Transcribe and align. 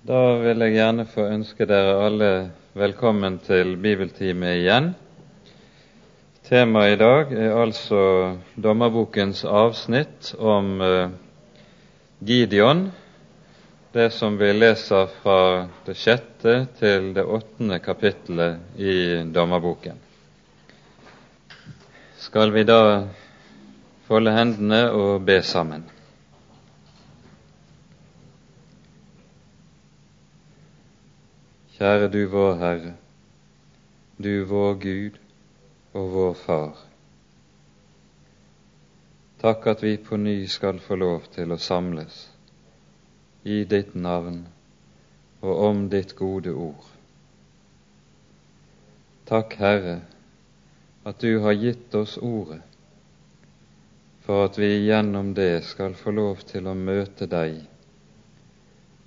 Da 0.00 0.38
vil 0.40 0.62
jeg 0.64 0.78
gjerne 0.78 1.04
få 1.04 1.26
ønske 1.28 1.66
dere 1.68 1.98
alle 2.00 2.28
velkommen 2.72 3.34
til 3.44 3.74
bibeltime 3.76 4.54
igjen. 4.56 4.86
Temaet 6.48 6.94
i 6.94 7.00
dag 7.02 7.34
er 7.36 7.52
altså 7.60 7.98
dommerbokens 8.56 9.42
avsnitt 9.44 10.30
om 10.40 10.72
uh, 10.80 11.12
Gideon, 12.24 12.86
det 13.92 14.08
som 14.16 14.40
vi 14.40 14.48
leser 14.56 15.12
fra 15.20 15.68
det 15.84 15.98
sjette 16.00 16.56
til 16.80 17.12
det 17.12 17.28
åttende 17.28 17.82
kapittelet 17.84 18.80
i 18.80 19.20
dommerboken. 19.28 20.00
Skal 22.24 22.56
vi 22.56 22.64
da 22.64 22.82
folde 24.08 24.32
hendene 24.32 24.86
og 24.96 25.26
be 25.28 25.42
sammen? 25.44 25.84
Kjære 31.80 32.10
du 32.12 32.26
vår 32.28 32.58
Herre, 32.60 32.90
du 34.24 34.44
vår 34.44 34.74
Gud 34.82 35.14
og 35.96 36.10
vår 36.12 36.34
Far. 36.36 36.82
Takk 39.40 39.68
at 39.72 39.84
vi 39.86 39.94
på 39.96 40.18
ny 40.20 40.34
skal 40.44 40.82
få 40.84 40.98
lov 41.00 41.30
til 41.32 41.56
å 41.56 41.58
samles 41.68 42.18
i 43.48 43.62
ditt 43.64 43.96
navn 43.96 44.42
og 45.40 45.64
om 45.70 45.82
ditt 45.96 46.12
gode 46.20 46.52
ord. 46.52 46.84
Takk, 49.32 49.56
Herre, 49.64 49.96
at 51.08 51.24
du 51.24 51.40
har 51.40 51.56
gitt 51.64 51.96
oss 51.96 52.20
ordet, 52.20 52.60
for 54.28 54.50
at 54.50 54.60
vi 54.60 54.74
gjennom 54.84 55.32
det 55.32 55.64
skal 55.72 55.96
få 55.96 56.12
lov 56.12 56.44
til 56.44 56.68
å 56.68 56.76
møte 56.76 57.24
deg, 57.24 57.62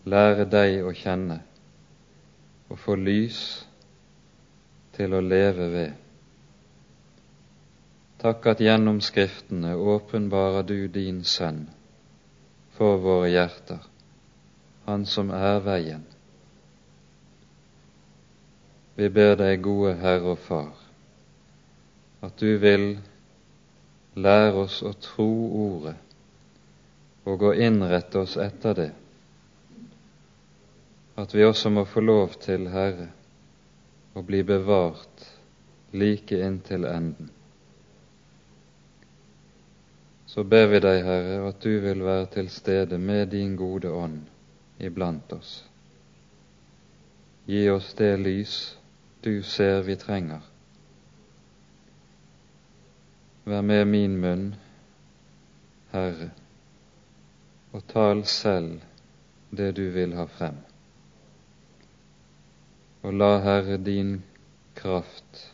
lære 0.09 0.49
deg 0.49 0.81
å 0.81 0.97
kjenne 1.05 1.43
og 2.73 2.79
få 2.81 2.95
lys 2.97 3.39
til 4.97 5.13
å 5.13 5.19
leve 5.21 5.67
ved. 5.69 5.99
Takk 8.23 8.47
at 8.49 8.63
gjennom 8.65 8.97
Skriftene 9.03 9.75
åpenbarer 9.77 10.65
du 10.65 10.87
din 10.89 11.21
Sønn 11.27 11.67
for 12.73 12.97
våre 13.03 13.29
hjerter, 13.29 13.83
Han 14.87 15.05
som 15.05 15.29
er 15.31 15.61
veien. 15.63 16.01
Vi 18.97 19.07
ber 19.09 19.37
deg, 19.39 19.61
gode 19.61 19.93
Herre 20.01 20.33
og 20.33 20.41
Far, 20.41 20.73
at 22.25 22.35
du 22.41 22.57
vil 22.57 22.97
lære 24.15 24.65
oss 24.65 24.81
å 24.81 24.95
tro 24.97 25.29
Ordet 25.61 25.95
og 27.23 27.45
å 27.47 27.53
innrette 27.53 28.25
oss 28.25 28.35
etter 28.41 28.75
det 28.81 28.91
at 31.15 31.35
vi 31.35 31.45
også 31.45 31.69
må 31.69 31.85
få 31.85 32.01
lov 32.01 32.33
til, 32.41 32.67
Herre, 32.73 33.11
å 34.17 34.21
bli 34.25 34.41
bevart 34.43 35.25
like 35.93 36.39
inntil 36.41 36.87
enden. 36.89 37.29
Så 40.25 40.43
ber 40.43 40.71
vi 40.71 40.79
deg, 40.81 41.03
Herre, 41.05 41.35
at 41.49 41.61
du 41.61 41.77
vil 41.83 42.01
være 42.01 42.25
til 42.33 42.49
stede 42.49 42.97
med 42.97 43.27
din 43.35 43.53
gode 43.55 43.91
ånd 43.93 44.23
iblant 44.81 45.35
oss. 45.37 45.59
Gi 47.45 47.67
oss 47.69 47.93
det 47.99 48.15
lys 48.17 48.55
du 49.21 49.43
ser 49.45 49.83
vi 49.85 49.95
trenger. 49.99 50.41
Vær 53.45 53.61
med 53.61 53.85
min 53.85 54.17
munn, 54.17 54.49
Herre, 55.93 56.31
og 57.73 57.85
tal 57.91 58.25
selv 58.25 58.79
det 59.51 59.75
du 59.77 59.89
vil 59.93 60.15
ha 60.17 60.25
frem 60.25 60.63
og 63.03 63.13
la 63.13 63.37
Herre 63.43 63.77
din 63.77 64.21
kraft 64.75 65.53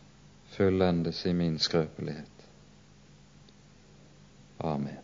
fullendes 0.54 1.24
i 1.26 1.32
min 1.34 1.58
skrøpelighet. 1.58 2.26
Amen. 4.60 4.98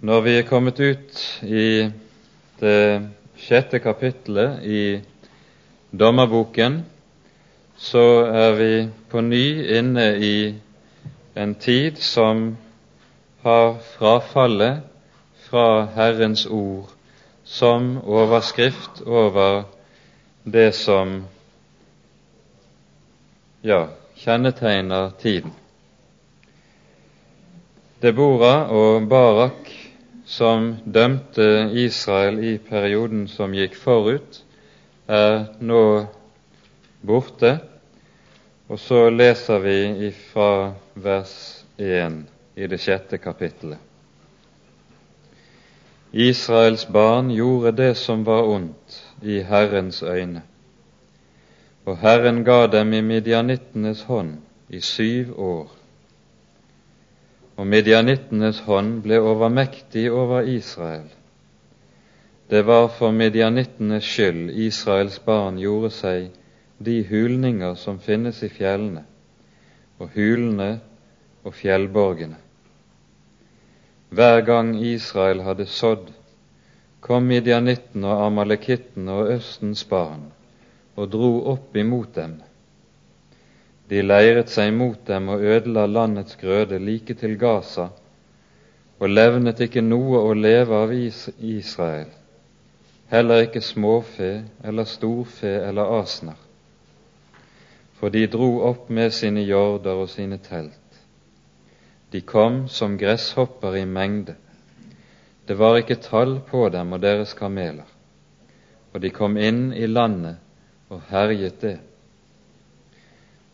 Når 0.00 0.20
vi 0.20 0.36
er 0.38 0.46
kommet 0.46 0.78
ut 0.80 1.22
i 1.42 1.90
det 2.60 3.08
sjette 3.38 3.80
kapitlet 3.82 4.62
i 4.62 4.82
Dommerboken, 5.90 6.78
så 7.78 8.26
er 8.26 8.54
vi 8.58 8.72
på 9.10 9.20
ny 9.22 9.44
inne 9.78 10.08
i 10.18 10.54
en 11.38 11.54
tid 11.54 12.00
som 12.02 12.56
har 13.46 13.76
frafallet 13.94 14.82
fra 15.48 15.86
Herrens 15.94 16.46
ord 16.46 16.90
som 17.48 17.96
overskrift 18.04 19.00
over 19.06 19.62
det 20.44 20.72
som 20.74 21.22
ja, 23.62 23.86
kjennetegner 24.18 25.10
tiden. 25.22 25.54
Debora 28.02 28.68
og 28.70 29.08
Barak, 29.08 29.70
som 30.26 30.74
dømte 30.84 31.70
Israel 31.72 32.38
i 32.44 32.58
perioden 32.58 33.26
som 33.32 33.54
gikk 33.56 33.78
forut, 33.80 34.42
er 35.08 35.48
nå 35.64 35.82
borte. 37.00 37.58
Og 38.68 38.78
så 38.78 39.08
leser 39.10 39.58
vi 39.64 40.10
fra 40.32 40.74
vers 40.94 41.64
1 41.78 42.24
i 42.56 42.66
det 42.66 42.80
sjette 42.82 43.18
kapittelet. 43.18 43.78
Israels 46.12 46.86
barn 46.88 47.30
gjorde 47.30 47.72
det 47.72 47.94
som 48.00 48.24
var 48.24 48.48
ondt 48.48 49.02
i 49.22 49.42
Herrens 49.44 50.02
øyne, 50.02 50.42
og 51.84 51.98
Herren 52.00 52.44
ga 52.44 52.66
dem 52.66 52.92
i 52.92 53.00
midjanittenes 53.00 54.02
hånd 54.08 54.38
i 54.68 54.80
syv 54.80 55.34
år. 55.40 55.68
Og 57.56 57.66
midjanittenes 57.66 58.60
hånd 58.64 59.02
ble 59.04 59.20
overmektig 59.20 60.10
over 60.12 60.40
Israel. 60.40 61.08
Det 62.50 62.66
var 62.66 62.88
for 62.88 63.12
midjanittenes 63.12 64.04
skyld 64.04 64.50
Israels 64.56 65.18
barn 65.18 65.60
gjorde 65.60 65.90
seg 65.92 66.30
de 66.78 67.02
hulninger 67.02 67.74
som 67.74 67.98
finnes 67.98 68.42
i 68.42 68.48
fjellene, 68.48 69.02
og 69.98 70.14
hulene 70.14 70.78
og 71.42 71.54
fjellborgene. 71.58 72.38
Hver 74.14 74.40
gang 74.46 74.76
Israel 74.86 75.42
hadde 75.44 75.66
sådd, 75.66 76.06
kom 77.04 77.26
midjanitten 77.28 78.06
og 78.06 78.24
amalekitten 78.26 79.10
og 79.10 79.32
Østens 79.34 79.84
barn 79.90 80.30
og 80.98 81.10
dro 81.12 81.32
opp 81.52 81.76
imot 81.78 82.14
dem. 82.16 82.38
De 83.88 84.00
leiret 84.02 84.50
seg 84.50 84.72
mot 84.74 84.98
dem 85.06 85.28
og 85.34 85.44
ødela 85.44 85.86
landets 85.86 86.38
grøde 86.40 86.78
like 86.82 87.14
til 87.14 87.36
Gaza, 87.38 87.90
og 88.98 89.12
levnet 89.12 89.60
ikke 89.62 89.82
noe 89.82 90.18
å 90.26 90.34
leve 90.34 90.74
av 90.74 90.90
Israel, 90.94 92.10
heller 93.12 93.46
ikke 93.46 93.62
småfe 93.62 94.32
eller 94.64 94.90
storfe 94.90 95.54
eller 95.62 95.98
asner 96.00 96.47
for 97.98 98.14
de 98.14 98.26
dro 98.30 98.50
opp 98.68 98.90
med 98.90 99.12
sine 99.14 99.42
jorder 99.42 100.04
og 100.04 100.10
sine 100.12 100.38
telt. 100.38 100.74
De 102.12 102.20
kom 102.20 102.68
som 102.68 102.96
gresshopper 102.98 103.76
i 103.76 103.84
mengde. 103.84 104.34
Det 105.48 105.58
var 105.58 105.76
ikke 105.80 105.98
tall 106.00 106.38
på 106.46 106.68
dem 106.72 106.92
og 106.92 107.02
deres 107.02 107.34
kameler. 107.34 107.88
Og 108.92 109.02
de 109.02 109.10
kom 109.10 109.36
inn 109.36 109.72
i 109.72 109.86
landet 109.86 110.38
og 110.88 111.02
herjet 111.10 111.60
det. 111.60 111.76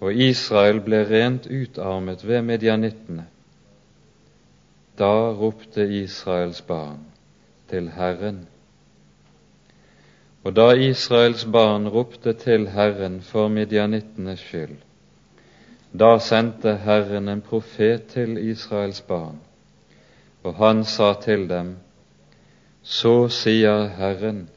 Og 0.05 0.15
Israel 0.15 0.81
ble 0.85 1.03
rent 1.09 1.47
utarmet 1.47 2.23
ved 2.27 2.43
medianittene. 2.43 3.27
Da 4.99 5.13
ropte 5.35 5.87
Israels 6.03 6.61
barn 6.63 7.01
til 7.71 7.89
Herren 7.97 8.45
og 10.44 10.52
da 10.56 10.67
Israels 10.76 11.46
barn 11.52 11.88
ropte 11.88 12.32
til 12.37 12.69
Herren 12.69 13.20
for 13.25 13.49
midjanittenes 13.49 14.43
skyld, 14.44 14.76
da 15.99 16.19
sendte 16.20 16.76
Herren 16.85 17.29
en 17.32 17.41
profet 17.41 18.05
til 18.12 18.37
Israels 18.50 19.00
barn, 19.00 19.41
og 20.43 20.55
han 20.61 20.85
sa 20.85 21.14
til 21.23 21.49
dem, 21.49 21.76
Så 22.82 23.29
sier 23.29 23.88
Herren, 23.96 24.49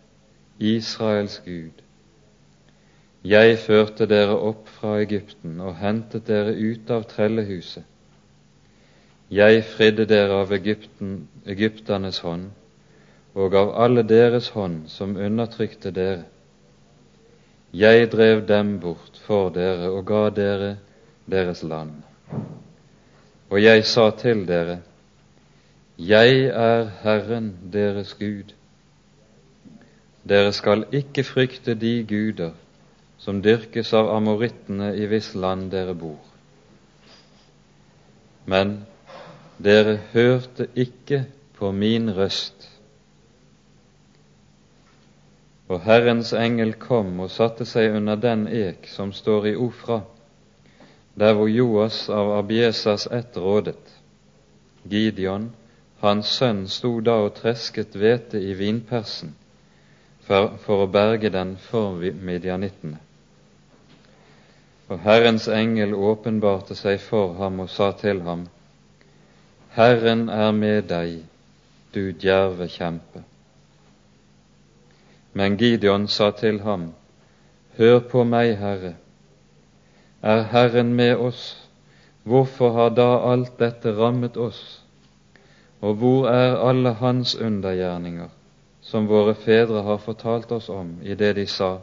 Israels 0.60 1.42
Gud, 1.46 1.72
jeg 3.24 3.58
førte 3.60 4.06
dere 4.06 4.36
opp 4.36 4.68
fra 4.68 4.98
Egypten 5.00 5.62
og 5.62 5.76
hentet 5.80 6.28
dere 6.28 6.52
ut 6.56 6.92
av 6.92 7.04
trellehuset. 7.08 7.84
Jeg 9.32 9.64
fridde 9.64 10.06
dere 10.06 10.42
av 10.44 10.52
Egypten, 10.56 11.28
egypternes 11.46 12.20
hånd 12.20 12.52
og 13.38 13.56
av 13.56 13.72
alle 13.78 14.02
deres 14.08 14.50
hånd 14.56 14.88
som 14.90 15.14
undertrykte 15.22 15.92
dere. 15.94 16.26
Jeg 17.74 18.10
drev 18.10 18.46
dem 18.50 18.78
bort 18.82 19.20
for 19.28 19.52
dere 19.54 19.92
og 19.94 20.06
ga 20.10 20.24
dere 20.34 20.70
deres 21.30 21.62
land. 21.64 22.00
Og 23.50 23.62
jeg 23.62 23.86
sa 23.86 24.10
til 24.12 24.48
dere, 24.48 24.80
Jeg 25.98 26.46
er 26.54 26.92
Herren 27.02 27.58
deres 27.74 28.14
Gud. 28.14 28.54
Dere 30.30 30.52
skal 30.54 30.86
ikke 30.92 31.24
frykte 31.24 31.74
de 31.74 32.04
guder 32.06 32.52
som 33.18 33.42
dyrkes 33.42 33.94
av 33.98 34.12
amorittene 34.14 34.92
i 34.96 35.08
hvis 35.10 35.34
land 35.36 35.72
dere 35.72 35.96
bor. 35.98 36.20
Men 38.46 38.86
dere 39.58 39.98
hørte 40.14 40.68
ikke 40.76 41.26
på 41.58 41.72
min 41.72 42.14
røst. 42.14 42.77
Og 45.68 45.82
Herrens 45.84 46.32
engel 46.34 46.74
kom 46.80 47.20
og 47.20 47.32
satte 47.32 47.66
seg 47.68 47.96
under 48.00 48.16
den 48.16 48.46
ek 48.48 48.88
som 48.88 49.12
står 49.16 49.50
i 49.52 49.56
Ofra, 49.56 50.02
der 51.20 51.34
hvor 51.36 51.50
Joas 51.52 52.06
av 52.10 52.32
Abiesas 52.38 53.08
ett 53.12 53.36
rådet. 53.38 53.82
Gideon, 54.88 55.50
hans 56.00 56.32
sønn, 56.40 56.68
sto 56.72 57.00
da 57.02 57.18
og 57.26 57.34
tresket 57.42 57.98
hvete 57.98 58.40
i 58.40 58.54
vinpersen 58.56 59.34
for, 60.28 60.54
for 60.64 60.86
å 60.86 60.92
berge 60.92 61.32
den 61.34 61.56
for 61.70 62.00
midjanittene. 62.00 63.00
Og 64.88 65.02
Herrens 65.04 65.50
engel 65.52 65.96
åpenbarte 65.96 66.78
seg 66.80 67.02
for 67.04 67.36
ham 67.42 67.60
og 67.64 67.72
sa 67.72 67.92
til 68.00 68.22
ham, 68.24 68.46
Herren 69.76 70.30
er 70.32 70.54
med 70.56 70.88
deg, 70.90 71.20
du 71.94 72.14
djerve 72.16 72.70
kjempe. 72.72 73.24
Men 75.38 75.58
Gideon 75.58 76.08
sa 76.08 76.32
til 76.32 76.64
ham, 76.66 76.94
Hør 77.78 78.00
på 78.10 78.24
meg, 78.26 78.56
Herre. 78.58 78.96
Er 80.26 80.48
Herren 80.50 80.96
med 80.98 81.20
oss, 81.22 81.44
hvorfor 82.26 82.74
har 82.74 82.96
da 82.98 83.06
alt 83.32 83.60
dette 83.60 83.94
rammet 84.00 84.38
oss? 84.38 84.62
Og 85.86 85.94
hvor 86.02 86.26
er 86.32 86.58
alle 86.58 86.96
hans 87.04 87.36
undergjerninger, 87.36 88.34
som 88.82 89.06
våre 89.12 89.38
fedre 89.38 89.86
har 89.86 90.02
fortalt 90.02 90.52
oss 90.58 90.72
om 90.74 90.96
i 91.06 91.14
det 91.14 91.36
de 91.38 91.46
sa, 91.46 91.76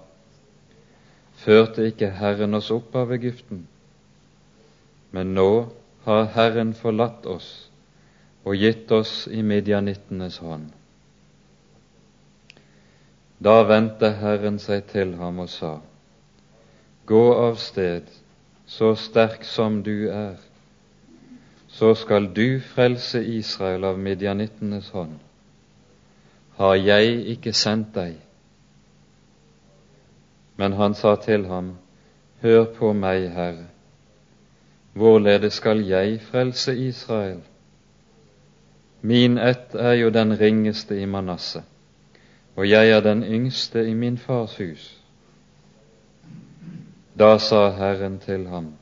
førte 1.47 1.87
ikke 1.87 2.11
Herren 2.19 2.59
oss 2.59 2.75
opp 2.75 2.97
av 2.99 3.15
Egypten. 3.15 3.69
Men 5.15 5.35
nå 5.39 5.51
har 6.09 6.33
Herren 6.35 6.75
forlatt 6.75 7.27
oss 7.31 7.53
og 8.43 8.59
gitt 8.59 8.91
oss 8.93 9.29
i 9.31 9.47
midjanittenes 9.47 10.43
hånd. 10.43 10.73
Da 13.39 13.63
vendte 13.69 14.11
Herren 14.21 14.59
seg 14.59 14.87
til 14.93 15.15
ham 15.19 15.39
og 15.43 15.49
sa, 15.49 15.79
Gå 17.07 17.25
av 17.37 17.57
sted, 17.61 18.07
så 18.67 18.95
sterk 18.97 19.45
som 19.45 19.83
du 19.85 20.09
er, 20.09 20.37
så 21.69 21.95
skal 21.95 22.31
du 22.33 22.61
frelse 22.61 23.21
Israel 23.27 23.85
av 23.85 23.99
midjanittenes 23.99 24.89
hånd. 24.95 25.19
Har 26.57 26.75
jeg 26.79 27.19
ikke 27.35 27.53
sendt 27.53 27.95
deg? 27.97 28.15
Men 30.57 30.73
han 30.79 30.95
sa 30.95 31.17
til 31.17 31.49
ham, 31.51 31.75
Hør 32.45 32.65
på 32.79 32.93
meg, 32.93 33.27
Herre, 33.35 33.67
hvorledes 34.93 35.59
skal 35.59 35.81
jeg 35.83 36.21
frelse 36.23 36.77
Israel? 36.77 37.41
Min 39.01 39.39
ett 39.39 39.75
er 39.75 39.99
jo 39.99 40.11
den 40.11 40.37
ringeste 40.41 40.97
i 41.01 41.07
Manasseh, 41.07 41.65
og 42.57 42.69
jeg 42.69 42.91
er 42.91 43.01
den 43.01 43.23
yngste 43.23 43.89
i 43.89 43.95
min 43.95 44.19
fars 44.19 44.57
hus. 44.57 45.01
Da 47.19 47.39
sa 47.39 47.71
Herren 47.71 48.19
til 48.19 48.47
ham, 48.47 48.75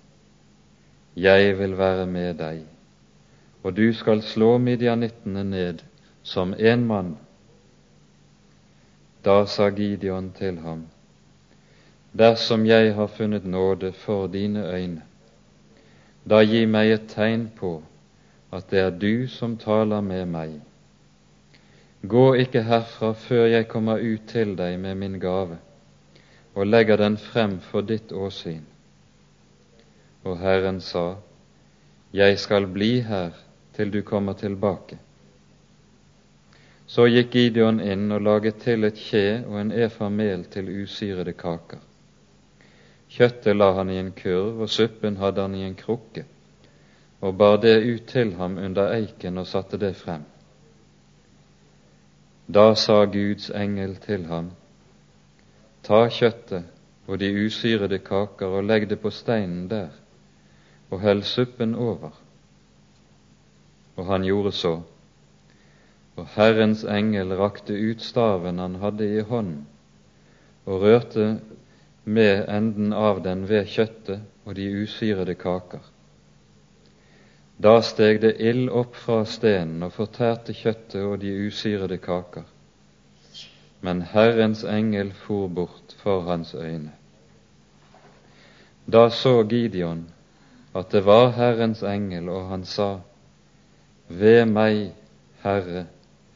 Jeg 1.16 1.58
vil 1.58 1.78
være 1.78 2.06
med 2.06 2.34
deg, 2.34 2.62
og 3.62 3.76
du 3.76 3.92
skal 3.92 4.22
slå 4.22 4.58
midjanittene 4.58 5.44
ned 5.44 5.82
som 6.22 6.54
en 6.58 6.86
mann. 6.86 7.16
Da 9.24 9.44
sa 9.46 9.68
Gideon 9.68 10.32
til 10.38 10.58
ham, 10.58 10.86
dersom 12.18 12.66
jeg 12.66 12.94
har 12.94 13.06
funnet 13.06 13.44
nåde 13.44 13.92
for 13.92 14.26
dine 14.26 14.64
øyne. 14.74 15.02
Da 16.30 16.42
gi 16.44 16.64
meg 16.66 16.92
et 16.92 17.08
tegn 17.08 17.50
på 17.56 17.82
at 18.52 18.70
det 18.70 18.80
er 18.80 18.90
du 18.90 19.28
som 19.28 19.56
taler 19.56 20.00
med 20.00 20.26
meg. 20.26 20.60
Gå 22.02 22.22
ikke 22.34 22.64
herfra 22.66 23.12
før 23.14 23.44
jeg 23.46 23.68
kommer 23.70 24.00
ut 24.02 24.24
til 24.26 24.56
deg 24.58 24.78
med 24.82 24.98
min 24.98 25.20
gave 25.22 25.58
og 26.54 26.66
legger 26.66 26.98
den 26.98 27.16
frem 27.16 27.60
for 27.62 27.86
ditt 27.86 28.10
åsyn. 28.12 28.64
Og 30.24 30.38
Herren 30.38 30.80
sa, 30.80 31.16
Jeg 32.12 32.38
skal 32.38 32.66
bli 32.66 33.00
her 33.00 33.30
til 33.76 33.90
du 33.90 34.02
kommer 34.02 34.32
tilbake. 34.32 34.98
Så 36.86 37.06
gikk 37.06 37.30
Gideon 37.32 37.80
inn 37.80 38.10
og 38.12 38.20
laget 38.20 38.58
til 38.66 38.84
et 38.84 38.98
kje 38.98 39.44
og 39.46 39.60
en 39.60 39.72
efa 39.72 40.10
mel 40.10 40.44
til 40.44 40.68
usyrede 40.82 41.32
kaker. 41.32 41.80
Kjøttet 43.08 43.56
la 43.56 43.72
han 43.78 43.90
i 43.90 43.96
en 44.00 44.12
kurv, 44.12 44.60
og 44.60 44.68
suppen 44.68 45.16
hadde 45.16 45.40
han 45.40 45.54
i 45.54 45.64
en 45.64 45.78
krukke, 45.78 46.26
og 47.20 47.38
bar 47.38 47.56
det 47.62 47.78
ut 47.86 48.06
til 48.10 48.34
ham 48.34 48.58
under 48.58 48.92
eiken 48.92 49.38
og 49.38 49.46
satte 49.46 49.80
det 49.80 49.94
frem. 49.96 50.31
Da 52.46 52.74
sa 52.74 53.04
Guds 53.04 53.50
engel 53.50 53.96
til 53.96 54.26
ham, 54.26 54.50
Ta 55.82 56.08
kjøttet 56.08 56.64
og 57.06 57.18
de 57.18 57.28
usyrede 57.46 57.98
kaker 57.98 58.54
og 58.58 58.64
legg 58.64 58.88
det 58.90 59.00
på 59.02 59.10
steinen 59.10 59.68
der, 59.70 59.90
og 60.90 61.00
hell 61.02 61.22
suppen 61.22 61.74
over. 61.74 62.10
Og 63.96 64.06
han 64.06 64.24
gjorde 64.24 64.52
så. 64.52 64.80
Og 66.16 66.26
Herrens 66.34 66.84
engel 66.84 67.34
rakte 67.38 67.74
ut 67.74 68.02
staven 68.02 68.58
han 68.58 68.74
hadde 68.82 69.08
i 69.16 69.20
hånden, 69.20 69.66
og 70.66 70.82
rørte 70.82 71.40
med 72.04 72.44
enden 72.48 72.92
av 72.92 73.22
den 73.24 73.46
ved 73.48 73.66
kjøttet 73.66 74.22
og 74.44 74.56
de 74.56 74.68
usyrede 74.82 75.34
kaker. 75.34 75.91
Da 77.62 77.76
steg 77.82 78.20
det 78.20 78.32
ild 78.42 78.70
opp 78.70 78.96
fra 78.98 79.20
stenen 79.28 79.84
og 79.86 79.92
fortærte 79.94 80.54
kjøttet 80.56 81.02
og 81.04 81.20
de 81.22 81.30
usyrede 81.46 81.98
kaker. 82.02 82.48
Men 83.86 84.02
Herrens 84.02 84.64
engel 84.64 85.12
for 85.12 85.46
bort 85.48 85.94
for 86.02 86.24
hans 86.26 86.54
øyne. 86.54 86.90
Da 88.86 89.08
så 89.10 89.42
Gideon 89.42 90.08
at 90.74 90.90
det 90.92 91.04
var 91.06 91.30
Herrens 91.36 91.82
engel, 91.82 92.28
og 92.28 92.48
han 92.48 92.64
sa, 92.64 92.96
Ved 94.08 94.44
meg, 94.46 94.94
Herre, 95.42 95.86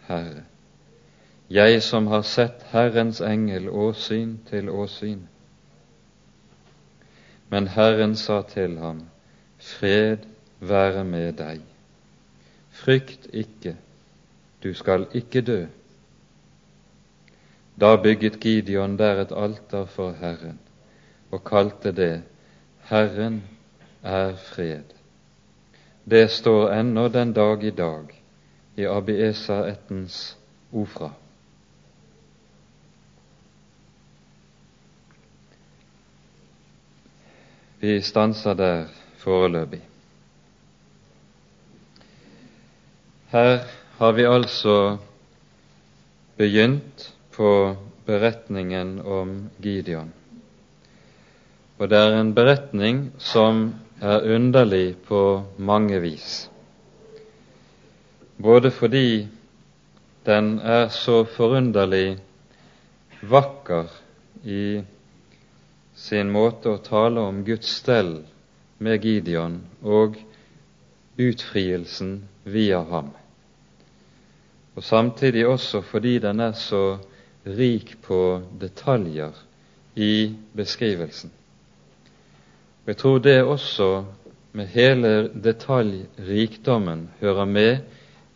Herre, 0.07 0.45
jeg 1.51 1.83
som 1.83 2.07
har 2.07 2.23
sett 2.23 2.63
Herrens 2.71 3.21
engel 3.21 3.69
åsyn 3.69 4.39
til 4.51 4.71
åsyn. 4.71 5.27
Men 7.49 7.69
Herren 7.69 8.17
sa 8.17 8.43
til 8.43 8.79
ham, 8.79 9.03
Fred 9.59 10.36
være 10.61 11.05
med 11.05 11.33
deg. 11.33 11.61
Frykt 12.71 13.27
ikke, 13.33 13.77
du 14.63 14.75
skal 14.75 15.07
ikke 15.15 15.41
dø. 15.41 15.65
Da 17.81 17.97
bygget 17.97 18.41
Gideon 18.41 18.99
der 18.99 19.21
et 19.21 19.33
alter 19.37 19.85
for 19.85 20.13
Herren 20.13 20.59
og 21.31 21.45
kalte 21.45 21.93
det 21.93 22.23
Herren 22.89 23.43
er 24.03 24.37
fred. 24.37 24.95
Det 26.11 26.31
står 26.31 26.71
ennå 26.73 27.09
den 27.09 27.33
dag 27.33 27.65
i 27.65 27.71
dag 27.71 28.23
i 28.77 28.85
Abiesa-ættens 28.85 30.37
Ofra. 30.73 31.11
Vi 37.81 38.01
stanser 38.01 38.55
der 38.55 38.87
foreløpig. 39.17 39.96
Her 43.37 43.59
har 43.99 44.13
vi 44.17 44.25
altså 44.25 44.97
begynt 46.37 47.03
på 47.37 47.49
beretningen 48.07 48.95
om 49.01 49.33
Gideon. 49.61 50.13
Og 51.77 51.91
det 51.93 51.99
er 52.01 52.15
en 52.17 52.31
beretning 52.39 53.03
som 53.21 53.59
er 54.01 54.25
underlig 54.37 54.95
på 55.09 55.21
mange 55.59 55.99
vis. 56.01 56.47
Både 58.41 58.71
fordi 58.73 59.27
den 60.25 60.49
er 60.61 60.89
så 60.89 61.19
forunderlig 61.35 62.17
vakker 63.21 63.93
i 64.45 64.81
sin 66.07 66.33
måte 66.33 66.73
å 66.73 66.81
tale 66.89 67.29
om 67.29 67.45
Guds 67.45 67.77
stell 67.83 68.15
med 68.81 69.05
Gideon 69.05 69.61
og 69.85 70.17
utfrielsen 71.21 72.17
via 72.45 72.81
ham. 72.81 73.13
Og 74.77 74.85
samtidig 74.85 75.47
også 75.47 75.81
fordi 75.81 76.19
den 76.19 76.41
er 76.41 76.53
så 76.53 76.99
rik 77.47 77.97
på 78.03 78.43
detaljer 78.61 79.33
i 79.97 80.35
beskrivelsen. 80.57 81.33
Jeg 82.87 82.97
tror 82.97 83.19
det 83.19 83.43
også 83.43 84.05
med 84.53 84.67
hele 84.67 85.31
detaljrikdommen 85.45 87.09
hører 87.21 87.45
med 87.45 87.79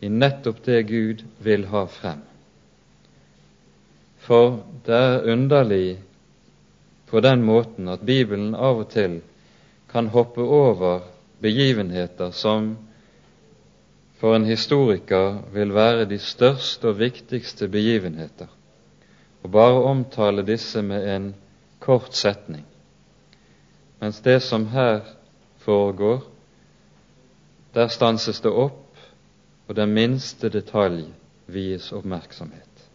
i 0.01 0.09
nettopp 0.09 0.65
det 0.65 0.87
Gud 0.89 1.23
vil 1.39 1.65
ha 1.69 1.85
frem. 1.85 2.21
For 4.21 4.59
det 4.85 4.97
er 4.97 5.31
underlig 5.33 5.99
på 7.09 7.21
den 7.21 7.43
måten 7.45 7.89
at 7.89 8.05
Bibelen 8.05 8.55
av 8.55 8.81
og 8.83 8.89
til 8.93 9.21
kan 9.91 10.09
hoppe 10.13 10.41
over 10.41 11.01
begivenheter 11.41 12.31
som 12.31 12.75
for 14.21 14.35
en 14.35 14.45
historiker 14.45 15.39
vil 15.53 15.71
være 15.73 16.05
de 16.05 16.19
største 16.21 16.91
og 16.91 16.99
viktigste 16.99 17.65
begivenheter, 17.67 18.47
og 19.43 19.51
bare 19.51 19.83
omtale 19.89 20.43
disse 20.45 20.81
med 20.85 21.07
en 21.15 21.31
kort 21.81 22.13
setning, 22.13 22.65
mens 23.99 24.19
det 24.21 24.41
som 24.45 24.67
her 24.69 24.99
foregår, 25.57 26.21
der 27.73 27.87
stanses 27.87 28.41
det 28.41 28.51
opp, 28.51 28.99
og 29.67 29.75
den 29.75 29.89
minste 29.93 30.49
detalj 30.53 31.07
vies 31.47 31.91
oppmerksomhet. 31.91 32.85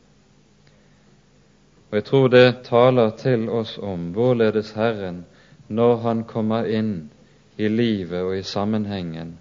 Og 1.91 1.97
Jeg 1.97 2.05
tror 2.05 2.29
det 2.29 2.59
taler 2.69 3.11
til 3.19 3.49
oss 3.49 3.79
om 3.79 4.13
hvorledes 4.13 4.71
Herren, 4.79 5.25
når 5.69 5.97
Han 5.97 6.25
kommer 6.25 6.71
inn 6.71 7.11
i 7.57 7.69
livet 7.69 8.23
og 8.23 8.39
i 8.39 8.43
sammenhengen 8.43 9.39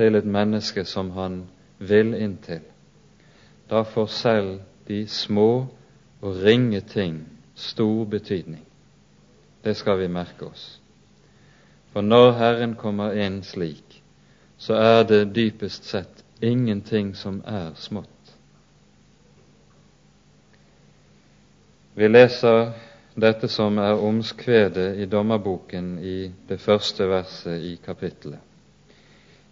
til 0.00 0.16
et 0.16 0.24
menneske 0.24 0.86
som 0.88 1.10
han 1.12 1.42
vil 1.78 2.14
inn 2.16 2.38
til, 2.40 2.64
da 3.68 3.82
får 3.84 4.06
selv 4.16 4.54
de 4.88 5.04
små 5.08 5.66
og 6.20 6.42
ringe 6.44 6.80
ting 6.80 7.20
stor 7.54 8.04
betydning. 8.04 8.64
Det 9.64 9.76
skal 9.76 10.00
vi 10.00 10.08
merke 10.08 10.48
oss. 10.48 10.80
For 11.92 12.00
når 12.00 12.32
Herren 12.38 12.74
kommer 12.80 13.12
inn 13.12 13.42
slik, 13.44 14.00
så 14.56 14.74
er 14.80 15.04
det 15.04 15.34
dypest 15.36 15.84
sett 15.84 16.24
ingenting 16.40 17.12
som 17.16 17.42
er 17.44 17.74
smått. 17.76 18.36
Vi 21.94 22.08
leser 22.08 22.70
dette 23.20 23.48
som 23.52 23.78
er 23.78 24.00
omskvedet 24.00 24.94
i 24.96 25.08
dommerboken 25.10 25.98
i 25.98 26.30
det 26.48 26.60
første 26.60 27.08
verset 27.10 27.60
i 27.60 27.74
kapittelet. 27.84 28.49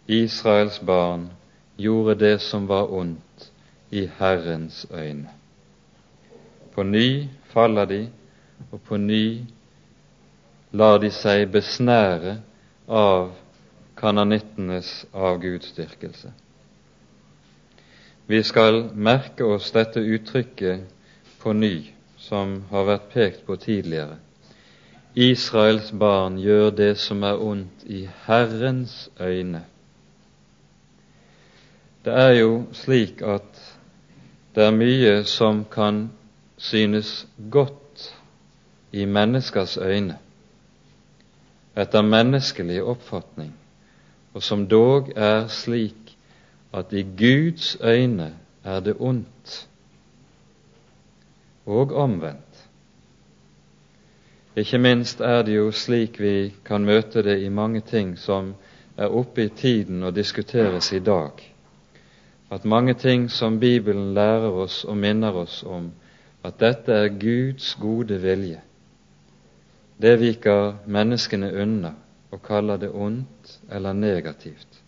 Israels 0.09 0.81
barn 0.81 1.29
gjorde 1.77 2.15
det 2.15 2.39
som 2.41 2.67
var 2.67 2.93
ondt 2.93 3.51
i 3.91 4.07
Herrens 4.19 4.87
øyne. 4.91 5.29
På 6.75 6.83
ny 6.83 7.29
faller 7.53 7.85
de, 7.85 8.09
og 8.73 8.81
på 8.81 8.97
ny 8.97 9.45
lar 10.73 10.99
de 10.99 11.11
seg 11.13 11.49
besnære 11.53 12.39
av 12.89 13.31
kananittenes 13.97 15.07
avgudsdyrkelse. 15.13 16.33
Vi 18.27 18.43
skal 18.43 18.83
merke 18.95 19.45
oss 19.45 19.71
dette 19.73 20.01
uttrykket 20.01 20.85
på 21.41 21.53
ny 21.53 21.89
som 22.17 22.63
har 22.71 22.85
vært 22.89 23.09
pekt 23.13 23.47
på 23.47 23.57
tidligere. 23.57 24.19
Israels 25.15 25.93
barn 25.93 26.37
gjør 26.39 26.71
det 26.71 26.95
som 27.01 27.25
er 27.25 27.41
ondt 27.41 27.85
i 27.85 28.07
Herrens 28.27 29.09
øyne. 29.21 29.65
Det 32.09 32.17
er 32.17 32.31
jo 32.41 32.53
slik 32.73 33.19
at 33.21 33.59
det 34.57 34.63
er 34.65 34.73
mye 34.73 35.25
som 35.29 35.59
kan 35.69 36.07
synes 36.57 37.27
godt 37.53 38.05
i 38.97 39.05
menneskers 39.05 39.75
øyne, 39.77 40.17
etter 41.77 42.03
menneskelig 42.03 42.79
oppfatning, 42.83 43.51
og 44.33 44.43
som 44.43 44.65
dog 44.69 45.11
er 45.17 45.51
slik 45.53 46.17
at 46.73 46.97
i 46.97 47.03
Guds 47.19 47.77
øyne 47.85 48.31
er 48.65 48.81
det 48.81 48.97
ondt 48.99 49.69
og 51.67 51.93
omvendt. 51.93 52.65
Ikke 54.57 54.79
minst 54.79 55.21
er 55.21 55.43
det 55.43 55.57
jo 55.57 55.69
slik 55.73 56.17
vi 56.21 56.55
kan 56.65 56.89
møte 56.89 57.23
det 57.23 57.37
i 57.45 57.53
mange 57.53 57.85
ting 57.85 58.17
som 58.19 58.55
er 58.97 59.13
oppe 59.13 59.45
i 59.45 59.49
tiden 59.49 60.03
og 60.03 60.17
diskuteres 60.17 60.93
i 60.93 61.05
dag, 61.05 61.55
at 62.51 62.65
mange 62.65 62.95
ting 62.95 63.31
som 63.31 63.61
Bibelen 63.61 64.15
lærer 64.15 64.51
oss 64.51 64.85
og 64.85 64.97
minner 64.97 65.37
oss 65.37 65.63
om, 65.63 65.91
at 66.45 66.61
dette 66.61 66.93
er 66.93 67.09
Guds 67.21 67.75
gode 67.81 68.21
vilje. 68.23 68.61
Det 70.03 70.15
viker 70.21 70.79
menneskene 70.87 71.51
unna 71.63 71.93
og 72.31 72.43
kaller 72.43 72.77
det 72.77 72.91
ondt 72.95 73.59
eller 73.71 73.93
negativt. 73.93 74.83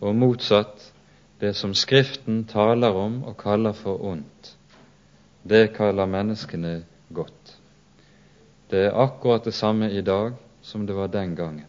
Og 0.00 0.16
motsatt, 0.16 0.92
det 1.40 1.54
som 1.56 1.74
Skriften 1.74 2.44
taler 2.44 2.94
om 2.96 3.22
og 3.24 3.36
kaller 3.36 3.72
for 3.72 4.00
ondt, 4.04 4.56
det 5.42 5.72
kaller 5.76 6.06
menneskene 6.06 6.82
godt. 7.12 7.56
Det 8.70 8.86
er 8.86 8.96
akkurat 8.96 9.44
det 9.44 9.54
samme 9.54 9.90
i 9.90 10.00
dag 10.00 10.32
som 10.62 10.86
det 10.86 10.96
var 10.96 11.06
den 11.06 11.36
gangen. 11.36 11.66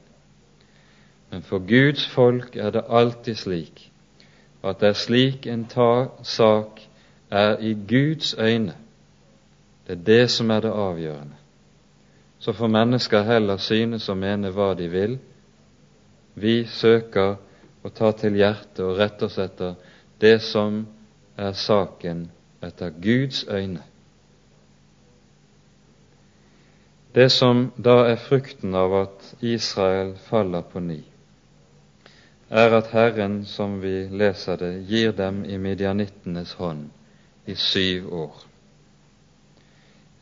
Men 1.31 1.41
for 1.41 1.59
Guds 1.59 2.07
folk 2.07 2.55
er 2.55 2.69
det 2.69 2.83
alltid 2.89 3.35
slik 3.35 3.90
at 4.63 4.79
det 4.79 4.91
er 4.91 4.97
slik 4.97 5.47
en 5.49 5.65
ta 5.65 6.07
sak 6.23 6.81
er 7.31 7.57
i 7.59 7.73
Guds 7.73 8.33
øyne. 8.37 8.75
Det 9.87 9.97
er 9.97 10.03
det 10.05 10.29
som 10.29 10.51
er 10.51 10.59
det 10.59 10.71
avgjørende. 10.71 11.37
Så 12.39 12.53
får 12.53 12.67
mennesker 12.67 13.21
heller 13.21 13.57
synes 13.57 14.09
og 14.09 14.17
mene 14.17 14.49
hva 14.49 14.73
de 14.73 14.87
vil. 14.89 15.19
Vi 16.35 16.65
søker 16.65 17.35
å 17.83 17.89
ta 17.89 18.11
til 18.17 18.37
hjertet 18.37 18.83
og 18.85 18.97
rette 18.97 19.25
oss 19.25 19.37
etter 19.41 19.75
det 20.21 20.39
som 20.41 20.85
er 21.37 21.53
saken 21.57 22.27
etter 22.61 22.93
Guds 23.01 23.45
øyne. 23.49 23.83
Det 27.15 27.31
som 27.31 27.71
da 27.75 28.05
er 28.07 28.21
frukten 28.21 28.75
av 28.75 28.93
at 29.01 29.33
Israel 29.43 30.13
faller 30.29 30.61
på 30.61 30.79
ny, 30.79 31.01
er 32.51 32.73
at 32.75 32.87
Herren, 32.91 33.45
som 33.45 33.79
vi 33.81 34.07
leser 34.11 34.57
det, 34.59 34.73
gir 34.87 35.13
dem 35.15 35.45
i 35.47 35.57
midjanittenes 35.57 36.57
hånd 36.59 36.89
i 37.47 37.55
syv 37.55 38.11
år. 38.13 38.41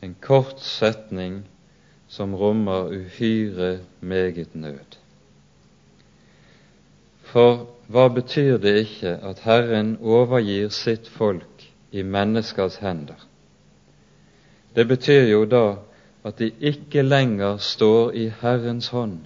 En 0.02 0.14
kort 0.22 0.62
setning 0.62 1.42
som 2.08 2.34
rommer 2.34 2.86
uhyre 2.94 3.80
meget 4.00 4.54
nød. 4.54 4.98
For 7.26 7.66
hva 7.90 8.06
betyr 8.14 8.58
det 8.62 8.76
ikke 8.84 9.16
at 9.26 9.42
Herren 9.42 9.96
overgir 10.00 10.70
sitt 10.70 11.08
folk 11.10 11.66
i 11.90 12.02
menneskers 12.02 12.78
hender. 12.78 13.18
Det 14.74 14.86
betyr 14.88 15.26
jo 15.32 15.44
da 15.44 15.64
at 16.24 16.38
de 16.38 16.52
ikke 16.60 17.02
lenger 17.02 17.56
står 17.56 18.10
i 18.14 18.28
Herrens 18.40 18.88
hånd, 18.88 19.18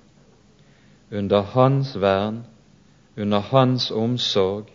under 1.13 1.43
Hans 1.43 2.01
vern, 2.01 2.45
under 3.16 3.40
Hans 3.40 3.90
omsorg, 3.90 4.71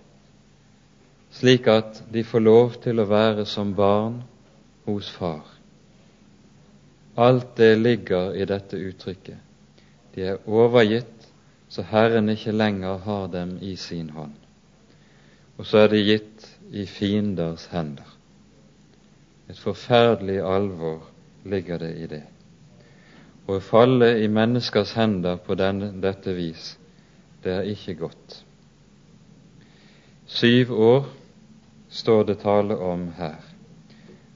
slik 1.32 1.68
at 1.68 2.04
de 2.14 2.24
får 2.24 2.40
lov 2.40 2.78
til 2.84 3.00
å 3.00 3.08
være 3.10 3.46
som 3.46 3.74
barn 3.76 4.22
hos 4.88 5.10
Far. 5.12 5.46
Alt 7.20 7.56
det 7.58 7.76
ligger 7.78 8.36
i 8.36 8.46
dette 8.48 8.80
uttrykket. 8.80 9.38
De 10.16 10.24
er 10.24 10.48
overgitt, 10.48 11.28
så 11.70 11.84
Herren 11.86 12.32
ikke 12.32 12.56
lenger 12.56 12.98
har 13.04 13.28
dem 13.28 13.58
i 13.62 13.76
sin 13.76 14.10
hånd. 14.16 14.34
Og 15.60 15.68
så 15.68 15.84
er 15.84 15.92
de 15.92 16.00
gitt 16.02 16.48
i 16.72 16.86
fienders 16.88 17.68
hender. 17.74 18.08
Et 19.50 19.58
forferdelig 19.60 20.40
alvor 20.46 21.04
ligger 21.44 21.82
det 21.82 21.94
i 21.98 22.08
det. 22.08 22.24
Å 23.50 23.58
falle 23.66 24.14
i 24.22 24.28
menneskers 24.30 24.94
hender 24.98 25.40
på 25.44 25.58
denne, 25.58 25.92
dette 26.02 26.34
vis, 26.38 26.76
det 27.44 27.54
er 27.54 27.62
ikke 27.62 27.96
godt. 27.96 28.44
Syv 30.26 30.72
år 30.72 31.08
står 31.90 32.24
det 32.24 32.40
tale 32.40 32.78
om 32.78 33.08
her. 33.18 33.38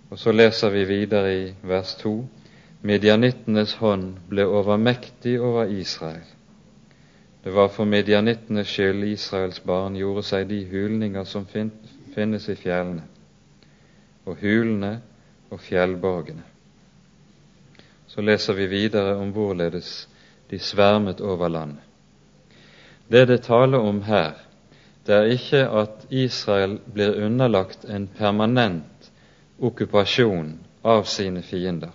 Og 0.10 0.20
så 0.20 0.32
leser 0.32 0.70
vi 0.70 0.86
videre 0.86 1.34
i 1.38 1.54
vers 1.64 1.96
to. 1.96 2.24
Midjanittenes 2.82 3.74
hånd 3.80 4.16
ble 4.30 4.46
overmektig 4.46 5.40
over 5.42 5.66
Israel. 5.66 6.26
Det 7.44 7.54
var 7.54 7.68
for 7.68 7.86
midjanittenes 7.86 8.68
skyld 8.68 9.04
Israels 9.04 9.60
barn 9.60 9.96
gjorde 10.00 10.24
seg 10.24 10.48
de 10.50 10.62
hulninger 10.70 11.24
som 11.28 11.46
finnes 11.50 12.50
i 12.50 12.56
fjellene, 12.56 13.04
og 14.26 14.38
hulene 14.40 14.94
og 15.52 15.60
fjellborgene. 15.60 16.44
Så 18.08 18.22
leser 18.22 18.54
vi 18.54 18.68
videre 18.68 19.18
om 19.18 19.32
hvorledes 19.34 20.08
de 20.52 20.60
svermet 20.60 21.22
over 21.22 21.48
landet. 21.48 21.93
Det 23.14 23.28
det 23.30 23.44
taler 23.46 23.78
om 23.78 24.00
her, 24.08 24.32
det 25.06 25.14
er 25.16 25.34
ikke 25.36 25.60
at 25.70 26.06
Israel 26.10 26.80
blir 26.94 27.20
underlagt 27.22 27.84
en 27.86 28.08
permanent 28.18 29.12
okkupasjon 29.62 30.56
av 30.84 31.04
sine 31.06 31.44
fiender. 31.46 31.92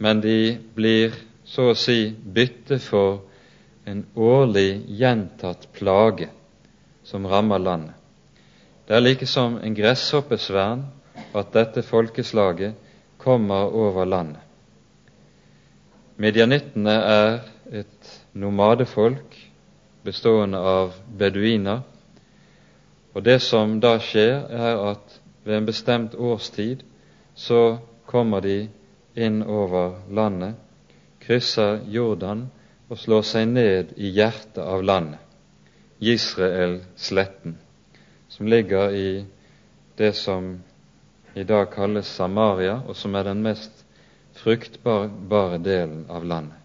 men 0.00 0.20
de 0.20 0.58
blir 0.74 1.12
så 1.44 1.70
å 1.70 1.76
si 1.76 2.14
bytte 2.34 2.78
for 2.80 3.18
en 3.84 4.06
årlig 4.16 4.82
gjentatt 5.00 5.66
plage 5.76 6.28
som 7.04 7.26
rammer 7.28 7.60
landet. 7.60 7.96
Det 8.86 8.96
er 8.96 9.04
like 9.04 9.26
som 9.28 9.58
en 9.60 9.76
gresshoppesvern 9.76 10.86
at 11.36 11.52
dette 11.52 11.82
folkeslaget 11.82 12.74
kommer 13.20 13.76
over 13.76 14.08
landet. 14.08 14.40
Midjanittene 16.16 16.96
er 17.12 17.38
et 17.82 18.10
nomadefolk 18.32 19.36
bestående 20.04 20.58
av 20.58 20.94
beduiner. 21.18 21.82
Og 23.14 23.24
det 23.26 23.40
som 23.42 23.78
da 23.82 23.96
skjer, 24.02 24.46
er 24.48 24.82
at 24.92 25.20
ved 25.44 25.56
en 25.56 25.66
bestemt 25.66 26.14
årstid 26.14 26.84
så 27.34 27.78
kommer 28.06 28.40
de 28.44 28.68
inn 29.16 29.42
over 29.42 30.00
landet, 30.10 30.54
krysser 31.20 31.80
Jordan 31.90 32.48
og 32.90 32.98
slår 32.98 33.26
seg 33.26 33.50
ned 33.50 33.92
i 33.96 34.10
hjertet 34.14 34.62
av 34.62 34.82
landet, 34.82 35.20
Israel-sletten, 36.00 37.58
som 38.28 38.48
ligger 38.48 38.94
i 38.96 39.10
det 39.98 40.14
som 40.16 40.56
i 41.34 41.44
dag 41.44 41.68
kalles 41.74 42.08
Samaria, 42.08 42.80
og 42.86 42.96
som 42.96 43.14
er 43.14 43.28
den 43.28 43.42
mest 43.44 43.84
fruktbare 44.40 45.60
delen 45.62 46.06
av 46.10 46.24
landet. 46.24 46.56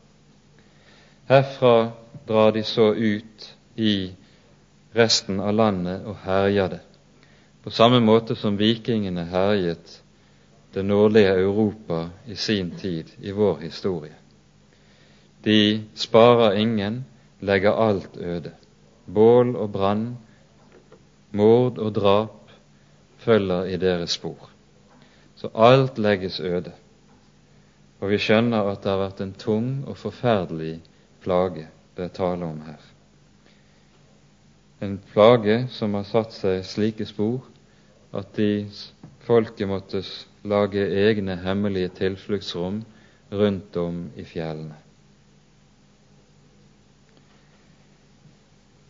Herfra 1.30 1.92
drar 2.28 2.52
de 2.52 2.64
så 2.64 2.94
ut 2.94 3.56
i 3.76 4.14
resten 4.96 5.40
av 5.40 5.54
landet 5.54 6.06
og 6.08 6.18
herjer 6.24 6.70
det, 6.78 6.82
på 7.64 7.74
samme 7.74 8.00
måte 8.00 8.38
som 8.40 8.58
vikingene 8.58 9.26
herjet 9.30 10.02
det 10.76 10.84
nordlige 10.84 11.34
Europa 11.40 12.10
i 12.26 12.36
sin 12.36 12.72
tid, 12.78 13.12
i 13.20 13.32
vår 13.32 13.58
historie. 13.58 14.14
De 15.44 15.84
sparer 15.96 16.58
ingen, 16.60 17.06
legger 17.40 17.72
alt 17.72 18.18
øde. 18.18 18.52
Bål 19.06 19.56
og 19.56 19.72
brann, 19.72 20.18
mord 21.32 21.78
og 21.78 21.96
drap 21.96 22.52
følger 23.18 23.64
i 23.64 23.78
deres 23.78 24.18
spor. 24.18 24.50
Så 25.36 25.50
alt 25.56 25.98
legges 25.98 26.40
øde. 26.40 26.72
Og 28.00 28.10
vi 28.10 28.18
skjønner 28.18 28.72
at 28.72 28.84
det 28.84 28.92
har 28.92 29.00
vært 29.00 29.22
en 29.22 29.34
tung 29.34 29.70
og 29.88 29.98
forferdelig 29.98 30.82
plage 31.24 31.70
det 31.96 32.10
er 32.10 32.16
tale 32.16 32.46
om 32.46 32.62
her. 32.66 32.82
En 34.84 34.98
plage 35.14 35.66
som 35.72 35.96
har 35.96 36.08
satt 36.08 36.36
seg 36.36 36.66
slike 36.68 37.08
spor 37.08 37.46
at 38.16 38.34
de 38.38 38.68
folket 39.26 39.68
måtte 39.68 40.04
lage 40.46 40.84
egne 41.08 41.38
hemmelige 41.42 41.94
tilfluktsrom 42.02 42.84
rundt 43.32 43.78
om 43.82 44.04
i 44.16 44.26
fjellene. 44.28 44.76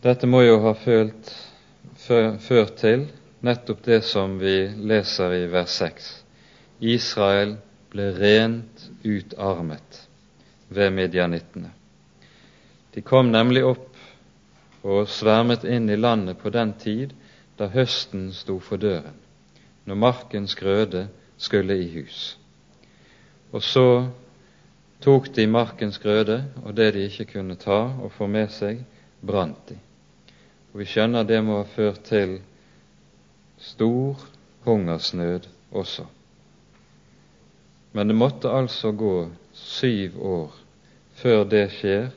Dette 0.04 0.28
må 0.28 0.42
jo 0.44 0.58
ha 0.62 0.74
følt, 0.78 1.30
ført 2.06 2.76
til 2.78 3.08
nettopp 3.46 3.80
det 3.86 4.02
som 4.06 4.36
vi 4.38 4.58
leser 4.90 5.32
i 5.34 5.46
vers 5.50 5.78
6. 5.80 6.10
Israel 6.94 7.56
ble 7.90 8.10
rent 8.18 8.86
utarmet 9.02 10.02
ved 10.68 10.92
midjanittene. 10.94 11.72
De 12.96 13.02
kom 13.04 13.28
nemlig 13.28 13.60
opp 13.68 13.96
og 14.88 15.08
svermet 15.12 15.66
inn 15.68 15.90
i 15.92 15.98
landet 16.00 16.38
på 16.40 16.48
den 16.48 16.70
tid 16.80 17.12
da 17.58 17.68
høsten 17.68 18.30
sto 18.32 18.56
for 18.64 18.80
døren, 18.80 19.18
når 19.84 20.00
markens 20.00 20.56
grøde 20.56 21.02
skulle 21.36 21.76
i 21.76 21.90
hus. 21.92 22.38
Og 23.52 23.60
så 23.60 23.84
tok 25.04 25.28
de 25.36 25.44
markens 25.44 26.00
grøde, 26.00 26.40
og 26.64 26.72
det 26.80 26.94
de 26.96 27.04
ikke 27.10 27.28
kunne 27.36 27.60
ta 27.60 27.82
og 28.00 28.16
få 28.16 28.30
med 28.32 28.48
seg, 28.56 28.80
brant 29.20 29.60
de. 29.68 29.76
Og 30.72 30.80
Vi 30.80 30.88
skjønner 30.88 31.28
det 31.28 31.44
må 31.44 31.60
ha 31.60 31.68
ført 31.68 32.00
til 32.08 32.38
stor 33.60 34.24
hungersnød 34.64 35.52
også. 35.70 36.08
Men 37.92 38.08
det 38.08 38.16
måtte 38.16 38.48
altså 38.48 38.92
gå 38.92 39.16
syv 39.52 40.16
år 40.16 40.62
før 41.20 41.44
det 41.44 41.68
skjer 41.76 42.08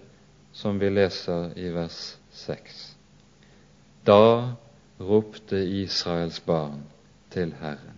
som 0.60 0.80
vi 0.80 0.90
leser 0.90 1.54
i 1.56 1.70
vers 1.72 2.18
6. 2.32 2.98
Da 4.04 4.56
ropte 4.98 5.56
Israels 5.56 6.42
barn 6.46 6.82
til 7.32 7.54
Herren. 7.62 7.96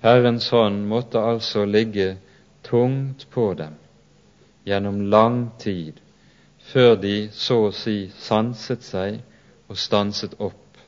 Herrens 0.00 0.46
hånd 0.54 0.84
måtte 0.86 1.18
altså 1.18 1.64
ligge 1.66 2.12
tungt 2.62 3.26
på 3.30 3.48
dem 3.58 3.74
gjennom 4.64 5.00
lang 5.10 5.40
tid 5.58 5.98
før 6.70 6.94
de 7.02 7.16
så 7.34 7.56
å 7.66 7.72
si 7.74 7.96
sanset 8.22 8.86
seg 8.86 9.18
og 9.66 9.80
stanset 9.82 10.36
opp 10.38 10.78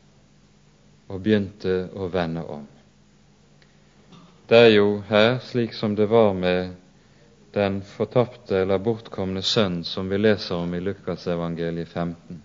og 1.11 1.19
begynte 1.19 1.89
å 1.99 2.07
vende 2.15 2.47
om. 2.47 2.63
Det 4.47 4.63
er 4.69 4.73
jo 4.77 4.87
her, 5.11 5.41
slik 5.43 5.75
som 5.75 5.99
det 5.99 6.07
var 6.15 6.31
med 6.39 6.77
den 7.53 7.83
fortapte 7.83 8.59
eller 8.63 8.79
bortkomne 8.79 9.43
sønn 9.43 9.83
som 9.85 10.09
vi 10.09 10.19
leser 10.19 10.57
om 10.57 10.75
i 10.75 10.81
Lukasevangeliet 10.81 11.89
15. 11.89 12.43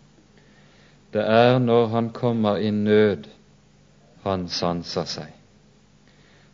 Det 1.11 1.23
er 1.23 1.59
når 1.59 1.87
han 1.87 2.09
kommer 2.09 2.59
i 2.59 2.71
nød, 2.71 3.27
han 4.23 4.47
sanser 4.51 5.07
seg. 5.07 5.31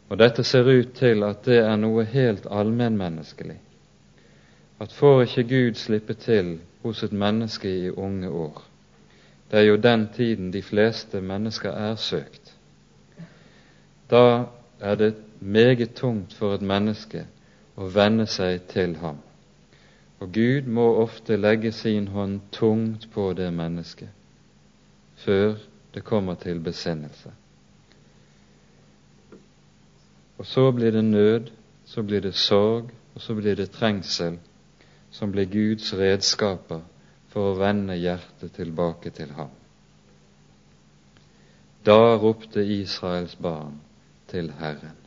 Og 0.09 0.19
dette 0.21 0.43
ser 0.45 0.69
ut 0.69 0.93
til 0.93 1.25
at 1.25 1.41
det 1.47 1.63
er 1.63 1.77
noe 1.81 2.05
helt 2.05 2.45
allmennmenneskelig. 2.45 3.57
At 4.77 4.93
får 4.93 5.23
ikke 5.23 5.47
Gud 5.49 5.79
slippe 5.79 6.13
til 6.13 6.59
hos 6.83 7.03
et 7.03 7.13
menneske 7.13 7.69
i 7.69 7.89
unge 7.89 8.29
år? 8.29 8.61
Det 9.49 9.59
er 9.59 9.67
jo 9.71 9.81
den 9.81 10.07
tiden 10.13 10.53
de 10.53 10.61
fleste 10.61 11.21
mennesker 11.21 11.71
er 11.71 11.95
søkt. 11.95 12.53
Da 14.09 14.45
er 14.79 14.95
det 14.95 15.15
meget 15.39 15.93
tungt 15.95 16.33
for 16.33 16.53
et 16.53 16.61
menneske 16.61 17.25
og 17.75 17.95
vende 17.95 18.25
seg 18.29 18.67
til 18.71 18.95
ham. 19.01 19.21
Og 20.19 20.31
Gud 20.33 20.67
må 20.71 20.85
ofte 21.01 21.37
legge 21.37 21.71
sin 21.71 22.07
hånd 22.07 22.39
tungt 22.51 23.09
på 23.11 23.33
det 23.33 23.49
mennesket 23.53 24.09
før 25.23 25.55
det 25.93 26.03
kommer 26.03 26.35
til 26.35 26.59
besinnelse. 26.59 27.31
Og 30.37 30.45
så 30.45 30.71
blir 30.71 30.91
det 30.91 31.03
nød, 31.05 31.51
så 31.85 32.03
blir 32.03 32.19
det 32.19 32.35
sorg, 32.35 32.89
og 33.15 33.21
så 33.21 33.35
blir 33.35 33.55
det 33.55 33.71
trengsel, 33.71 34.39
som 35.11 35.31
blir 35.31 35.45
Guds 35.45 35.93
redskaper 35.93 36.81
for 37.29 37.51
å 37.51 37.59
vende 37.59 37.95
hjertet 37.95 38.55
tilbake 38.57 39.13
til 39.13 39.31
ham. 39.37 39.53
Da 41.85 42.15
ropte 42.17 42.65
Israels 42.65 43.35
barn 43.35 43.79
til 44.31 44.51
Herren. 44.59 45.02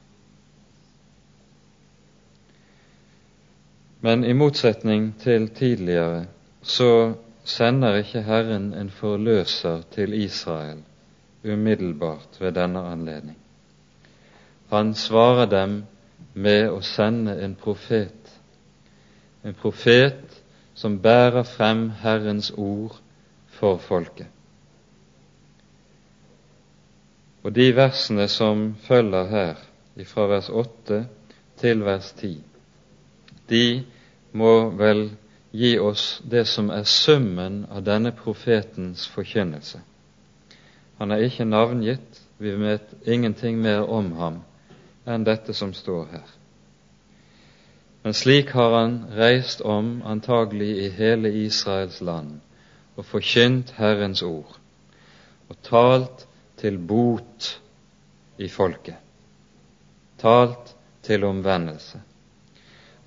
Men 4.01 4.25
i 4.25 4.33
motsetning 4.33 5.15
til 5.21 5.49
tidligere 5.49 6.27
så 6.63 7.15
sender 7.45 7.97
ikke 8.03 8.23
Herren 8.23 8.75
en 8.75 8.91
forløser 8.91 9.83
til 9.91 10.15
Israel 10.15 10.83
umiddelbart 11.45 12.41
ved 12.41 12.53
denne 12.53 12.81
anledning. 12.81 13.39
Han 14.69 14.95
svarer 14.95 15.47
dem 15.47 15.85
med 16.35 16.69
å 16.71 16.81
sende 16.83 17.37
en 17.45 17.55
profet, 17.55 18.33
en 19.45 19.55
profet 19.55 20.43
som 20.75 20.99
bærer 21.03 21.47
frem 21.47 21.89
Herrens 22.03 22.51
ord 22.51 22.99
for 23.49 23.79
folket. 23.79 24.27
Og 27.47 27.55
de 27.55 27.71
versene 27.77 28.27
som 28.29 28.75
følger 28.83 29.31
her, 29.31 29.55
fra 30.05 30.27
vers 30.27 30.49
8 30.51 31.05
til 31.57 31.85
vers 31.87 32.11
10, 32.19 32.35
de 33.49 33.85
må 34.33 34.71
vel 34.79 35.11
gi 35.57 35.77
oss 35.79 36.23
det 36.25 36.45
som 36.51 36.71
er 36.71 36.85
summen 36.85 37.65
av 37.71 37.85
denne 37.87 38.13
profetens 38.13 39.07
forkynnelse. 39.09 39.81
Han 40.99 41.13
er 41.13 41.25
ikke 41.27 41.49
navngitt, 41.49 42.23
vi 42.39 42.53
vet 42.61 42.93
ingenting 43.09 43.61
mer 43.63 43.87
om 43.89 44.13
ham 44.19 44.43
enn 45.07 45.25
dette 45.25 45.55
som 45.55 45.73
står 45.75 46.05
her. 46.13 46.27
Men 48.03 48.15
slik 48.15 48.53
har 48.55 48.75
han 48.75 48.97
reist 49.17 49.61
om 49.61 50.03
antagelig 50.07 50.73
i 50.85 50.91
hele 50.95 51.33
Israels 51.45 52.01
land 52.01 52.41
og 52.97 53.07
forkynt 53.09 53.73
Herrens 53.79 54.23
ord 54.23 54.59
og 55.49 55.57
talt 55.63 56.27
til 56.61 56.79
bot 56.79 57.49
i 58.39 58.49
folket, 58.49 58.99
talt 60.19 60.75
til 61.07 61.25
omvendelse. 61.25 62.01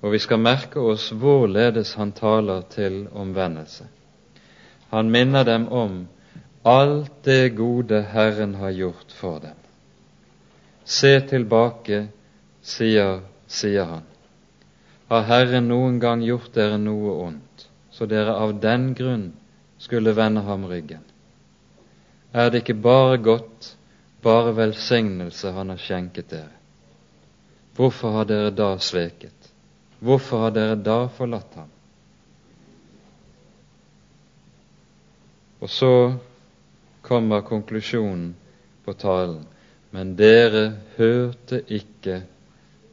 Og 0.00 0.12
vi 0.12 0.18
skal 0.18 0.40
merke 0.40 0.80
oss 0.80 1.10
hvorledes 1.12 1.94
han 2.00 2.12
taler 2.16 2.62
til 2.72 3.02
omvendelse. 3.12 3.84
Han 4.90 5.10
minner 5.10 5.44
dem 5.44 5.68
om 5.68 6.06
alt 6.64 7.24
det 7.24 7.56
gode 7.56 8.02
Herren 8.12 8.54
har 8.54 8.70
gjort 8.70 9.12
for 9.12 9.38
dem. 9.38 9.56
Se 10.84 11.20
tilbake, 11.20 12.08
sier 12.62 13.20
sier 13.50 13.84
han, 13.84 14.06
har 15.10 15.26
Herren 15.26 15.68
noen 15.68 15.98
gang 16.02 16.22
gjort 16.22 16.54
dere 16.54 16.78
noe 16.78 17.16
ondt, 17.26 17.66
så 17.90 18.06
dere 18.06 18.36
av 18.38 18.54
den 18.62 18.92
grunn 18.94 19.32
skulle 19.78 20.14
vende 20.14 20.44
ham 20.46 20.68
ryggen? 20.70 21.02
Er 22.32 22.50
det 22.50 22.62
ikke 22.62 22.78
bare 22.78 23.18
godt, 23.18 23.72
bare 24.22 24.54
velsignelse 24.54 25.50
han 25.56 25.72
har 25.74 25.82
skjenket 25.82 26.30
dere? 26.30 26.54
Hvorfor 27.74 28.20
har 28.20 28.28
dere 28.30 28.54
da 28.54 28.76
sveket? 28.78 29.39
Hvorfor 30.00 30.46
har 30.46 30.50
dere 30.56 30.76
da 30.80 31.04
forlatt 31.12 31.54
ham? 31.54 31.68
Og 35.60 35.68
så 35.68 35.94
kommer 37.02 37.40
konklusjonen 37.44 38.34
på 38.84 38.92
talen. 38.92 39.44
Men 39.90 40.14
dere 40.16 40.76
hørte 40.96 41.62
ikke 41.68 42.22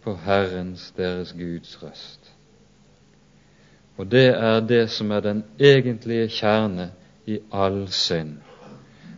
på 0.03 0.15
Herrens, 0.25 0.91
deres 0.97 1.33
Guds 1.37 1.77
røst. 1.83 2.31
Og 3.97 4.11
det 4.11 4.27
er 4.27 4.59
det 4.59 4.89
som 4.89 5.11
er 5.11 5.19
den 5.19 5.43
egentlige 5.59 6.27
kjerne 6.29 6.91
i 7.25 7.39
all 7.53 7.87
synd, 7.91 8.37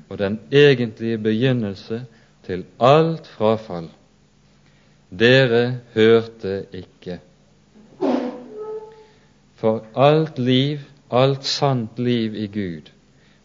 og 0.09 0.17
den 0.19 0.39
egentlige 0.51 1.17
begynnelse 1.17 2.05
til 2.45 2.65
alt 2.79 3.27
frafall. 3.27 3.89
Dere 5.19 5.79
hørte 5.93 6.65
ikke. 6.73 7.19
For 9.59 9.83
alt 9.95 10.39
liv, 10.39 10.85
alt 11.11 11.43
sant 11.43 11.99
liv 11.99 12.35
i 12.35 12.47
Gud, 12.47 12.91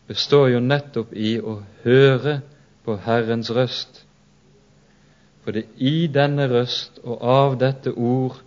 består 0.07 0.53
jo 0.53 0.61
nettopp 0.63 1.15
i 1.17 1.37
å 1.41 1.59
høre 1.83 2.39
på 2.85 2.97
Herrens 3.03 3.51
røst. 3.51 4.05
For 5.43 5.57
det 5.57 5.65
er 5.67 5.83
i 5.91 6.07
denne 6.13 6.47
røst 6.49 7.01
og 7.03 7.21
av 7.21 7.59
dette 7.61 7.93
ord 7.93 8.39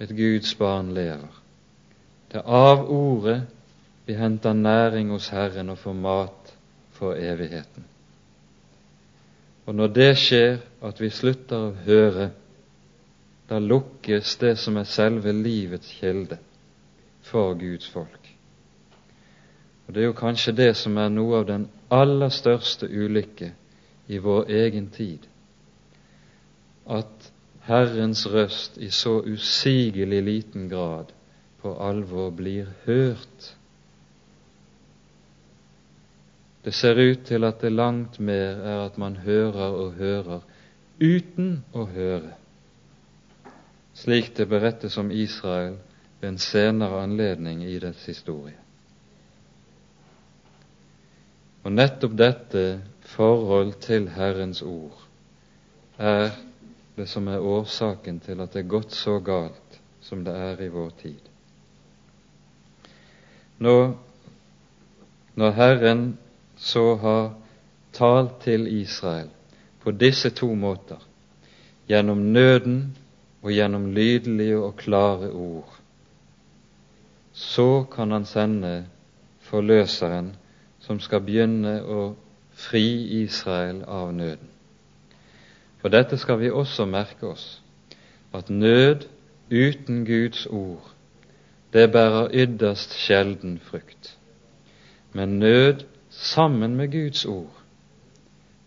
et 0.00 0.10
Guds 0.16 0.54
barn 0.56 0.94
lever. 0.96 1.36
Det 2.32 2.40
er 2.40 2.48
av 2.48 2.86
ordet 2.90 3.42
vi 4.06 4.16
henter 4.16 4.56
næring 4.56 5.10
hos 5.12 5.28
Herren 5.34 5.70
og 5.74 5.78
får 5.78 5.96
mat 6.00 6.52
for 6.96 7.18
evigheten. 7.18 7.84
Og 9.66 9.76
når 9.76 9.92
det 9.94 10.12
skjer, 10.18 10.56
at 10.82 11.00
vi 11.00 11.10
slutter 11.12 11.68
å 11.68 11.74
høre, 11.84 12.30
da 13.50 13.58
lukkes 13.58 14.36
det 14.38 14.54
som 14.62 14.76
er 14.78 14.86
selve 14.86 15.32
livets 15.34 15.90
kilde 15.98 16.38
for 17.26 17.54
Guds 17.58 17.88
folk. 17.90 18.30
Og 19.86 19.94
Det 19.94 20.02
er 20.02 20.06
jo 20.06 20.12
kanskje 20.12 20.52
det 20.54 20.76
som 20.76 20.96
er 21.02 21.08
noe 21.10 21.40
av 21.40 21.46
den 21.48 21.66
aller 21.90 22.30
største 22.30 22.86
ulykke 22.86 23.50
i 24.06 24.18
vår 24.22 24.50
egen 24.54 24.86
tid. 24.94 25.26
At 26.86 27.32
Herrens 27.66 28.22
røst 28.30 28.78
i 28.78 28.90
så 28.90 29.18
usigelig 29.26 30.22
liten 30.22 30.68
grad 30.70 31.10
på 31.62 31.74
alvor 31.74 32.30
blir 32.30 32.70
hørt. 32.86 33.56
Det 36.64 36.74
ser 36.74 36.98
ut 36.98 37.26
til 37.26 37.44
at 37.44 37.60
det 37.60 37.72
langt 37.72 38.20
mer 38.20 38.62
er 38.62 38.84
at 38.84 38.98
man 38.98 39.16
hører 39.16 39.74
og 39.74 39.92
hører 39.98 40.40
uten 41.00 41.64
å 41.72 41.84
høre, 41.90 42.34
slik 44.00 44.32
det 44.36 44.48
berettes 44.48 44.96
om 44.98 45.10
Israel 45.10 45.76
ved 46.20 46.28
en 46.28 46.38
senere 46.38 47.02
anledning 47.02 47.64
i 47.64 47.78
dets 47.78 48.06
historie. 48.08 48.56
Og 51.64 51.72
nettopp 51.72 52.16
dette 52.16 52.64
forhold 53.04 53.74
til 53.84 54.08
Herrens 54.14 54.62
ord 54.62 54.96
er 56.00 56.30
det 56.96 57.08
som 57.08 57.28
er 57.28 57.44
årsaken 57.44 58.20
til 58.24 58.40
at 58.40 58.54
det 58.54 58.64
er 58.64 58.72
gått 58.72 58.96
så 58.96 59.18
galt 59.24 59.80
som 60.00 60.24
det 60.24 60.32
er 60.32 60.62
i 60.64 60.70
vår 60.72 60.90
tid. 61.02 61.20
Nå, 63.60 63.76
når 65.36 65.50
Herren 65.52 66.04
så 66.56 66.94
har 66.96 67.34
talt 67.92 68.40
til 68.44 68.64
Israel 68.80 69.28
på 69.84 69.92
disse 69.92 70.30
to 70.30 70.48
måter, 70.54 71.00
gjennom 71.88 72.24
nøden 72.32 72.96
og 73.42 73.52
gjennom 73.52 73.90
lydelige 73.94 74.58
og 74.58 74.76
klare 74.76 75.30
ord, 75.32 75.76
så 77.32 77.84
kan 77.92 78.10
han 78.10 78.24
sende 78.24 78.86
forløseren 79.40 80.34
som 80.80 81.00
skal 81.00 81.22
begynne 81.24 81.80
å 81.82 82.14
fri 82.52 83.22
Israel 83.22 83.82
av 83.86 84.12
nøden. 84.14 84.48
For 85.80 85.92
dette 85.92 86.18
skal 86.20 86.40
vi 86.42 86.50
også 86.50 86.84
merke 86.84 87.30
oss, 87.30 87.62
at 88.32 88.50
nød 88.50 89.06
uten 89.50 90.04
Guds 90.04 90.46
ord, 90.46 90.92
det 91.72 91.88
bærer 91.92 92.34
ytterst 92.34 92.94
sjelden 92.98 93.58
frukt. 93.62 94.16
Men 95.12 95.38
nød 95.38 95.86
sammen 96.10 96.76
med 96.76 96.92
Guds 96.92 97.24
ord, 97.24 97.56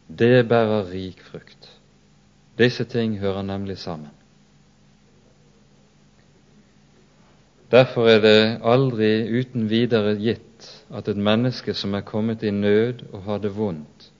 det 0.08 0.48
bærer 0.50 0.90
rik 0.92 1.22
frukt. 1.22 1.70
Disse 2.58 2.84
ting 2.84 3.20
hører 3.20 3.42
nemlig 3.42 3.78
sammen. 3.78 4.12
Derfor 7.74 8.06
er 8.08 8.20
det 8.22 8.60
aldri 8.62 9.40
uten 9.40 9.66
videre 9.72 10.14
gitt 10.22 10.68
at 10.94 11.08
et 11.10 11.18
menneske 11.18 11.74
som 11.74 11.96
er 11.98 12.06
kommet 12.06 12.44
i 12.46 12.52
nød 12.54 13.02
og 13.12 13.24
har 13.26 13.40
det 13.42 13.56
vondt, 13.56 14.12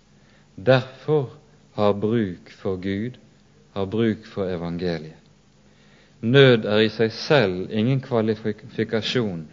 derfor 0.58 1.36
har 1.78 1.94
bruk 1.94 2.50
for 2.50 2.82
Gud, 2.82 3.20
har 3.74 3.86
bruk 3.86 4.26
for 4.26 4.50
evangeliet. 4.50 5.20
Nød 6.22 6.66
er 6.66 6.82
i 6.82 6.90
seg 6.90 7.12
selv 7.14 7.70
ingen 7.70 8.02
kvalifikasjon 8.02 9.46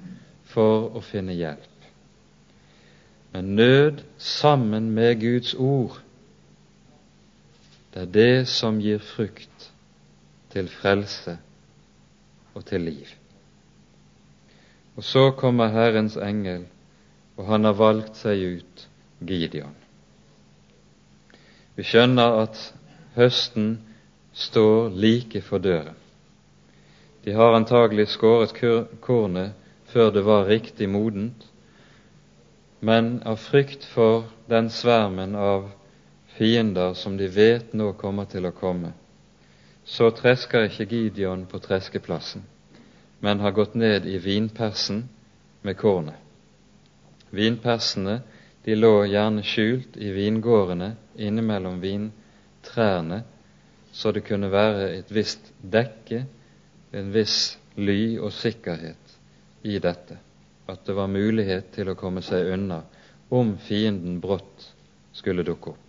for 0.48 0.96
å 0.96 1.04
finne 1.04 1.34
hjelp. 1.34 1.88
Men 3.34 3.54
nød 3.58 4.04
sammen 4.16 4.90
med 4.94 5.20
Guds 5.20 5.52
ord, 5.54 6.00
det 7.92 8.06
er 8.06 8.12
det 8.16 8.48
som 8.48 8.80
gir 8.80 9.02
frukt 9.02 9.72
til 10.54 10.72
frelse 10.72 11.36
og 12.54 12.64
til 12.64 12.86
liv. 12.86 13.19
Og 14.96 15.04
så 15.04 15.30
kommer 15.38 15.72
Herrens 15.74 16.16
engel 16.16 16.66
og 17.40 17.46
han 17.48 17.64
har 17.64 17.76
valgt 17.78 18.18
seg 18.20 18.42
ut 18.60 18.82
Gideon. 19.24 19.72
Vi 21.76 21.86
skjønner 21.88 22.42
at 22.42 22.58
høsten 23.14 23.78
står 24.36 24.90
like 24.92 25.40
for 25.46 25.62
døren. 25.64 25.96
De 27.24 27.32
har 27.36 27.56
antagelig 27.56 28.10
skåret 28.12 28.52
kornet 29.00 29.56
før 29.92 30.12
det 30.12 30.24
var 30.28 30.48
riktig 30.52 30.88
modent, 30.92 31.46
men 32.80 33.22
av 33.24 33.40
frykt 33.40 33.88
for 33.88 34.28
den 34.52 34.68
svermen 34.72 35.32
av 35.36 35.70
fiender 36.36 36.92
som 36.96 37.16
de 37.16 37.28
vet 37.32 37.72
nå 37.76 37.94
kommer 38.00 38.28
til 38.28 38.48
å 38.48 38.54
komme, 38.56 38.92
så 39.84 40.12
tresker 40.12 40.68
ikke 40.68 40.88
Gideon 40.92 41.46
på 41.48 41.60
treskeplassen, 41.64 42.44
men 43.20 43.40
har 43.40 43.50
gått 43.50 43.74
ned 43.74 44.06
i 44.06 44.18
vinpersen 44.18 45.08
med 45.62 45.76
kornet. 45.76 46.16
Vinpersene 47.30 48.20
de 48.64 48.74
lå 48.76 49.04
gjerne 49.08 49.42
skjult 49.46 49.96
i 49.96 50.10
vingårdene 50.12 50.94
innimellom 51.16 51.80
vintrærne, 51.80 53.22
så 53.92 54.12
det 54.12 54.24
kunne 54.26 54.50
være 54.52 54.90
et 54.98 55.12
visst 55.12 55.52
dekke, 55.60 56.24
en 56.92 57.12
viss 57.14 57.58
ly 57.76 58.18
og 58.18 58.32
sikkerhet 58.34 59.16
i 59.62 59.78
dette, 59.78 60.16
at 60.66 60.84
det 60.86 60.96
var 60.96 61.10
mulighet 61.10 61.72
til 61.74 61.90
å 61.90 61.98
komme 61.98 62.22
seg 62.24 62.52
unna 62.54 62.82
om 63.30 63.56
fienden 63.62 64.18
brått 64.22 64.70
skulle 65.12 65.44
dukke 65.46 65.74
opp. 65.74 65.86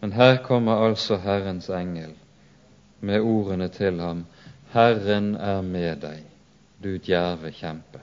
Men 0.00 0.12
her 0.12 0.38
kommer 0.44 0.84
altså 0.86 1.18
Herrens 1.20 1.68
engel 1.72 2.12
med 3.00 3.24
ordene 3.24 3.68
til 3.72 4.00
ham 4.00 4.24
Herren 4.72 5.34
er 5.36 5.62
med 5.62 6.02
deg, 6.02 6.24
du 6.82 6.96
djerve 6.98 7.52
kjempe. 7.54 8.02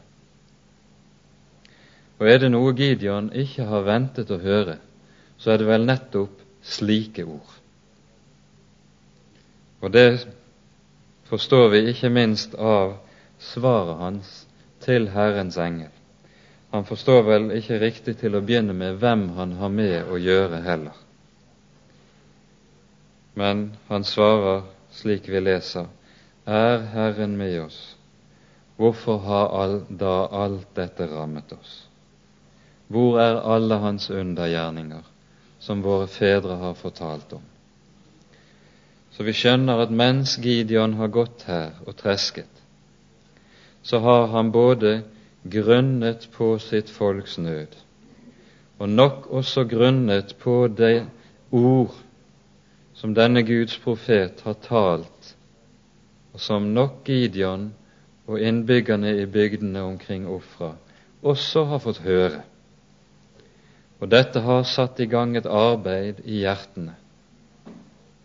Og 2.20 2.30
er 2.30 2.40
det 2.40 2.52
noe 2.54 2.72
Gideon 2.78 3.32
ikke 3.36 3.66
har 3.68 3.84
ventet 3.88 4.32
å 4.32 4.40
høre, 4.40 4.78
så 5.38 5.54
er 5.54 5.60
det 5.60 5.68
vel 5.68 5.88
nettopp 5.90 6.40
slike 6.64 7.26
ord. 7.28 7.58
Og 9.84 9.92
det 9.92 10.24
forstår 11.28 11.68
vi 11.74 11.82
ikke 11.92 12.12
minst 12.14 12.56
av 12.56 12.96
svaret 13.44 14.00
hans 14.00 14.32
til 14.86 15.10
Herrens 15.12 15.58
engel. 15.60 15.92
Han 16.72 16.88
forstår 16.88 17.26
vel 17.28 17.50
ikke 17.58 17.82
riktig 17.82 18.16
til 18.22 18.38
å 18.38 18.42
begynne 18.42 18.74
med 18.74 18.96
hvem 19.02 19.28
han 19.36 19.58
har 19.60 19.70
med 19.70 20.08
å 20.10 20.18
gjøre 20.18 20.62
heller. 20.66 20.96
Men 23.38 23.74
han 23.90 24.06
svarer 24.08 24.64
slik 24.94 25.28
vi 25.30 25.42
leser, 25.42 25.86
Er 26.46 26.82
Herren 26.92 27.38
med 27.38 27.62
oss, 27.62 27.96
hvorfor 28.76 29.18
har 29.18 29.80
da 29.88 30.28
alt 30.28 30.68
dette 30.76 31.08
rammet 31.08 31.54
oss? 31.56 31.88
Hvor 32.92 33.20
er 33.20 33.40
alle 33.48 33.78
hans 33.80 34.10
undergjerninger, 34.12 35.06
som 35.60 35.84
våre 35.84 36.08
fedre 36.12 36.58
har 36.60 36.74
fortalt 36.76 37.34
om? 37.34 37.46
Så 39.16 39.24
vi 39.24 39.32
skjønner 39.32 39.86
at 39.86 39.94
mens 39.94 40.36
Gideon 40.42 40.98
har 41.00 41.08
gått 41.08 41.46
her 41.48 41.78
og 41.88 41.96
tresket, 41.96 42.50
så 43.84 44.00
har 44.04 44.28
han 44.34 44.52
både 44.52 45.04
grunnet 45.44 46.28
på 46.36 46.58
sitt 46.60 46.92
folks 46.92 47.38
nød, 47.38 47.72
og 48.80 48.90
nok 48.90 49.30
også 49.32 49.64
grunnet 49.64 50.36
på 50.44 50.68
det 50.68 51.06
ord 51.52 51.96
som 53.00 53.16
denne 53.16 53.46
Guds 53.48 53.78
profet 53.80 54.44
har 54.44 54.60
talt, 54.68 55.36
og 56.34 56.42
som 56.42 56.72
nok 56.74 57.04
Gideon 57.06 57.70
og 58.28 58.42
innbyggerne 58.42 59.14
i 59.22 59.26
bygdene 59.30 59.82
omkring 59.82 60.26
Ofra 60.28 60.74
også 61.24 61.64
har 61.70 61.80
fått 61.84 62.02
høre. 62.04 62.42
Og 64.02 64.10
dette 64.12 64.42
har 64.44 64.66
satt 64.68 65.00
i 65.00 65.08
gang 65.08 65.38
et 65.38 65.48
arbeid 65.48 66.24
i 66.26 66.42
hjertene. 66.44 66.98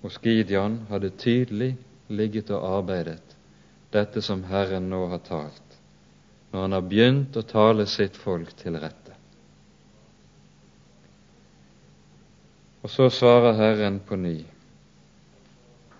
Hos 0.03 0.18
Gideon 0.23 0.81
har 0.88 1.03
det 1.03 1.18
tydelig 1.23 1.77
ligget 2.09 2.51
og 2.51 2.64
arbeidet, 2.79 3.37
dette 3.92 4.23
som 4.23 4.44
Herren 4.49 4.88
nå 4.90 5.05
har 5.12 5.23
talt, 5.27 5.79
når 6.51 6.64
han 6.64 6.77
har 6.77 6.88
begynt 6.90 7.37
å 7.37 7.47
tale 7.47 7.87
sitt 7.87 8.16
folk 8.16 8.55
til 8.59 8.79
rette. 8.81 9.14
Og 12.83 12.90
så 12.90 13.09
svarer 13.11 13.59
Herren 13.59 13.99
på 14.07 14.16
ny. 14.16 14.38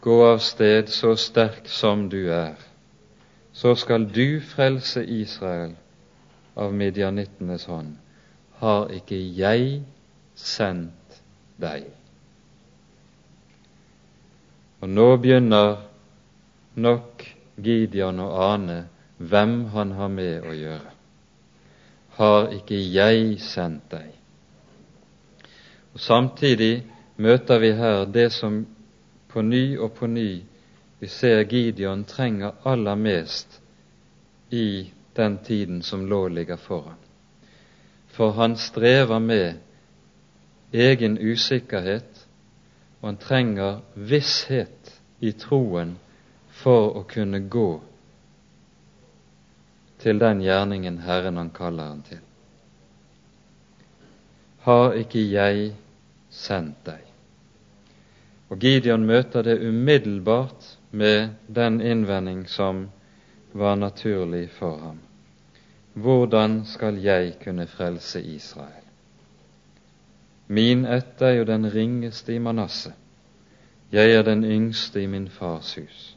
Gå 0.01 0.19
av 0.27 0.39
sted 0.39 0.89
så 0.89 1.17
sterk 1.17 1.69
som 1.69 2.09
du 2.09 2.31
er, 2.33 2.55
så 3.53 3.75
skal 3.75 4.07
du 4.07 4.41
frelse 4.41 5.03
Israel 5.05 5.75
av 6.57 6.75
midjanittenes 6.75 7.67
hånd 7.67 7.97
har 8.59 8.91
ikke 8.95 9.19
jeg 9.39 9.81
sendt 10.39 11.19
deg? 11.63 11.87
Og 14.83 14.91
nå 14.91 15.09
begynner 15.23 15.81
nok 16.79 17.25
Gideon 17.59 18.23
å 18.23 18.29
ane 18.53 18.79
hvem 19.19 19.57
han 19.75 19.95
har 19.99 20.11
med 20.15 20.47
å 20.47 20.55
gjøre. 20.55 20.95
Har 22.19 22.53
ikke 22.55 22.79
jeg 22.79 23.39
sendt 23.43 23.91
deg? 23.95 24.11
Og 25.95 26.03
Samtidig 26.03 26.85
møter 27.19 27.63
vi 27.63 27.73
her 27.79 28.05
det 28.07 28.29
som 28.35 28.61
på 29.29 29.43
ny 29.43 29.79
og 29.79 29.93
på 29.95 30.07
ny 30.07 30.31
vi 30.99 31.09
ser 31.09 31.45
Gideon 31.45 32.05
trenger 32.05 32.57
aller 32.67 32.97
mest 32.97 33.61
i 34.51 34.91
den 35.17 35.39
tiden 35.45 35.83
som 35.83 36.07
lå 36.09 36.29
ligger 36.29 36.57
foran 36.57 36.99
for 38.19 38.31
han 38.31 38.57
strever 38.57 39.19
med 39.19 39.55
egen 40.73 41.19
usikkerhet, 41.19 42.27
og 43.01 43.09
han 43.09 43.17
trenger 43.17 43.81
visshet 43.95 44.95
i 45.21 45.31
troen 45.39 45.93
for 46.51 46.97
å 46.99 47.05
kunne 47.07 47.41
gå 47.47 47.69
til 50.03 50.19
den 50.19 50.43
gjerningen 50.43 50.99
Herren 51.07 51.39
han 51.39 51.55
kaller 51.55 51.93
han 51.93 52.03
til. 52.09 52.25
Har 54.67 54.99
ikke 54.99 55.23
jeg 55.23 55.71
sendt 56.31 56.83
deg? 56.91 57.08
Og 58.49 58.59
Gideon 58.59 59.05
møter 59.07 59.43
det 59.43 59.59
umiddelbart 59.69 60.79
med 60.91 61.29
den 61.55 61.81
innvending 61.81 62.49
som 62.49 62.89
var 63.53 63.75
naturlig 63.75 64.51
for 64.51 64.79
ham. 64.79 64.99
Hvordan 65.95 66.65
skal 66.65 67.03
jeg 67.03 67.35
kunne 67.45 67.67
frelse 67.67 68.23
Israel? 68.23 68.85
Min 70.47 70.85
ett 70.85 71.23
er 71.23 71.31
jo 71.31 71.45
den 71.45 71.75
ringeste 71.75 72.35
i 72.35 72.39
Manasseh. 72.39 72.95
Jeg 73.93 74.13
er 74.13 74.23
den 74.23 74.45
yngste 74.45 75.03
i 75.03 75.07
min 75.07 75.29
fars 75.29 75.75
hus. 75.75 76.17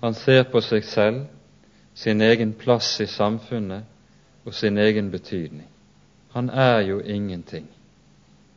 Han 0.00 0.14
ser 0.14 0.42
på 0.42 0.60
seg 0.60 0.84
selv, 0.84 1.20
sin 1.94 2.20
egen 2.20 2.52
plass 2.52 3.00
i 3.00 3.06
samfunnet 3.06 3.84
og 4.44 4.54
sin 4.54 4.78
egen 4.78 5.10
betydning. 5.10 5.68
Han 6.32 6.50
er 6.50 6.80
jo 6.80 6.98
ingenting. 7.00 7.68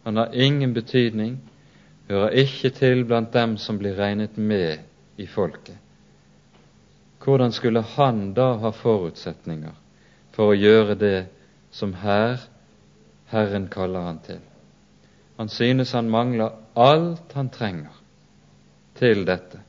Han 0.03 0.15
har 0.15 0.31
ingen 0.33 0.73
betydning, 0.73 1.39
hører 2.10 2.30
ikke 2.30 2.70
til 2.70 3.06
blant 3.06 3.34
dem 3.34 3.58
som 3.58 3.80
blir 3.80 3.98
regnet 4.00 4.38
med 4.38 4.78
i 5.17 5.28
folket. 5.28 5.78
Hvordan 7.24 7.52
skulle 7.52 7.82
han 7.82 8.34
da 8.34 8.54
ha 8.62 8.70
forutsetninger 8.72 9.74
for 10.32 10.54
å 10.54 10.60
gjøre 10.60 10.96
det 10.96 11.17
som 11.72 11.93
her 11.93 12.39
Herren 13.28 13.67
kaller 13.67 14.06
han 14.06 14.20
til. 14.24 14.39
Han 15.38 15.50
synes 15.50 15.91
han 15.91 16.10
mangler 16.10 16.56
alt 16.76 17.34
han 17.36 17.50
trenger 17.50 17.96
til 18.96 19.26
dette. 19.28 19.60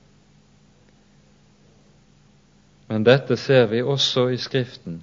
Men 2.89 3.05
dette 3.05 3.37
ser 3.37 3.67
vi 3.67 3.83
også 3.83 4.29
i 4.33 4.39
Skriften. 4.41 5.03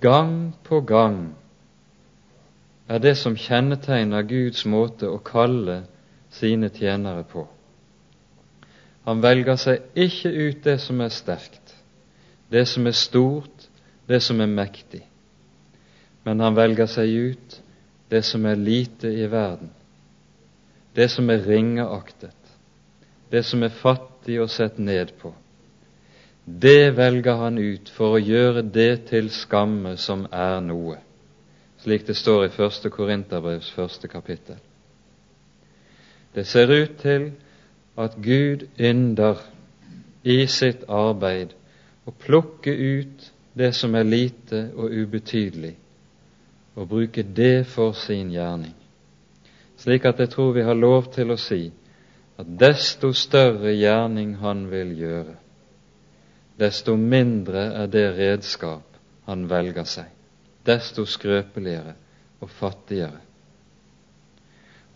Gang 0.00 0.54
på 0.64 0.80
gang 0.80 1.32
er 2.88 2.98
det 3.02 3.16
som 3.18 3.36
kjennetegner 3.36 4.22
Guds 4.28 4.66
måte 4.66 5.08
å 5.10 5.18
kalle 5.24 5.80
sine 6.30 6.68
tjenere 6.68 7.24
på. 7.24 7.46
Han 9.08 9.22
velger 9.24 9.56
seg 9.56 9.96
ikke 9.96 10.28
ut 10.28 10.64
det 10.66 10.76
som 10.84 11.00
er 11.00 11.12
sterkt, 11.14 11.74
det 12.52 12.66
som 12.68 12.86
er 12.86 12.96
stort, 12.96 13.68
det 14.08 14.20
som 14.24 14.40
er 14.40 14.50
mektig, 14.50 15.02
men 16.24 16.40
han 16.44 16.56
velger 16.56 16.88
seg 16.90 17.08
ut 17.30 17.58
det 18.12 18.22
som 18.24 18.44
er 18.48 18.60
lite 18.60 19.08
i 19.08 19.26
verden, 19.32 19.70
det 20.96 21.08
som 21.12 21.28
er 21.30 21.44
ringeaktet, 21.44 22.36
det 23.32 23.44
som 23.44 23.64
er 23.64 23.72
fattig 23.80 24.40
og 24.42 24.50
sett 24.52 24.78
ned 24.80 25.12
på. 25.20 25.32
Det 26.44 26.96
velger 26.96 27.36
han 27.42 27.58
ut 27.60 27.90
for 27.92 28.16
å 28.16 28.22
gjøre 28.22 28.62
det 28.72 29.08
til 29.10 29.28
skamme 29.32 29.96
som 30.00 30.24
er 30.32 30.60
noe, 30.64 30.96
slik 31.84 32.06
det 32.08 32.16
står 32.16 32.46
i 32.46 32.54
første 32.56 32.92
Korinterbrevs 32.92 33.68
første 33.76 34.08
kapittel. 34.08 34.56
Det 36.38 36.44
ser 36.46 36.70
ut 36.70 36.92
til 37.02 37.32
at 37.98 38.12
Gud 38.22 38.68
ynder 38.78 39.40
i 40.22 40.44
sitt 40.46 40.84
arbeid 40.86 41.56
å 42.06 42.14
plukke 42.14 42.70
ut 42.70 43.24
det 43.58 43.72
som 43.74 43.96
er 43.98 44.06
lite 44.06 44.60
og 44.78 44.94
ubetydelig, 44.94 45.72
og 46.78 46.86
bruke 46.92 47.24
det 47.40 47.66
for 47.66 47.98
sin 47.98 48.30
gjerning. 48.30 48.76
Slik 49.82 50.06
at 50.06 50.22
jeg 50.22 50.30
tror 50.30 50.54
vi 50.54 50.62
har 50.62 50.78
lov 50.78 51.10
til 51.16 51.34
å 51.34 51.40
si 51.42 51.72
at 52.38 52.54
desto 52.60 53.10
større 53.18 53.74
gjerning 53.74 54.36
han 54.38 54.68
vil 54.70 54.94
gjøre, 54.94 55.34
desto 56.62 56.94
mindre 56.94 57.66
er 57.82 57.90
det 57.90 58.08
redskap 58.14 59.00
han 59.26 59.48
velger 59.50 59.90
seg, 59.90 60.06
desto 60.62 61.02
skrøpeligere 61.02 61.98
og 62.38 62.54
fattigere. 62.60 63.26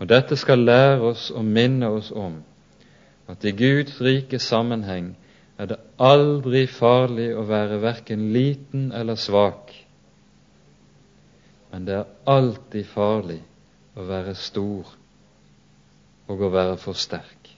Og 0.03 0.09
Dette 0.11 0.35
skal 0.37 0.65
lære 0.67 0.99
oss 1.13 1.29
og 1.31 1.45
minne 1.47 1.87
oss 1.95 2.09
om 2.11 2.41
at 3.31 3.45
i 3.47 3.53
Guds 3.55 4.01
rike 4.03 4.41
sammenheng 4.43 5.13
er 5.63 5.69
det 5.71 5.77
aldri 6.03 6.65
farlig 6.67 7.29
å 7.39 7.45
være 7.47 7.79
verken 7.85 8.25
liten 8.35 8.89
eller 8.99 9.15
svak, 9.15 9.71
men 11.71 11.87
det 11.87 12.01
er 12.01 12.11
alltid 12.27 12.89
farlig 12.91 13.39
å 13.95 14.09
være 14.09 14.35
stor 14.35 14.91
og 16.27 16.43
å 16.49 16.51
være 16.51 16.75
for 16.83 16.99
sterk. 16.99 17.53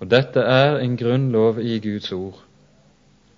Og 0.00 0.08
dette 0.08 0.40
er 0.40 0.78
en 0.80 0.96
grunnlov 0.96 1.60
i 1.60 1.76
Guds 1.84 2.08
ord 2.16 2.40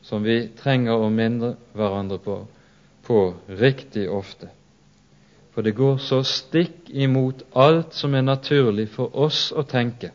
som 0.06 0.22
vi 0.22 0.44
trenger 0.62 0.94
å 0.94 1.10
minne 1.10 1.56
hverandre 1.74 2.22
på, 2.22 2.38
på 3.02 3.20
riktig 3.50 4.06
ofte. 4.06 4.54
For 5.54 5.66
det 5.66 5.74
går 5.78 5.98
så 5.98 6.22
stikk 6.26 6.90
imot 6.90 7.42
alt 7.58 7.94
som 7.98 8.14
er 8.14 8.22
naturlig 8.26 8.88
for 8.94 9.10
oss 9.18 9.48
å 9.52 9.64
tenke. 9.66 10.12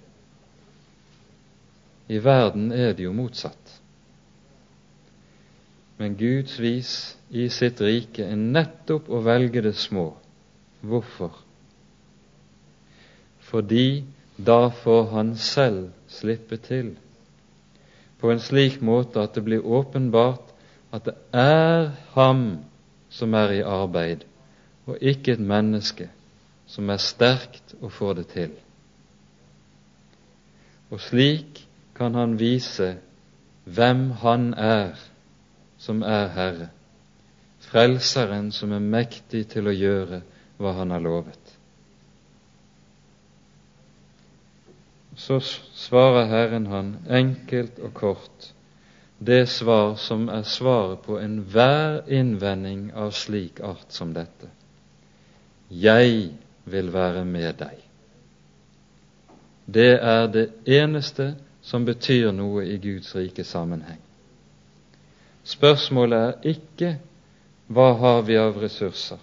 I 2.08 2.19
verden 2.21 2.71
er 2.71 2.93
det 2.93 3.08
jo 3.08 3.13
motsatt. 3.17 3.74
Men 5.98 6.15
Guds 6.19 6.60
vis 6.60 6.91
i 7.32 7.48
sitt 7.50 7.82
rike 7.82 8.28
er 8.28 8.39
nettopp 8.39 9.10
å 9.10 9.24
velge 9.26 9.63
det 9.65 9.76
små. 9.80 10.12
Hvorfor? 10.86 11.32
Fordi 13.50 14.04
da 14.38 14.69
får 14.84 15.10
han 15.13 15.34
selv 15.39 15.89
slippe 16.12 16.60
til 16.60 16.95
på 18.19 18.32
en 18.32 18.41
slik 18.41 18.80
måte 18.82 19.21
at 19.21 19.36
det 19.36 19.43
blir 19.45 19.65
åpenbart 19.65 20.54
at 20.95 21.08
det 21.08 21.15
er 21.36 21.91
ham 22.15 22.45
som 23.12 23.36
er 23.38 23.52
i 23.58 23.62
arbeid, 23.62 24.24
og 24.86 24.98
ikke 25.02 25.34
et 25.34 25.41
menneske 25.41 26.10
som 26.69 26.89
er 26.89 27.02
sterkt 27.02 27.76
og 27.82 27.91
får 27.91 28.13
det 28.21 28.28
til. 28.34 28.54
Og 30.93 31.02
slik 31.02 31.67
kan 31.95 32.15
han 32.15 32.38
vise 32.39 32.95
hvem 33.65 34.10
han 34.21 34.54
er 34.54 34.98
som 35.78 36.02
er 36.02 36.28
Herre, 36.34 36.69
Frelseren 37.65 38.52
som 38.54 38.71
er 38.71 38.80
mektig 38.80 39.48
til 39.50 39.67
å 39.67 39.74
gjøre 39.74 40.21
hva 40.62 40.76
han 40.78 40.93
har 40.93 41.02
lovet. 41.02 41.56
Så 45.15 45.39
svarer 45.74 46.30
Herren 46.30 46.67
han 46.69 46.91
enkelt 47.10 47.80
og 47.80 47.93
kort 47.98 48.52
det 49.17 49.48
svar 49.50 49.95
som 49.95 50.28
er 50.30 50.43
svaret 50.43 51.02
på 51.08 51.17
enhver 51.19 52.04
innvending 52.12 52.91
av 52.93 53.15
slik 53.15 53.62
art 53.63 53.95
som 53.95 54.12
dette. 54.13 54.52
Jeg 55.69 56.32
vil 56.65 56.93
være 56.93 57.25
med 57.25 57.54
deg. 57.60 57.82
Det 59.65 59.91
er 59.97 60.28
det 60.28 60.49
eneste 60.65 61.34
som 61.65 61.86
betyr 61.86 62.32
noe 62.32 62.65
i 62.69 62.78
Guds 62.78 63.15
rike 63.17 63.43
sammenheng. 63.43 64.01
Spørsmålet 65.45 66.19
er 66.19 66.51
ikke 66.54 66.91
hva 67.73 67.91
har 67.97 68.21
vi 68.28 68.38
av 68.38 68.58
ressurser, 68.62 69.17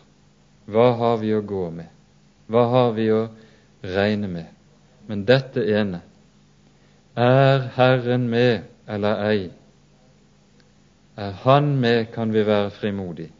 hva 0.67 0.93
har 0.99 1.21
vi 1.23 1.31
å 1.35 1.43
gå 1.47 1.69
med, 1.71 1.87
hva 2.51 2.65
har 2.71 2.93
vi 2.97 3.07
å 3.15 3.29
regne 3.83 4.31
med, 4.31 4.49
men 5.07 5.25
dette 5.27 5.63
ene 5.63 6.03
er 7.19 7.69
Herren 7.77 8.29
med 8.31 8.63
eller 8.89 9.25
ei? 9.31 9.51
Er 11.17 11.33
Han 11.45 11.77
med, 11.81 12.07
kan 12.15 12.33
vi 12.33 12.47
være 12.47 12.71
frimodige. 12.71 13.31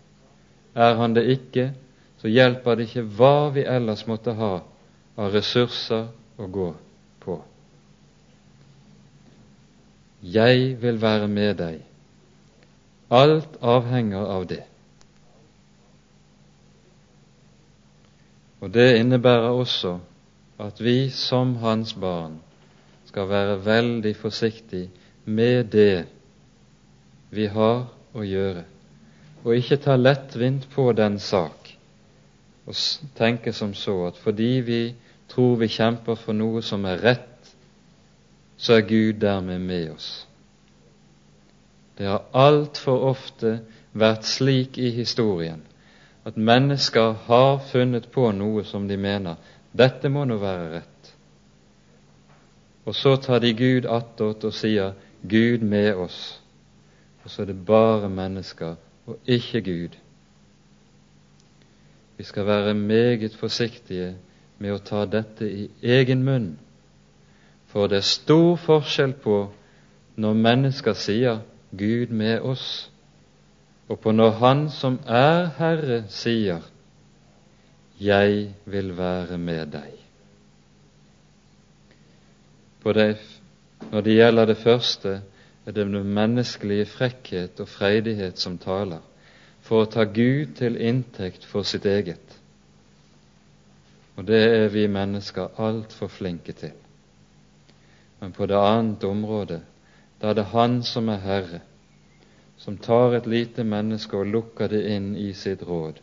Er 0.75 0.95
Han 0.95 1.15
det 1.15 1.25
ikke, 1.27 1.73
så 2.23 2.31
hjelper 2.31 2.77
det 2.79 2.85
ikke 2.87 3.03
hva 3.19 3.51
vi 3.51 3.65
ellers 3.67 4.05
måtte 4.07 4.31
ha 4.39 4.53
av 5.19 5.33
ressurser 5.35 6.05
å 6.39 6.47
gå 6.47 6.69
på. 7.25 7.35
Jeg 10.23 10.77
vil 10.79 11.01
være 11.03 11.27
med 11.27 11.57
deg. 11.59 11.81
Alt 13.11 13.57
avhenger 13.59 14.23
av 14.37 14.47
det. 14.53 14.63
Og 18.63 18.71
det 18.71 19.01
innebærer 19.01 19.51
også 19.51 19.97
at 20.63 20.79
vi 20.79 21.11
som 21.11 21.57
Hans 21.59 21.97
barn 21.99 22.39
skal 23.11 23.27
være 23.27 23.59
veldig 23.67 24.15
forsiktige 24.21 24.93
med 25.25 25.73
det 25.75 26.05
vi 27.35 27.49
har 27.51 27.89
å 28.15 28.23
gjøre, 28.23 28.63
og 29.43 29.59
ikke 29.59 29.81
ta 29.83 29.99
lettvint 29.99 30.69
på 30.71 30.87
den 30.95 31.19
sak 31.19 31.62
og 32.67 32.75
tenke 33.19 33.53
som 33.53 33.75
så 33.75 33.97
at 34.07 34.17
fordi 34.17 34.53
vi 34.67 34.95
tror 35.29 35.57
vi 35.57 35.69
kjemper 35.69 36.15
for 36.15 36.37
noe 36.37 36.63
som 36.63 36.85
er 36.85 37.03
rett, 37.03 37.55
så 38.57 38.79
er 38.79 38.87
Gud 38.87 39.21
dermed 39.21 39.59
med 39.59 39.91
oss. 39.91 40.11
Det 41.99 42.07
har 42.07 42.25
altfor 42.33 43.09
ofte 43.11 43.59
vært 43.93 44.25
slik 44.29 44.79
i 44.79 44.91
historien 44.95 45.63
at 46.25 46.37
mennesker 46.37 47.17
har 47.27 47.59
funnet 47.73 48.07
på 48.15 48.29
noe 48.37 48.63
som 48.65 48.87
de 48.89 48.97
mener 48.97 49.41
dette 49.73 50.09
må 50.13 50.25
nå 50.29 50.37
være 50.39 50.69
rett. 50.77 51.11
Og 52.87 52.95
så 52.95 53.17
tar 53.17 53.43
de 53.43 53.53
Gud 53.55 53.87
attåt 53.87 54.45
og 54.45 54.55
sier 54.55 54.93
'Gud 55.23 55.63
med 55.63 55.95
oss', 55.95 56.39
og 57.25 57.31
så 57.31 57.43
er 57.43 57.47
det 57.47 57.65
bare 57.67 58.09
mennesker 58.09 58.75
og 59.07 59.19
ikke 59.27 59.61
Gud. 59.61 60.02
Vi 62.23 62.27
skal 62.27 62.47
være 62.47 62.75
meget 62.75 63.35
forsiktige 63.35 64.13
med 64.63 64.71
å 64.71 64.83
ta 64.87 65.01
dette 65.11 65.43
i 65.51 65.65
egen 65.83 66.21
munn, 66.23 66.53
for 67.67 67.91
det 67.91 67.99
er 67.99 68.07
stor 68.07 68.61
forskjell 68.63 69.17
på 69.25 69.39
når 70.23 70.39
mennesker 70.45 70.95
sier 70.95 71.41
'Gud 71.75 72.15
med 72.15 72.47
oss', 72.47 72.93
og 73.89 73.99
på 73.99 74.15
når 74.15 74.31
Han 74.39 74.63
som 74.71 75.01
er 75.07 75.51
Herre, 75.59 76.05
sier 76.09 76.63
'Jeg 77.99 78.55
vil 78.65 78.97
være 78.99 79.39
med 79.39 79.67
deg'. 79.75 80.01
Det, 82.85 83.19
når 83.91 84.01
det 84.01 84.15
gjelder 84.15 84.45
det 84.47 84.57
første, 84.57 85.23
er 85.67 85.73
det 85.73 85.87
den 85.91 86.15
menneskelige 86.15 86.87
frekkhet 86.87 87.61
og 87.61 87.69
freidighet 87.69 88.39
som 88.39 88.59
taler, 88.59 89.03
for 89.63 89.85
å 89.85 89.91
ta 89.91 90.05
Gud 90.05 90.57
til 90.59 90.77
inntekt 90.81 91.45
for 91.49 91.67
sitt 91.67 91.87
eget. 91.87 92.39
Og 94.17 94.27
det 94.29 94.41
er 94.43 94.69
vi 94.75 94.87
mennesker 94.91 95.59
altfor 95.63 96.11
flinke 96.13 96.53
til. 96.53 96.75
Men 98.21 98.35
på 98.37 98.47
det 98.47 98.59
annet 98.59 99.05
området, 99.05 99.61
da 100.21 100.31
er 100.31 100.39
det 100.39 100.51
Han 100.53 100.83
som 100.87 101.09
er 101.09 101.23
Herre, 101.23 101.61
som 102.57 102.77
tar 102.79 103.17
et 103.17 103.27
lite 103.27 103.65
menneske 103.65 104.17
og 104.17 104.31
lukker 104.31 104.69
det 104.71 104.85
inn 104.95 105.15
i 105.19 105.33
sitt 105.35 105.63
råd, 105.67 105.99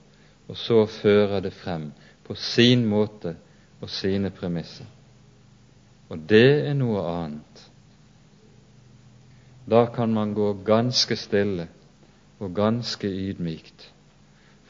og 0.49 0.57
så 0.57 0.85
fører 0.85 1.39
det 1.41 1.53
frem 1.55 1.91
på 2.27 2.35
sin 2.35 2.85
måte 2.89 3.35
og 3.79 3.89
sine 3.89 4.31
premisser. 4.35 4.87
Og 6.09 6.19
det 6.27 6.67
er 6.67 6.75
noe 6.75 7.05
annet 7.07 7.69
da 9.69 9.85
kan 9.85 10.13
man 10.13 10.33
gå 10.33 10.53
ganske 10.65 11.15
stille 11.15 11.67
og 12.39 12.53
ganske 12.55 13.07
ydmykt, 13.07 13.93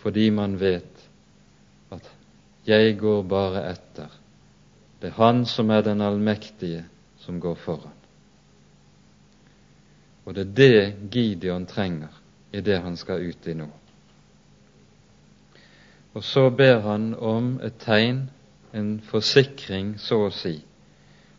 fordi 0.02 0.30
man 0.30 0.60
vet 0.60 1.10
at 1.92 2.12
jeg 2.68 2.98
går 3.00 3.24
bare 3.24 3.64
etter. 3.70 4.10
Det 5.02 5.08
er 5.08 5.18
Han 5.22 5.46
som 5.46 5.70
er 5.70 5.82
den 5.82 6.02
allmektige, 6.02 6.86
som 7.18 7.40
går 7.40 7.56
foran. 7.56 7.96
Og 10.26 10.36
det 10.36 10.48
er 10.48 10.56
det 10.56 11.12
Gideon 11.12 11.66
trenger 11.66 12.14
i 12.52 12.62
det 12.62 12.82
han 12.82 12.98
skal 12.98 13.30
ut 13.30 13.48
i 13.48 13.54
nå. 13.54 13.70
Og 16.14 16.24
så 16.24 16.50
ber 16.50 16.80
han 16.80 17.16
om 17.16 17.60
et 17.64 17.78
tegn, 17.80 18.30
en 18.74 19.00
forsikring, 19.00 19.96
så 20.00 20.26
å 20.28 20.32
si, 20.34 20.60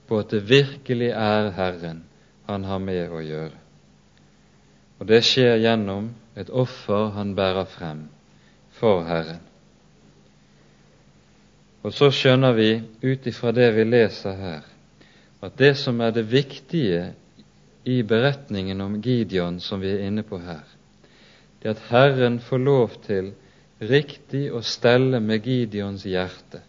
på 0.09 0.19
at 0.19 0.31
det 0.31 0.49
virkelig 0.49 1.11
er 1.15 1.51
Herren 1.55 2.05
han 2.49 2.65
har 2.65 2.83
med 2.83 3.13
å 3.15 3.21
gjøre. 3.23 3.60
Og 5.01 5.09
det 5.09 5.23
skjer 5.25 5.57
gjennom 5.63 6.11
et 6.37 6.51
offer 6.53 7.15
han 7.17 7.33
bærer 7.37 7.69
frem 7.69 8.05
for 8.77 9.05
Herren. 9.09 9.41
Og 11.81 11.95
så 11.97 12.11
skjønner 12.13 12.53
vi 12.53 12.71
ut 13.03 13.27
ifra 13.27 13.55
det 13.57 13.71
vi 13.77 13.87
leser 13.89 14.37
her, 14.37 14.65
at 15.41 15.57
det 15.57 15.73
som 15.81 16.01
er 16.05 16.13
det 16.13 16.27
viktige 16.29 17.15
i 17.89 18.03
beretningen 18.05 18.81
om 18.85 18.99
Gideon 19.01 19.57
som 19.65 19.81
vi 19.81 19.95
er 19.95 20.05
inne 20.05 20.23
på 20.23 20.39
her, 20.45 20.67
det 21.63 21.71
er 21.71 21.79
at 21.79 21.87
Herren 21.89 22.37
får 22.45 22.61
lov 22.61 22.99
til 23.07 23.33
riktig 23.81 24.51
å 24.53 24.61
stelle 24.61 25.21
med 25.25 25.49
Gideons 25.49 26.05
hjerte 26.05 26.61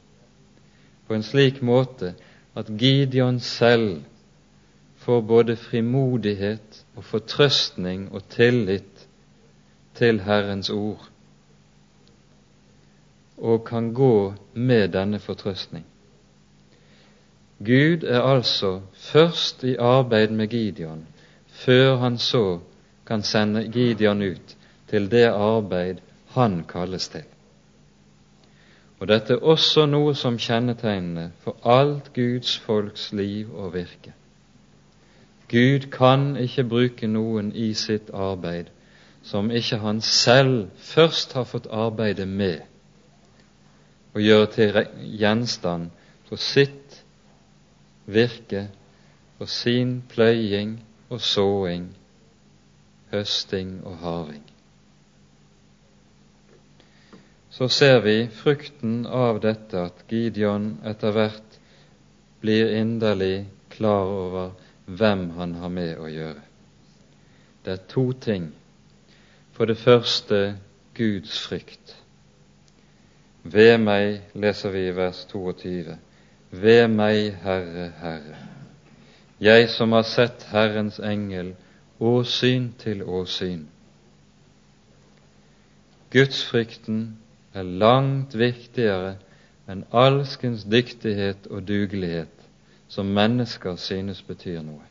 på 1.12 1.18
en 1.18 1.26
slik 1.28 1.58
måte 1.60 2.14
at 2.56 2.70
Gideon 2.80 3.42
selv 3.44 4.00
får 5.02 5.22
både 5.22 5.56
frimodighet 5.56 6.86
og 6.96 7.04
fortrøstning 7.04 8.12
og 8.12 8.22
tillit 8.30 9.08
til 9.98 10.22
Herrens 10.22 10.70
ord, 10.70 11.10
og 13.38 13.66
kan 13.66 13.94
gå 13.94 14.34
med 14.54 14.88
denne 14.94 15.20
fortrøstning. 15.20 15.86
Gud 17.60 18.04
er 18.04 18.22
altså 18.22 18.82
først 18.94 19.64
i 19.64 19.76
arbeid 19.76 20.28
med 20.28 20.48
Gideon, 20.48 21.08
før 21.48 21.96
han 21.96 22.18
så 22.18 22.60
kan 23.06 23.22
sende 23.22 23.68
Gideon 23.72 24.22
ut 24.22 24.58
til 24.90 25.12
det 25.12 25.26
arbeid 25.26 25.96
han 26.28 26.64
kalles 26.70 27.10
til. 27.10 27.24
Og 29.00 29.08
dette 29.08 29.34
er 29.34 29.44
også 29.44 29.86
noe 29.90 30.14
som 30.16 30.38
kjennetegnende 30.38 31.32
for 31.42 31.58
alt 31.66 32.14
Guds 32.14 32.58
folks 32.60 33.12
liv 33.14 33.56
og 33.56 33.74
virke. 33.74 34.14
Gud 35.52 35.90
kan 35.92 36.38
ikke 36.40 36.64
bruke 36.64 37.08
noen 37.12 37.52
i 37.52 37.74
sitt 37.76 38.10
arbeid 38.14 38.72
som 39.24 39.52
ikke 39.52 39.78
han 39.84 40.02
selv 40.02 40.70
først 40.78 41.34
har 41.38 41.46
fått 41.50 41.68
arbeide 41.70 42.26
med 42.26 42.62
og 44.14 44.22
gjøre 44.24 44.48
til 44.56 44.80
gjenstand 45.20 45.92
for 46.28 46.40
sitt 46.40 47.02
virke, 48.12 48.68
og 49.40 49.50
sin 49.50 50.02
pløying 50.10 50.76
og 51.10 51.22
såing, 51.22 51.88
høsting 53.12 53.82
og 53.86 53.98
harving. 53.98 54.44
Så 57.52 57.68
ser 57.68 58.00
vi 58.06 58.28
frukten 58.32 59.06
av 59.06 59.42
dette 59.44 59.80
at 59.90 60.04
Gideon 60.10 60.78
etter 60.88 61.16
hvert 61.16 61.58
blir 62.42 62.72
inderlig 62.78 63.48
klar 63.74 64.08
over 64.08 64.54
hvem 64.86 65.30
han 65.38 65.56
har 65.56 65.70
med 65.70 65.98
å 66.00 66.10
gjøre. 66.10 66.42
Det 67.66 67.74
er 67.74 67.84
to 67.90 68.12
ting. 68.14 68.52
For 69.54 69.66
det 69.66 69.78
første 69.78 70.58
Guds 70.98 71.40
frykt. 71.46 71.98
Ved 73.44 73.78
meg, 73.82 74.22
leser 74.34 74.74
vi 74.74 74.86
i 74.88 74.96
vers 74.96 75.26
22, 75.32 75.98
ved 76.52 76.88
meg, 76.94 77.34
Herre, 77.42 77.88
Herre, 78.02 78.42
jeg 79.42 79.70
som 79.74 79.96
har 79.98 80.06
sett 80.06 80.44
Herrens 80.52 81.00
engel 81.00 81.56
åsyn 82.00 82.72
til 82.78 83.02
åsyn. 83.04 83.64
Gudsfrykten 86.12 87.02
er 87.54 87.64
langt 87.64 88.36
viktigere 88.38 89.16
enn 89.70 89.86
alskens 89.96 90.68
dyktighet 90.70 91.48
og 91.50 91.64
dugelighet 91.70 92.41
som 92.92 93.08
mennesker 93.16 93.78
synes 93.80 94.20
betyr 94.28 94.60
noe. 94.66 94.84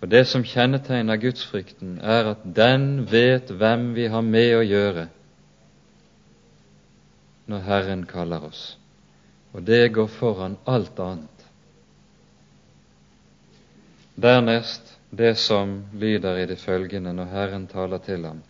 Og 0.00 0.10
Det 0.10 0.26
som 0.28 0.44
kjennetegner 0.46 1.16
gudsfrykten, 1.18 1.96
er 1.98 2.34
at 2.34 2.44
den 2.44 3.06
vet 3.10 3.50
hvem 3.50 3.94
vi 3.96 4.06
har 4.12 4.22
med 4.22 4.52
å 4.58 4.66
gjøre 4.66 5.08
når 7.48 7.64
Herren 7.64 8.04
kaller 8.06 8.44
oss. 8.50 8.76
Og 9.56 9.64
det 9.66 9.88
går 9.96 10.06
foran 10.12 10.58
alt 10.68 11.00
annet. 11.00 11.46
Dernest 14.14 14.98
det 15.10 15.38
som 15.40 15.86
lyder 15.96 16.36
i 16.42 16.46
det 16.46 16.58
følgende 16.60 17.14
når 17.16 17.32
Herren 17.32 17.66
taler 17.66 17.98
til 18.04 18.26
ham. 18.28 18.42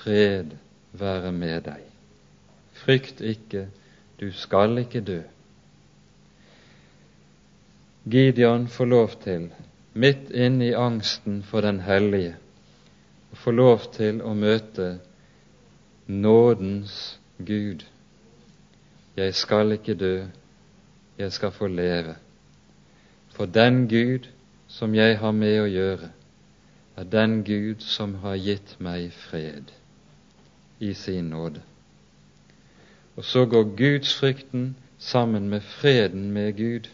Fred 0.00 0.56
være 0.92 1.32
med 1.32 1.62
deg. 1.70 1.86
Frykt 2.82 3.20
ikke, 3.20 3.68
du 4.20 4.32
skal 4.34 4.82
ikke 4.82 5.00
dø. 5.00 5.20
Gideon 8.10 8.68
får 8.68 8.84
lov 8.84 9.08
til, 9.22 9.48
midt 9.94 10.30
inne 10.30 10.68
i 10.68 10.74
angsten 10.78 11.42
for 11.42 11.60
den 11.60 11.80
hellige, 11.82 12.36
å 13.32 13.38
få 13.42 13.50
lov 13.50 13.88
til 13.96 14.20
å 14.22 14.34
møte 14.34 14.98
nådens 16.06 17.18
Gud. 17.38 17.82
Jeg 19.16 19.34
skal 19.34 19.74
ikke 19.74 19.96
dø, 19.98 20.14
jeg 21.18 21.32
skal 21.32 21.50
få 21.50 21.66
leve. 21.66 22.14
For 23.34 23.46
den 23.46 23.88
Gud 23.88 24.28
som 24.68 24.94
jeg 24.94 25.18
har 25.18 25.32
med 25.32 25.60
å 25.60 25.66
gjøre, 25.66 26.10
er 26.96 27.04
den 27.04 27.42
Gud 27.44 27.82
som 27.82 28.14
har 28.22 28.36
gitt 28.38 28.76
meg 28.80 29.10
fred 29.12 29.72
i 30.78 30.92
sin 30.94 31.32
nåde. 31.34 31.60
Og 33.16 33.24
så 33.24 33.44
går 33.46 33.74
gudsfrykten 33.76 34.76
sammen 34.98 35.48
med 35.48 35.60
freden 35.60 36.30
med 36.30 36.52
Gud. 36.56 36.88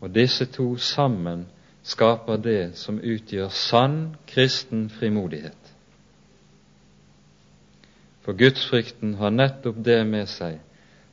Og 0.00 0.14
disse 0.14 0.44
to 0.44 0.76
sammen 0.76 1.46
skaper 1.82 2.36
det 2.36 2.76
som 2.78 3.00
utgjør 3.00 3.48
sann 3.48 4.16
kristen 4.28 4.88
frimodighet. 4.90 5.74
For 8.20 8.36
gudsfrykten 8.36 9.14
har 9.20 9.32
nettopp 9.32 9.80
det 9.84 10.00
med 10.06 10.28
seg 10.28 10.58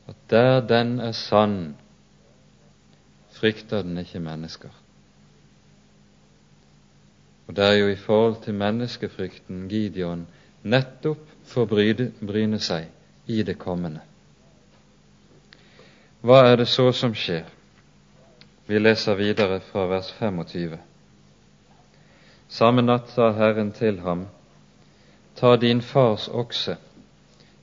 at 0.07 0.17
der 0.31 0.61
den 0.67 0.99
er 1.03 1.11
sann, 1.11 1.75
frykter 3.35 3.83
den 3.83 3.97
ikke 3.97 4.19
mennesker. 4.23 4.71
Og 7.47 7.55
det 7.55 7.63
er 7.63 7.73
jo 7.79 7.87
i 7.87 7.95
forhold 7.95 8.41
til 8.43 8.53
menneskefrykten 8.53 9.67
Gideon 9.69 10.25
nettopp 10.63 11.23
får 11.47 11.67
bryne 12.27 12.59
seg 12.59 12.87
i 13.27 13.43
det 13.43 13.57
kommende. 13.59 14.01
Hva 16.21 16.41
er 16.51 16.57
det 16.59 16.67
så 16.67 16.89
som 16.91 17.15
skjer? 17.15 17.45
Vi 18.69 18.79
leser 18.79 19.15
videre 19.15 19.59
fra 19.59 19.85
vers 19.87 20.09
25. 20.19 20.73
Samme 22.47 22.83
natt 22.83 23.13
sa 23.15 23.29
Herren 23.31 23.69
til 23.71 24.01
ham, 24.03 24.25
ta 25.39 25.53
din 25.55 25.79
fars 25.81 26.25
okse, 26.27 26.75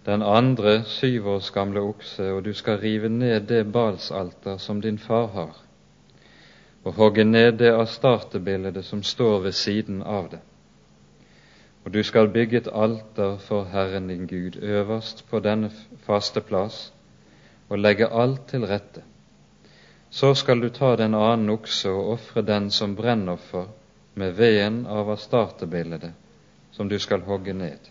den 0.09 0.25
andre 0.25 0.79
syv 0.89 1.29
års 1.35 1.51
gamle 1.53 1.85
okse, 1.85 2.31
og 2.33 2.45
du 2.49 2.55
skal 2.57 2.81
rive 2.81 3.13
ned 3.13 3.45
det 3.53 3.67
balsalter 3.73 4.57
som 4.57 4.81
din 4.81 4.99
far 4.99 5.29
har, 5.37 5.61
og 6.85 6.93
hogge 6.97 7.25
ned 7.25 7.53
det 7.61 7.77
astartebildet 7.77 8.85
som 8.85 9.03
står 9.03 9.41
ved 9.45 9.53
siden 9.53 10.03
av 10.03 10.31
det. 10.33 10.41
Og 11.85 11.93
du 11.93 12.03
skal 12.03 12.33
bygge 12.33 12.63
et 12.65 12.73
alter 12.73 13.37
for 13.45 13.65
Herren 13.65 14.09
din 14.09 14.27
Gud 14.27 14.57
øverst 14.57 15.27
på 15.29 15.41
denne 15.41 15.71
faste 16.07 16.41
plass, 16.41 16.95
og 17.69 17.79
legge 17.79 18.09
alt 18.09 18.49
til 18.49 18.65
rette. 18.65 19.05
Så 20.15 20.35
skal 20.35 20.61
du 20.61 20.69
ta 20.71 20.93
den 20.97 21.15
annen 21.19 21.51
okse 21.51 21.91
og 21.91 22.13
ofre 22.13 22.43
den 22.47 22.69
som 22.71 22.93
brennoffer 22.95 23.65
med 24.15 24.37
veden 24.39 24.85
av 24.87 25.09
astartebildet 25.11 26.13
som 26.77 26.87
du 26.89 26.95
skal 27.03 27.25
hogge 27.27 27.51
ned. 27.59 27.89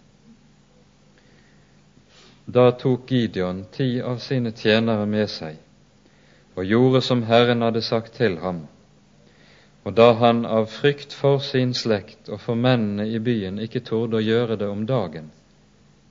Da 2.46 2.70
tok 2.72 3.12
Gideon 3.12 3.66
ti 3.76 3.90
av 4.02 4.22
sine 4.24 4.54
tjenere 4.56 5.04
med 5.04 5.28
seg 5.34 5.60
og 6.56 6.64
gjorde 6.64 7.02
som 7.04 7.26
Herren 7.28 7.68
hadde 7.68 7.84
sagt 7.84 8.16
til 8.22 8.40
ham, 8.40 8.64
og 9.84 10.00
da 10.00 10.14
han 10.24 10.46
av 10.46 10.72
frykt 10.72 11.12
for 11.20 11.44
sin 11.44 11.76
slekt 11.76 12.32
og 12.32 12.40
for 12.46 12.56
mennene 12.56 13.10
i 13.12 13.20
byen 13.20 13.60
ikke 13.68 13.84
torde 13.92 14.22
å 14.22 14.24
gjøre 14.24 14.56
det 14.64 14.72
om 14.72 14.88
dagen, 14.88 15.28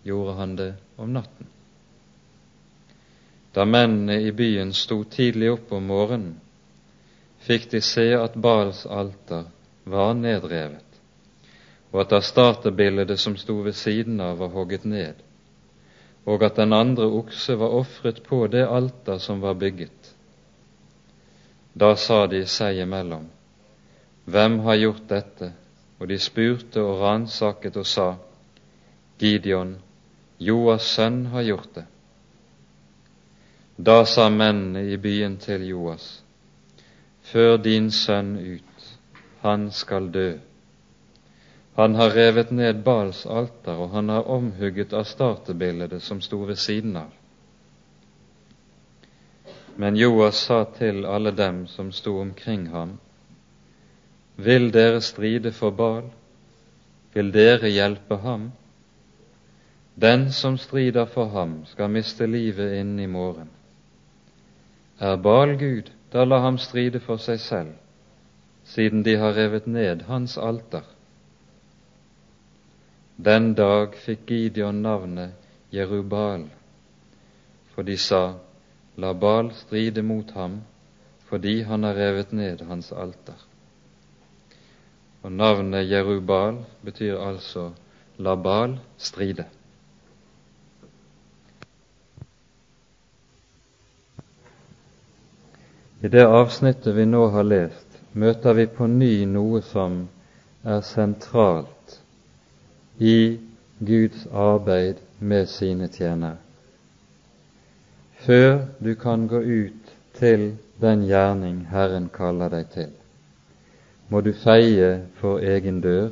gjorde 0.05 0.37
han 0.43 0.57
det 0.61 0.73
om 1.01 1.17
natten. 1.17 1.49
Da 3.53 3.65
mennene 3.65 4.21
i 4.21 4.33
byen 4.33 4.73
sto 4.73 5.03
tidlig 5.05 5.51
opp 5.53 5.73
om 5.77 5.85
morgenen, 5.91 6.39
fikk 7.45 7.69
de 7.73 7.81
se 7.85 8.07
at 8.17 8.39
Bals 8.39 8.87
alter 8.87 9.45
var 9.85 10.15
nedrevet, 10.15 10.87
og 11.93 12.01
at 12.05 12.17
astaterbildet 12.17 13.19
som 13.21 13.37
sto 13.37 13.59
ved 13.67 13.77
siden 13.77 14.21
av, 14.21 14.39
var 14.41 14.55
hogget 14.55 14.87
ned, 14.89 15.21
og 16.25 16.43
at 16.47 16.57
den 16.57 16.73
andre 16.73 17.11
okse 17.21 17.59
var 17.59 17.77
ofret 17.83 18.23
på 18.25 18.47
det 18.47 18.65
alter 18.65 19.19
som 19.19 19.43
var 19.43 19.59
bygget. 19.61 20.15
Da 21.75 21.95
sa 21.97 22.27
de 22.27 22.45
seg 22.47 22.81
imellom, 22.85 23.27
hvem 24.25 24.59
har 24.65 24.81
gjort 24.81 25.09
dette? 25.09 25.53
Og 26.03 26.09
de 26.11 26.19
spurte 26.19 26.83
og 26.83 26.99
ransaket 26.99 27.77
og 27.79 27.87
sa, 27.87 28.07
Gideon, 29.23 29.77
Joas 30.43 30.89
sønn, 30.97 31.27
har 31.31 31.45
gjort 31.47 31.77
det. 31.77 31.85
Da 33.85 34.05
sa 34.07 34.29
mennene 34.31 34.85
i 34.95 34.97
byen 34.97 35.37
til 35.43 35.65
Joas, 35.67 36.23
Før 37.23 37.57
din 37.57 37.89
sønn 37.91 38.37
ut, 38.39 38.83
han 39.41 39.71
skal 39.75 40.05
dø. 40.15 40.27
Han 41.75 41.95
har 41.99 42.15
revet 42.15 42.53
ned 42.55 42.85
Bals 42.85 43.25
alter, 43.27 43.73
og 43.75 43.91
han 43.91 44.09
har 44.09 44.29
omhugget 44.31 44.93
astartebildet 44.95 46.03
som 46.03 46.21
sto 46.23 46.39
ved 46.47 46.61
siden 46.63 46.97
av. 46.97 47.09
Men 49.77 49.99
Joas 49.99 50.45
sa 50.47 50.61
til 50.77 51.03
alle 51.07 51.33
dem 51.35 51.65
som 51.67 51.91
sto 51.93 52.21
omkring 52.21 52.69
ham, 52.71 52.93
vil 54.37 54.71
dere 54.71 55.01
stride 55.01 55.51
for 55.53 55.71
Bal? 55.71 56.05
Vil 57.15 57.35
dere 57.35 57.73
hjelpe 57.73 58.21
ham? 58.23 58.47
Den 59.95 60.31
som 60.33 60.59
strider 60.59 61.11
for 61.11 61.35
ham, 61.35 61.65
skal 61.67 61.91
miste 61.91 62.31
livet 62.31 62.79
innen 62.79 63.01
i 63.01 63.11
morgen. 63.11 63.51
Er 65.03 65.17
Bal 65.17 65.57
Gud, 65.59 65.91
da 66.13 66.23
la 66.25 66.39
ham 66.45 66.59
stride 66.63 67.01
for 67.03 67.19
seg 67.19 67.41
selv, 67.43 67.71
siden 68.65 69.01
de 69.03 69.17
har 69.19 69.33
revet 69.35 69.65
ned 69.67 70.05
hans 70.07 70.37
alter. 70.39 70.85
Den 73.19 73.49
dag 73.59 73.97
fikk 74.05 74.23
Gideon 74.29 74.79
navnet 74.85 75.33
Jerubal, 75.75 76.45
for 77.75 77.83
de 77.83 77.97
sa, 77.99 78.21
la 78.97 79.11
Bal 79.25 79.51
stride 79.65 80.05
mot 80.07 80.31
ham, 80.39 80.61
fordi 81.27 81.63
han 81.67 81.83
har 81.83 81.99
revet 81.99 82.33
ned 82.33 82.63
hans 82.69 82.93
alter. 82.93 83.43
Og 85.23 85.33
navnet 85.33 85.91
Jerubal 85.91 86.63
betyr 86.85 87.19
altså 87.19 87.73
la 88.19 88.37
Bal 88.37 88.79
stride. 88.99 89.49
I 96.03 96.09
det 96.09 96.25
avsnittet 96.27 96.95
vi 96.95 97.05
nå 97.07 97.27
har 97.31 97.45
lest, 97.47 97.87
møter 98.13 98.57
vi 98.59 98.67
på 98.67 98.87
ny 98.91 99.25
noe 99.31 99.61
som 99.63 100.01
er 100.67 100.81
sentralt 100.83 102.01
i 102.99 103.39
Guds 103.79 104.25
arbeid 104.33 104.99
med 105.19 105.47
sine 105.47 105.87
tjenere. 105.89 106.41
Før 108.27 108.65
du 108.79 108.95
kan 108.95 109.29
gå 109.31 109.39
ut 109.39 109.93
til 110.19 110.49
den 110.83 111.05
gjerning 111.07 111.61
Herren 111.71 112.09
kaller 112.15 112.51
deg 112.51 112.67
til, 112.75 112.91
må 114.09 114.21
du 114.27 114.33
feie 114.35 114.91
for 115.21 115.39
egen 115.39 115.81
dør, 115.87 116.11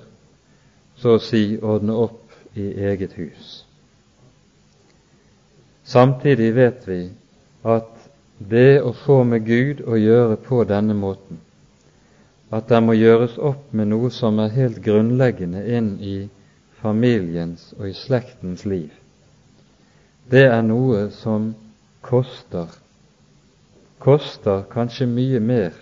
så 1.03 1.17
å 1.17 1.23
si 1.23 1.59
ordne 1.63 1.99
opp 1.99 2.55
i 2.55 2.69
eget 2.91 3.19
hus. 3.19 3.65
Samtidig 5.83 6.55
vet 6.55 6.87
vi 6.87 7.01
at 7.67 8.10
det 8.41 8.81
å 8.81 8.93
få 8.97 9.21
med 9.29 9.45
Gud 9.45 9.83
å 9.85 9.99
gjøre 10.01 10.37
på 10.41 10.63
denne 10.65 10.97
måten, 10.97 11.41
at 12.51 12.71
det 12.73 12.81
må 12.83 12.97
gjøres 12.97 13.37
opp 13.39 13.75
med 13.77 13.91
noe 13.93 14.11
som 14.11 14.41
er 14.41 14.55
helt 14.55 14.81
grunnleggende 14.83 15.61
inn 15.77 15.91
i 16.01 16.17
familiens 16.81 17.69
og 17.79 17.91
i 17.91 17.95
slektens 17.95 18.65
liv, 18.65 18.89
det 20.33 20.47
er 20.49 20.63
noe 20.65 21.11
som 21.13 21.53
koster, 22.07 22.71
koster 24.01 24.65
kanskje 24.73 25.11
mye 25.11 25.41
mer 25.45 25.77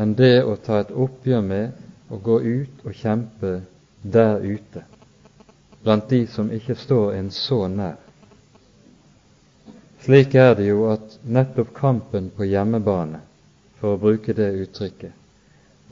enn 0.00 0.16
det 0.18 0.40
å 0.42 0.56
ta 0.58 0.80
et 0.82 0.90
oppgjør 0.90 1.42
med 1.46 2.10
å 2.10 2.18
gå 2.18 2.40
ut 2.40 2.86
og 2.86 2.96
kjempe 2.98 3.60
der 4.02 4.42
ute, 4.42 4.82
blant 5.84 6.10
de 6.10 6.24
som 6.26 6.50
ikke 6.50 6.74
står 6.74 7.14
en 7.20 7.30
så 7.30 7.66
nær. 7.70 7.98
Slik 10.00 10.34
er 10.34 10.54
det 10.56 10.64
jo 10.64 10.86
at 10.88 11.18
nettopp 11.28 11.74
kampen 11.76 12.30
på 12.32 12.46
hjemmebane 12.48 13.20
for 13.80 13.96
å 13.96 14.00
bruke 14.00 14.32
det 14.32 14.48
uttrykket, 14.62 15.12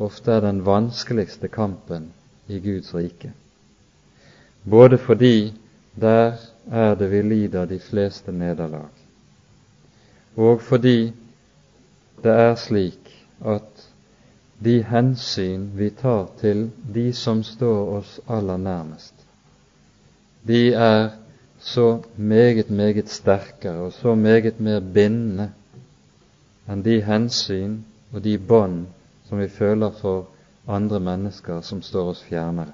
ofte 0.01 0.33
er 0.33 0.47
den 0.47 0.63
vanskeligste 0.65 1.51
kampen 1.53 2.07
i 2.49 2.61
Guds 2.65 2.95
rike. 2.97 3.35
Både 4.65 4.97
fordi 4.99 5.53
der 6.01 6.41
er 6.73 6.97
det 6.97 7.11
vi 7.13 7.23
lider 7.23 7.69
de 7.69 7.79
fleste 7.85 8.33
nederlag, 8.33 8.89
og 10.41 10.65
fordi 10.65 11.13
det 12.25 12.41
er 12.49 12.57
slik 12.57 13.13
at 13.45 13.87
de 14.65 14.81
hensyn 14.89 15.69
vi 15.77 15.91
tar 15.91 16.31
til 16.41 16.71
de 16.95 17.11
som 17.13 17.45
står 17.45 17.97
oss 18.01 18.19
aller 18.27 18.57
nærmest, 18.57 19.15
de 20.49 20.73
er 20.73 21.11
så 21.59 22.03
meget, 22.17 22.71
meget 22.71 23.09
sterkere 23.09 23.75
og 23.75 23.93
så 23.93 24.15
meget 24.15 24.61
mer 24.61 24.81
bindende 24.81 25.51
enn 26.69 26.85
de 26.85 27.01
hensyn 27.03 27.79
og 28.13 28.23
de 28.25 28.39
bånd 28.39 28.87
som 29.29 29.41
vi 29.41 29.49
føler 29.49 29.91
for 30.01 30.29
andre 30.69 31.01
mennesker 31.01 31.61
som 31.61 31.83
står 31.83 32.11
oss 32.13 32.23
fjernere. 32.29 32.73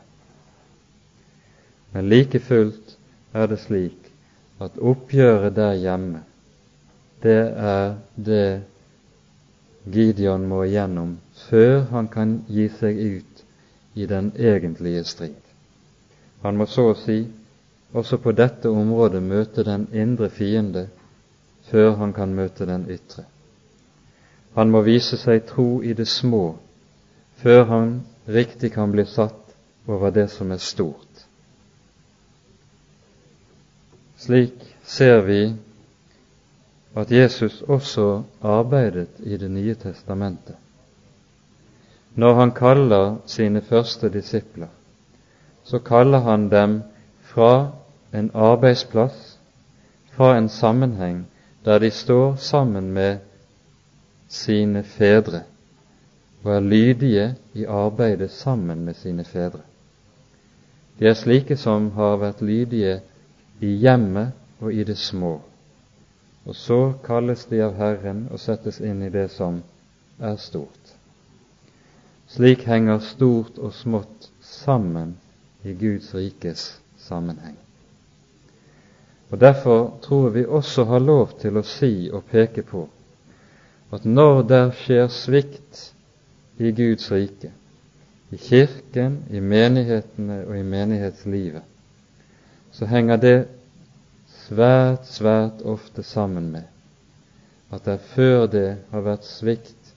Men 1.92 2.08
like 2.08 2.40
fullt 2.40 2.96
er 3.32 3.46
det 3.46 3.58
slik 3.62 4.10
at 4.60 4.78
oppgjøret 4.78 5.56
der 5.56 5.74
hjemme, 5.74 6.22
det 7.22 7.40
er 7.56 7.94
det 8.16 8.62
Gideon 9.92 10.46
må 10.48 10.62
igjennom 10.64 11.18
før 11.48 11.80
han 11.90 12.08
kan 12.08 12.38
gi 12.48 12.68
seg 12.78 12.98
ut 12.98 13.42
i 13.94 14.06
den 14.06 14.32
egentlige 14.36 15.04
strid. 15.04 15.40
Han 16.42 16.56
må 16.56 16.66
så 16.66 16.90
å 16.92 16.98
si 16.98 17.18
også 17.94 18.18
på 18.18 18.32
dette 18.34 18.70
området 18.70 19.22
møte 19.22 19.64
den 19.64 19.86
indre 19.94 20.28
fiende 20.30 20.88
før 21.70 21.94
han 22.00 22.12
kan 22.12 22.34
møte 22.34 22.66
den 22.66 22.88
ytre. 22.90 23.24
Han 24.54 24.70
må 24.70 24.82
vise 24.86 25.16
seg 25.18 25.46
tro 25.46 25.82
i 25.82 25.94
det 25.94 26.08
små 26.10 26.56
før 27.42 27.64
han 27.70 27.94
riktig 28.28 28.72
kan 28.74 28.92
bli 28.92 29.04
satt 29.06 29.54
over 29.86 30.10
det 30.10 30.28
som 30.32 30.52
er 30.52 30.62
stort. 30.62 31.24
Slik 34.18 34.54
ser 34.84 35.20
vi 35.26 35.40
at 36.94 37.10
Jesus 37.12 37.62
også 37.62 38.22
arbeidet 38.42 39.18
i 39.18 39.36
Det 39.36 39.50
nye 39.50 39.74
testamentet. 39.74 40.56
Når 42.14 42.34
han 42.34 42.52
kaller 42.52 43.16
sine 43.26 43.60
første 43.60 44.08
disipler, 44.08 44.68
så 45.64 45.78
kaller 45.78 46.18
han 46.18 46.48
dem 46.50 46.82
fra 47.20 47.72
en 48.14 48.30
arbeidsplass, 48.34 49.38
fra 50.14 50.36
en 50.38 50.48
sammenheng 50.48 51.26
der 51.64 51.78
de 51.78 51.90
står 51.90 52.36
sammen 52.36 52.92
med 52.92 53.18
sine 54.28 54.82
fedre 54.82 55.42
og 56.44 56.52
er 56.52 56.60
lydige 56.60 57.34
i 57.54 57.64
arbeidet 57.64 58.30
sammen 58.30 58.84
med 58.84 58.94
sine 58.94 59.24
fedre. 59.24 59.60
De 60.98 61.06
er 61.06 61.14
slike 61.14 61.56
som 61.56 61.90
har 61.90 62.16
vært 62.16 62.42
lydige 62.42 63.00
i 63.60 63.66
hjemmet 63.66 64.32
og 64.60 64.74
i 64.74 64.84
det 64.84 64.98
små, 64.98 65.40
og 66.44 66.54
så 66.54 66.92
kalles 67.04 67.46
de 67.50 67.62
av 67.64 67.74
Herren 67.80 68.28
og 68.30 68.40
settes 68.40 68.80
inn 68.80 69.02
i 69.02 69.10
det 69.10 69.30
som 69.30 69.62
er 70.20 70.36
stort. 70.36 70.94
Slik 72.28 72.64
henger 72.68 72.98
stort 72.98 73.58
og 73.58 73.72
smått 73.74 74.30
sammen 74.40 75.16
i 75.64 75.72
Guds 75.72 76.14
rikes 76.14 76.74
sammenheng. 76.98 77.63
Og 79.30 79.40
Derfor 79.40 79.98
tror 80.02 80.28
vi 80.28 80.44
også 80.44 80.84
har 80.84 80.98
lov 80.98 81.38
til 81.40 81.56
å 81.56 81.64
si 81.66 82.10
og 82.12 82.26
peke 82.30 82.62
på 82.62 82.88
at 83.94 84.04
når 84.04 84.42
der 84.50 84.72
skjer 84.74 85.08
svikt 85.12 85.80
i 86.58 86.70
Guds 86.74 87.10
rike, 87.12 87.50
i 88.34 88.38
Kirken, 88.40 89.20
i 89.30 89.40
menighetene 89.40 90.40
og 90.48 90.56
i 90.58 90.62
menighetslivet, 90.66 91.62
så 92.74 92.88
henger 92.90 93.20
det 93.22 93.36
svært, 94.46 95.06
svært 95.06 95.62
ofte 95.62 96.02
sammen 96.02 96.50
med 96.52 96.70
at 97.74 97.86
det 97.86 98.00
før 98.14 98.46
det 98.50 98.68
har 98.90 99.02
vært 99.02 99.26
svikt 99.26 99.94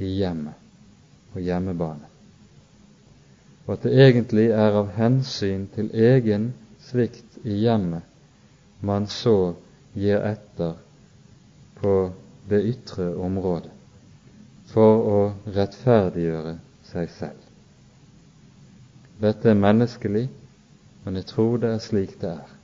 i 0.00 0.14
hjemmet 0.20 1.34
og 1.34 1.40
hjemmebane, 1.44 2.08
og 3.66 3.74
at 3.76 3.86
det 3.86 3.96
egentlig 4.06 4.46
er 4.52 4.76
av 4.80 4.92
hensyn 4.96 5.66
til 5.74 5.90
egen 5.92 6.52
svikt 6.84 7.38
i 7.42 7.60
hjemmet 7.64 8.02
man 8.84 9.06
så 9.06 9.54
gir 9.92 10.20
etter 10.20 10.74
på 11.80 12.12
det 12.48 12.60
ytre 12.68 13.14
området 13.16 13.72
for 14.74 15.06
å 15.08 15.20
rettferdiggjøre 15.54 16.56
seg 16.88 17.10
selv. 17.14 17.40
Dette 19.22 19.52
er 19.52 19.58
menneskelig, 19.58 20.26
men 21.04 21.20
jeg 21.20 21.28
tror 21.30 21.60
det 21.62 21.70
er 21.76 21.82
slik 21.84 22.16
det 22.20 22.32
er. 22.34 22.54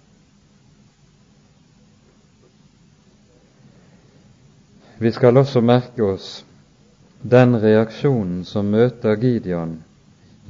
Vi 5.01 5.13
skal 5.17 5.41
også 5.41 5.63
merke 5.65 6.05
oss 6.05 6.33
den 7.23 7.57
reaksjonen 7.63 8.43
som 8.49 8.69
møter 8.73 9.17
Gideon 9.17 9.79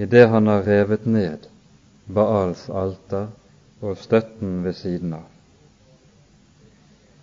i 0.01 0.09
det 0.11 0.25
han 0.33 0.49
har 0.51 0.65
revet 0.67 1.07
ned 1.07 1.47
Baals 2.11 2.65
alter 2.71 3.29
og 3.81 3.97
støtten 3.97 4.65
ved 4.65 4.77
siden 4.77 5.15
av. 5.17 5.27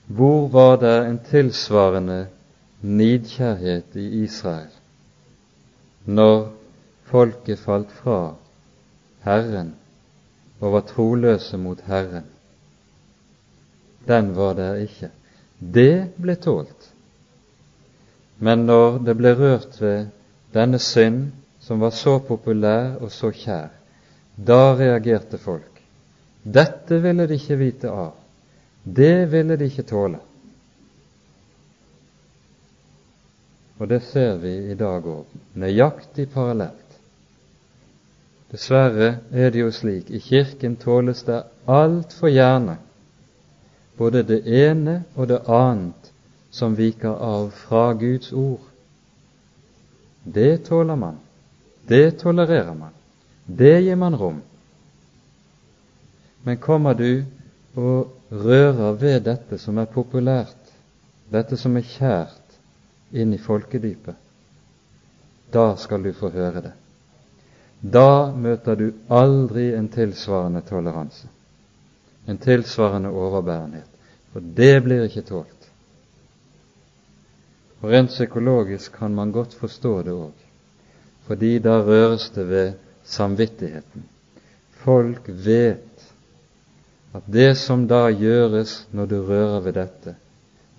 Hvor 0.07 0.47
var 0.47 0.77
det 0.81 0.95
en 1.05 1.19
tilsvarende 1.29 2.27
nidkjærhet 2.81 3.95
i 3.95 4.07
Israel 4.23 4.71
når 6.05 6.47
folket 7.09 7.59
falt 7.59 7.91
fra 7.91 8.35
Herren 9.25 9.73
og 10.59 10.73
var 10.73 10.85
troløse 10.87 11.57
mot 11.57 11.81
Herren. 11.85 12.25
Den 14.07 14.35
var 14.35 14.53
der 14.53 14.79
ikke. 14.87 15.09
Det 15.59 16.13
ble 16.21 16.35
tålt. 16.35 16.91
Men 18.39 18.65
når 18.69 18.99
det 19.05 19.17
ble 19.17 19.33
rørt 19.35 19.81
ved 19.81 20.07
denne 20.53 20.79
synd, 20.79 21.31
som 21.59 21.81
var 21.81 21.91
så 21.91 22.19
populær 22.23 22.95
og 23.01 23.11
så 23.11 23.31
kjær, 23.35 23.73
da 24.37 24.75
reagerte 24.77 25.37
folk. 25.37 25.76
Dette 26.47 27.01
ville 27.03 27.27
de 27.27 27.35
ikke 27.35 27.59
vite 27.59 27.91
av. 27.91 28.13
Det 28.83 29.27
ville 29.31 29.57
de 29.59 29.67
ikke 29.67 29.83
tåle. 29.83 30.19
Og 33.77 33.89
det 33.91 34.01
ser 34.07 34.37
vi 34.41 34.53
i 34.71 34.77
dag 34.79 35.05
òg, 35.05 35.33
nøyaktig 35.59 36.29
parallelt. 36.33 36.95
Dessverre 38.51 39.17
er 39.35 39.51
det 39.51 39.59
jo 39.59 39.73
slik 39.75 40.09
i 40.09 40.21
Kirken 40.23 40.77
tåles 40.79 41.25
det 41.27 41.43
altfor 41.67 42.31
gjerne 42.31 42.77
både 43.97 44.23
det 44.23 44.39
ene 44.47 45.01
og 45.15 45.27
det 45.27 45.41
annet 45.51 46.11
som 46.53 46.77
viker 46.77 47.17
av 47.27 47.49
fra 47.51 47.91
Guds 47.93 48.31
ord. 48.31 48.63
Det 50.23 50.65
tåler 50.69 50.95
man, 50.95 51.17
det 51.87 52.19
tolererer 52.21 52.73
man, 52.73 52.93
det 53.45 53.81
gir 53.81 53.99
man 53.99 54.15
rom. 54.15 54.41
Men 56.47 56.57
kommer 56.63 56.93
du 56.95 57.25
og 57.75 58.13
rører 58.31 58.93
ved 58.95 59.25
dette 59.25 59.57
som 59.59 59.81
er 59.81 59.89
populært, 59.91 60.69
dette 61.27 61.57
som 61.59 61.75
er 61.75 61.83
kjært, 61.83 62.53
inn 63.11 63.33
i 63.35 63.39
folkedypet, 63.39 64.15
da 65.51 65.73
skal 65.79 66.03
du 66.03 66.13
få 66.15 66.29
høre 66.31 66.61
det. 66.69 66.71
Da 67.81 68.31
møter 68.31 68.79
du 68.79 68.85
aldri 69.11 69.73
en 69.75 69.89
tilsvarende 69.91 70.63
toleranse, 70.69 71.27
en 72.27 72.39
tilsvarende 72.39 73.11
overbærenhet, 73.11 73.87
for 74.31 74.47
det 74.61 74.83
blir 74.83 75.03
ikke 75.07 75.25
tålt. 75.27 75.67
Og 77.81 77.91
Rent 77.91 78.15
psykologisk 78.15 78.95
kan 79.01 79.15
man 79.15 79.35
godt 79.35 79.55
forstå 79.59 79.93
det 80.07 80.15
òg, 80.15 80.47
fordi 81.27 81.57
da 81.59 81.81
røres 81.83 82.29
det 82.35 82.47
ved 82.49 82.71
samvittigheten. 83.03 84.07
Folk 84.87 85.27
vet 85.27 85.86
at 87.17 87.25
det 87.25 87.55
som 87.57 87.87
da 87.89 88.07
gjøres 88.13 88.83
når 88.93 89.05
du 89.09 89.17
rører 89.25 89.59
ved 89.65 89.73
dette, 89.79 90.13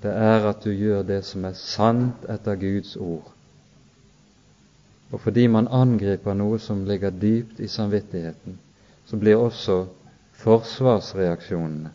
det 0.02 0.12
er 0.14 0.46
at 0.46 0.62
du 0.62 0.70
gjør 0.70 1.02
det 1.02 1.24
som 1.26 1.44
er 1.48 1.56
sant 1.58 2.26
etter 2.30 2.58
Guds 2.60 2.94
ord. 2.96 3.32
Og 5.10 5.20
fordi 5.20 5.46
man 5.50 5.70
angriper 5.72 6.36
noe 6.36 6.60
som 6.62 6.84
ligger 6.86 7.10
dypt 7.10 7.60
i 7.60 7.68
samvittigheten, 7.68 8.58
så 9.08 9.16
blir 9.16 9.40
også 9.40 9.86
forsvarsreaksjonene 10.38 11.90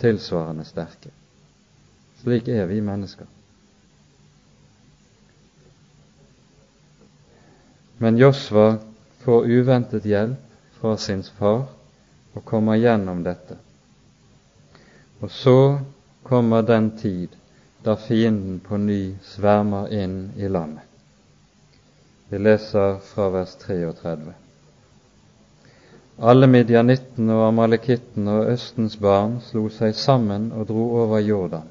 tilsvarende 0.00 0.64
sterke. 0.64 1.10
Slik 2.22 2.48
er 2.48 2.66
vi 2.70 2.80
mennesker. 2.80 3.26
Men 7.98 8.18
Josva 8.18 8.76
får 9.24 9.50
uventet 9.50 10.06
hjelp 10.06 10.38
fra 10.78 10.94
sin 10.96 11.24
far 11.38 11.66
og 12.38 12.44
kommer 12.46 12.78
gjennom 12.78 13.24
dette. 13.26 13.58
Og 15.18 15.30
så 15.34 15.58
kommer 16.22 16.62
den 16.62 16.92
tid 16.98 17.34
da 17.82 17.96
fienden 17.98 18.60
på 18.62 18.78
ny 18.78 19.16
svermer 19.26 19.90
inn 19.94 20.20
i 20.36 20.48
landet. 20.48 20.84
Vi 22.28 22.38
leser 22.38 22.98
fra 23.02 23.30
vers 23.32 23.54
33. 23.58 24.34
Alle 26.18 26.48
midjanittene 26.50 27.34
og 27.38 27.46
amalekittene 27.46 28.34
og 28.40 28.52
Østens 28.52 28.98
barn 29.00 29.38
slo 29.46 29.68
seg 29.72 29.94
sammen 29.96 30.50
og 30.52 30.66
dro 30.70 30.84
over 31.02 31.22
Jordan, 31.24 31.66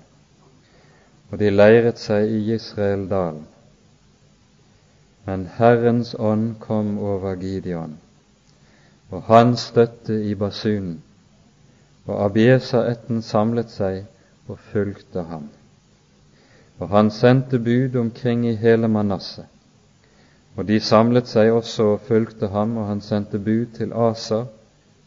og 1.30 1.40
de 1.40 1.52
leiret 1.52 2.00
seg 2.02 2.32
i 2.32 2.42
Israeldalen. 2.56 3.46
Men 5.28 5.46
Herrens 5.60 6.16
ånd 6.16 6.56
kom 6.64 6.96
over 6.98 7.36
Gideon, 7.36 7.98
og 9.12 9.24
han 9.28 9.56
støtte 9.58 10.22
i 10.24 10.36
basunen, 10.36 11.02
og 12.06 12.26
Abiesa-ætten 12.26 13.22
samlet 13.22 13.72
seg 13.72 14.06
og 14.48 14.60
fulgte 14.72 15.24
ham. 15.28 15.50
Og 16.80 16.90
han 16.90 17.12
sendte 17.12 17.60
bud 17.60 17.96
omkring 18.00 18.46
i 18.48 18.56
hele 18.56 18.88
Manasseh 18.88 19.48
og 20.58 20.66
de 20.66 20.80
samlet 20.82 21.30
seg 21.30 21.52
også 21.54 21.92
og 21.94 22.06
fulgte 22.08 22.50
ham, 22.50 22.78
og 22.82 22.88
han 22.90 23.02
sendte 23.06 23.40
bud 23.40 23.76
til 23.78 23.94
Asa, 23.94 24.44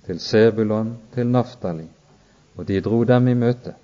til 0.06 0.20
Sebulon, 0.22 0.92
til 1.14 1.26
Naftali, 1.26 1.88
og 2.56 2.68
de 2.68 2.80
dro 2.80 3.02
dem 3.04 3.28
i 3.28 3.34
møte. 3.34 3.74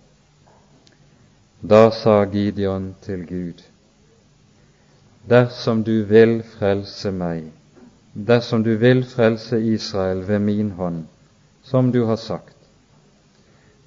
Da 1.62 1.90
sa 1.90 2.20
Gideon 2.30 2.92
til 3.02 3.26
Gud, 3.26 3.64
dersom 5.26 5.82
du 5.84 6.04
vil 6.06 6.38
frelse 6.54 7.10
meg, 7.10 7.48
dersom 8.16 8.62
du 8.62 8.76
vil 8.76 9.04
frelse 9.04 9.58
Israel 9.60 10.22
ved 10.24 10.38
min 10.38 10.70
hånd, 10.70 11.04
som 11.62 11.92
du 11.92 12.04
har 12.04 12.16
sagt, 12.16 12.56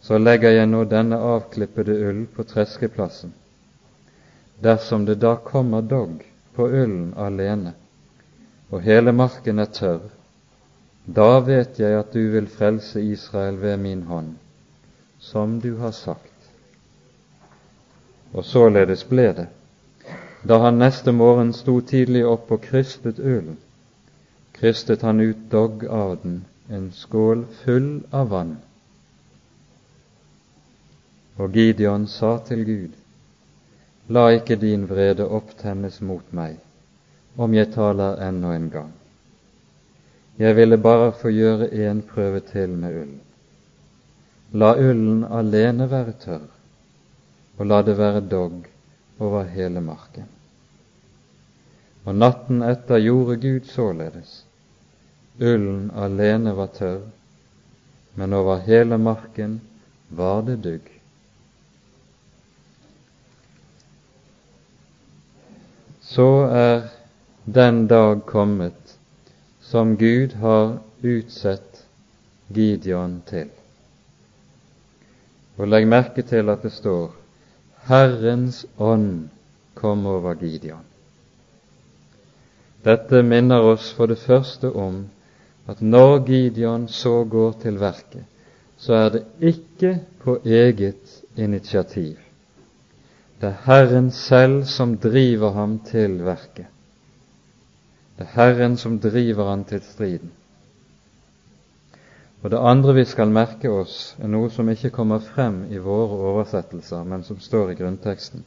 så 0.01 0.17
legger 0.17 0.51
jeg 0.53 0.67
nå 0.69 0.83
denne 0.85 1.17
avklippede 1.17 1.95
ull 2.07 2.19
på 2.35 2.43
treskeplassen. 2.43 3.33
Dersom 4.61 5.05
det 5.05 5.15
da 5.23 5.35
kommer 5.35 5.81
dogg, 5.81 6.21
på 6.55 6.67
ullen 6.67 7.13
alene, 7.17 7.73
og 8.69 8.81
hele 8.85 9.11
marken 9.11 9.59
er 9.59 9.71
tørr, 9.73 10.09
da 11.05 11.39
vet 11.39 11.79
jeg 11.79 11.95
at 11.97 12.13
du 12.13 12.29
vil 12.29 12.47
frelse 12.47 13.01
Israel 13.01 13.57
ved 13.61 13.77
min 13.77 14.03
hånd, 14.03 14.35
som 15.19 15.57
du 15.59 15.77
har 15.77 15.91
sagt. 15.91 16.51
Og 18.33 18.45
således 18.45 19.03
ble 19.09 19.31
det. 19.33 19.47
Da 20.45 20.59
han 20.61 20.77
neste 20.77 21.11
morgen 21.11 21.53
sto 21.53 21.79
tidlig 21.81 22.25
opp 22.27 22.51
og 22.51 22.61
krystet 22.61 23.17
ullen, 23.19 23.57
krystet 24.59 25.01
han 25.01 25.19
ut 25.19 25.37
dogg 25.49 25.85
av 25.85 26.17
den, 26.23 26.45
en 26.67 26.91
skål 26.91 27.45
full 27.63 27.91
av 28.11 28.29
vann. 28.29 28.57
Og 31.39 31.55
Gideon 31.55 32.07
sa 32.07 32.37
til 32.47 32.65
Gud, 32.67 32.95
La 34.09 34.31
ikke 34.33 34.57
din 34.57 34.87
vrede 34.89 35.27
opptennes 35.37 35.99
mot 36.01 36.33
meg, 36.33 36.57
om 37.37 37.53
jeg 37.53 37.69
taler 37.75 38.17
ennå 38.25 38.51
en 38.55 38.69
gang. 38.73 38.91
Jeg 40.39 40.55
ville 40.57 40.79
bare 40.81 41.11
få 41.13 41.29
gjøre 41.29 41.69
en 41.85 42.01
prøve 42.01 42.41
til 42.47 42.73
med 42.73 42.95
ullen. 43.03 43.21
La 44.51 44.73
ullen 44.73 45.23
alene 45.23 45.85
være 45.91 46.17
tørr, 46.25 46.49
og 47.57 47.65
la 47.69 47.81
det 47.85 47.97
være 47.99 48.25
dogg 48.31 48.65
over 49.19 49.43
hele 49.53 49.81
marken. 49.81 50.25
Og 52.05 52.15
natten 52.15 52.63
etter 52.65 52.97
gjorde 53.03 53.37
Gud 53.37 53.69
således. 53.69 54.48
Ullen 55.39 55.91
alene 55.95 56.53
var 56.55 56.67
tørr, 56.75 57.01
men 58.15 58.33
over 58.33 58.59
hele 58.65 58.97
marken 58.97 59.61
var 60.09 60.41
det 60.41 60.61
dugg. 60.63 60.99
så 66.09 66.49
er 66.51 66.81
den 67.45 67.87
dag 67.87 68.25
kommet 68.25 68.97
som 69.61 69.97
Gud 69.97 70.33
har 70.41 70.79
utsett 71.01 71.85
Gideon 72.47 73.19
til. 73.29 73.49
Og 75.57 75.69
legg 75.69 75.85
merke 75.91 76.25
til 76.25 76.49
at 76.49 76.65
det 76.65 76.71
står 76.73 77.13
Herrens 77.85 78.63
ånd 78.77 79.29
kom 79.77 80.07
over 80.09 80.33
Gideon. 80.41 80.81
Dette 82.83 83.21
minner 83.21 83.69
oss 83.75 83.91
for 83.93 84.09
det 84.09 84.17
første 84.23 84.71
om 84.73 85.03
at 85.69 85.81
når 85.81 86.23
Gideon 86.25 86.87
så 86.87 87.23
går 87.29 87.51
til 87.61 87.77
verket, 87.79 88.25
så 88.77 88.93
er 88.93 89.09
det 89.09 89.23
ikke 89.41 89.99
på 90.23 90.39
eget 90.45 91.21
initiativ. 91.37 92.15
Det 93.41 93.49
er 93.49 93.61
Herren 93.65 94.11
selv 94.11 94.63
som 94.65 94.97
driver 94.97 95.51
ham 95.51 95.79
til 95.85 96.19
verket. 96.25 96.65
Det 98.17 98.25
er 98.25 98.33
Herren 98.35 98.77
som 98.77 98.99
driver 98.99 99.49
ham 99.49 99.63
til 99.63 99.81
striden. 99.81 100.31
Og 102.41 102.51
Det 102.51 102.57
andre 102.57 102.93
vi 102.95 103.05
skal 103.05 103.31
merke 103.31 103.69
oss, 103.69 104.15
er 104.19 104.27
noe 104.27 104.49
som 104.49 104.69
ikke 104.69 104.89
kommer 104.95 105.19
frem 105.19 105.65
i 105.71 105.77
våre 105.77 106.19
oversettelser, 106.31 107.03
men 107.03 107.23
som 107.23 107.39
står 107.39 107.71
i 107.71 107.79
grunnteksten. 107.79 108.45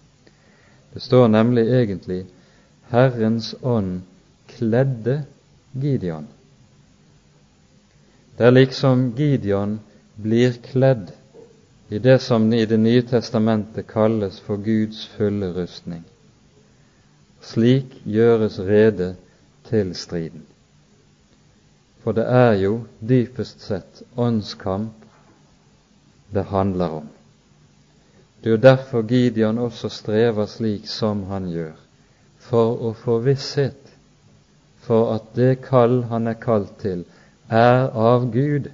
Det 0.95 1.03
står 1.03 1.29
nemlig 1.29 1.69
egentlig 1.69 2.27
'Herrens 2.91 3.55
ånd 3.63 4.01
kledde 4.49 5.25
Gideon'. 5.77 6.42
Det 8.37 8.47
er 8.47 8.51
liksom 8.51 9.13
Gideon 9.17 9.81
blir 10.17 10.53
kledd 10.65 11.13
i 11.89 11.99
det 11.99 12.19
som 12.19 12.53
i 12.53 12.65
Det 12.67 12.79
nye 12.81 13.03
testamentet 13.03 13.87
kalles 13.87 14.41
for 14.41 14.57
Guds 14.57 15.07
fulle 15.17 15.53
rustning. 15.53 16.05
Slik 17.43 17.99
gjøres 18.05 18.59
rede 18.59 19.15
til 19.69 19.95
striden. 19.95 20.47
For 22.03 22.13
det 22.13 22.25
er 22.25 22.55
jo 22.63 22.73
dypest 23.01 23.61
sett 23.61 24.03
åndskamp 24.17 25.05
det 26.33 26.45
handler 26.49 26.89
om. 27.03 27.09
Det 28.41 28.49
er 28.49 28.57
jo 28.57 28.63
derfor 28.63 29.03
Gideon 29.03 29.59
også 29.59 29.89
strever 29.89 30.47
slik 30.47 30.89
som 30.89 31.27
han 31.29 31.51
gjør, 31.53 31.77
for 32.39 32.81
å 32.89 32.95
få 32.97 33.21
visshet 33.23 33.93
for 34.83 35.13
at 35.15 35.29
det 35.37 35.61
kall 35.63 36.01
han 36.11 36.27
er 36.27 36.41
kalt 36.43 36.73
til, 36.83 37.05
er 37.53 37.91
av 37.93 38.31
Gud 38.33 38.71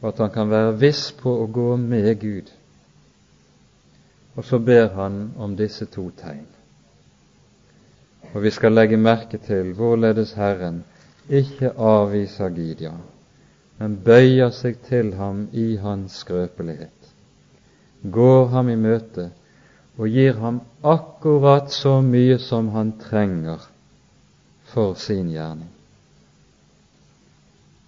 og 0.00 0.08
at 0.08 0.18
han 0.18 0.32
kan 0.32 0.50
være 0.50 0.78
viss 0.80 1.10
på 1.12 1.32
å 1.42 1.46
gå 1.52 1.74
med 1.76 2.08
Gud. 2.20 2.48
Og 4.36 4.44
så 4.44 4.58
ber 4.58 4.88
han 4.94 5.32
om 5.36 5.56
disse 5.56 5.86
to 5.92 6.08
tegn. 6.16 6.46
Og 8.32 8.42
vi 8.44 8.52
skal 8.54 8.72
legge 8.72 8.96
merke 8.96 9.40
til 9.42 9.74
hvorledes 9.76 10.32
Herren 10.38 10.84
ikke 11.28 11.72
avviser 11.76 12.52
Gideon, 12.54 13.02
men 13.78 13.98
bøyer 14.04 14.52
seg 14.54 14.78
til 14.86 15.12
ham 15.18 15.48
i 15.52 15.74
hans 15.82 16.20
skrøpelighet, 16.22 17.10
går 18.02 18.46
ham 18.54 18.70
i 18.70 18.78
møte 18.78 19.30
og 19.98 20.08
gir 20.08 20.38
ham 20.40 20.62
akkurat 20.86 21.72
så 21.74 21.98
mye 22.00 22.38
som 22.40 22.70
han 22.72 22.94
trenger 23.02 23.66
for 24.72 24.94
sin 24.94 25.28
gjerning. 25.34 25.79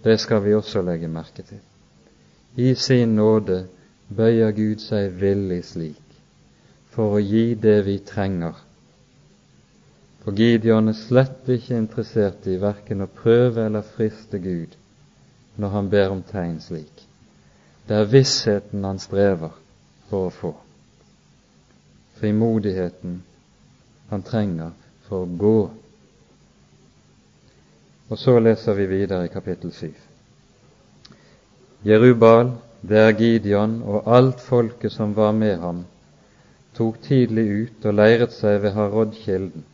Det 0.05 0.18
skal 0.20 0.44
vi 0.44 0.55
også 0.55 0.82
legge 0.82 1.09
merke 1.09 1.42
til. 1.42 1.61
I 2.57 2.74
sin 2.74 3.16
nåde 3.16 3.66
bøyer 4.16 4.50
Gud 4.53 4.82
seg 4.82 5.14
villig 5.20 5.62
slik 5.64 5.98
for 6.92 7.16
å 7.16 7.22
gi 7.24 7.55
det 7.55 7.78
vi 7.86 7.96
trenger. 8.05 8.59
For 10.22 10.36
Gideon 10.36 10.92
er 10.92 10.98
slett 10.98 11.48
ikke 11.50 11.78
interessert 11.80 12.46
i 12.46 12.59
verken 12.61 13.03
å 13.03 13.11
prøve 13.11 13.64
eller 13.66 13.86
friste 13.94 14.38
Gud 14.42 14.76
når 15.57 15.72
han 15.76 15.88
ber 15.90 16.12
om 16.12 16.20
tegn 16.28 16.61
slik. 16.61 17.07
Det 17.88 17.96
er 17.96 18.11
vissheten 18.12 18.84
han 18.84 19.00
strever 19.03 19.57
for 20.11 20.28
å 20.28 20.34
få, 20.36 20.53
frimodigheten 22.20 23.18
han 24.12 24.22
trenger 24.22 24.70
for 25.09 25.24
å 25.24 25.38
gå. 25.40 25.57
Og 28.12 28.18
så 28.20 28.34
leser 28.44 28.74
vi 28.76 28.84
videre 28.90 29.24
i 29.24 29.30
kapittel 29.32 29.70
7. 29.72 29.86
Jerubal, 31.88 32.50
det 32.84 32.98
er 33.00 33.14
Gideon 33.16 33.78
og 33.88 34.10
alt 34.16 34.40
folket 34.44 34.92
som 34.92 35.14
var 35.16 35.30
med 35.32 35.54
ham, 35.62 35.78
tok 36.76 36.98
tidlig 37.06 37.44
ut 37.62 37.86
og 37.88 37.94
leiret 37.96 38.34
seg 38.36 38.58
ved 38.66 38.76
Harodkilden. 38.76 39.64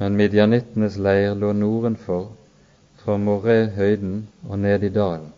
Men 0.00 0.18
midjanittenes 0.18 0.96
leir 0.98 1.38
lå 1.38 1.52
nordenfor, 1.54 2.32
fra 3.04 3.16
Moré-høyden 3.28 4.16
og 4.48 4.58
ned 4.64 4.82
i 4.82 4.90
dalen. 4.98 5.30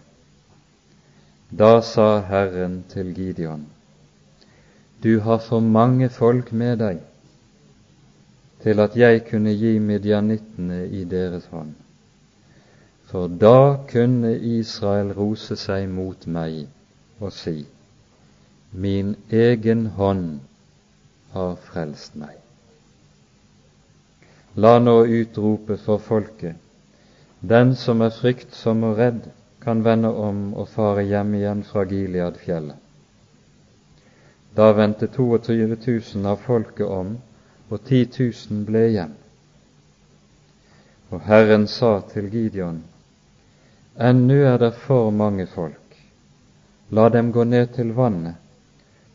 Da 1.53 1.83
sa 1.85 2.22
Herren 2.31 2.85
til 2.89 3.12
Gideon, 3.12 3.66
Du 5.03 5.20
har 5.20 5.45
for 5.45 5.61
mange 5.61 6.09
folk 6.09 6.53
med 6.53 6.81
deg 6.81 7.05
til 8.67 8.83
at 8.83 8.99
jeg 8.99 9.25
kunne 9.31 9.55
gi 9.55 9.77
midjanittene 9.79 10.85
i 10.91 11.07
deres 11.17 11.47
hånd 11.55 11.75
for 13.07 13.29
da 13.29 13.79
kunne 13.91 14.33
Israel 14.59 15.12
rose 15.14 15.57
seg 15.57 15.87
mot 15.89 16.27
meg 16.37 16.57
og 17.21 17.33
si:" 17.33 17.55
min 18.85 19.12
egen 19.41 19.85
hånd 19.99 20.25
har 21.35 21.55
frelst 21.69 22.17
meg. 22.23 22.35
La 24.64 24.73
nå 24.83 24.97
utrope 25.21 25.77
for 25.85 26.03
folket, 26.09 26.57
den 27.55 27.75
som 27.85 28.03
er 28.03 28.12
fryktsom 28.19 28.83
og 28.91 28.99
redd, 28.99 29.23
kan 29.64 29.85
vende 29.85 30.11
om 30.29 30.43
og 30.55 30.69
fare 30.75 31.07
hjem 31.12 31.35
igjen 31.39 31.62
fra 31.71 31.85
Gileadfjellet. 31.93 32.77
Da 34.57 34.73
vendte 34.73 35.07
22 35.07 35.79
000 35.87 36.27
av 36.33 36.43
folket 36.49 36.87
om, 36.99 37.17
og 37.71 37.81
10 37.85 38.09
000 38.51 38.64
ble 38.67 38.83
igjen. 38.91 39.14
Og 41.11 41.23
Herren 41.27 41.67
sa 41.67 42.01
til 42.12 42.31
Gideon, 42.31 42.83
Ennu 43.97 44.43
er 44.45 44.59
det 44.59 44.75
for 44.75 45.11
mange 45.11 45.47
folk, 45.47 45.97
la 46.91 47.09
dem 47.09 47.33
gå 47.33 47.45
ned 47.45 47.67
til 47.75 47.95
vannet, 47.97 48.35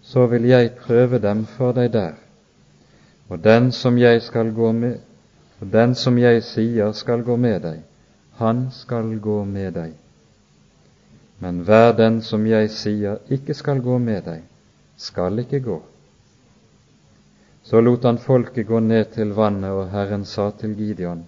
så 0.01 0.25
vil 0.27 0.47
jeg 0.49 0.73
prøve 0.79 1.19
dem 1.21 1.45
for 1.45 1.71
deg 1.77 1.91
der. 1.93 2.13
Og 3.29 3.43
den 3.43 3.71
som 3.71 3.97
jeg 3.97 4.21
skal 4.21 4.51
gå 4.53 4.71
med, 4.71 4.97
og 5.61 5.71
den 5.71 5.95
som 5.95 6.17
jeg 6.17 6.43
sier 6.43 6.91
skal 6.91 7.23
gå 7.23 7.35
med 7.35 7.61
deg, 7.61 7.83
han 8.41 8.71
skal 8.71 9.19
gå 9.19 9.43
med 9.45 9.73
deg. 9.73 9.93
Men 11.39 11.61
hver 11.65 11.93
den 11.97 12.21
som 12.21 12.45
jeg 12.47 12.69
sier 12.73 13.21
ikke 13.29 13.53
skal 13.53 13.81
gå 13.81 13.97
med 13.97 14.25
deg, 14.25 14.41
skal 14.97 15.39
ikke 15.39 15.59
gå. 15.59 15.81
Så 17.71 17.81
lot 17.81 18.03
han 18.03 18.17
folket 18.19 18.67
gå 18.67 18.79
ned 18.83 19.13
til 19.13 19.31
vannet, 19.31 19.71
og 19.71 19.93
Herren 19.93 20.25
sa 20.27 20.49
til 20.59 20.73
Gideon, 20.75 21.21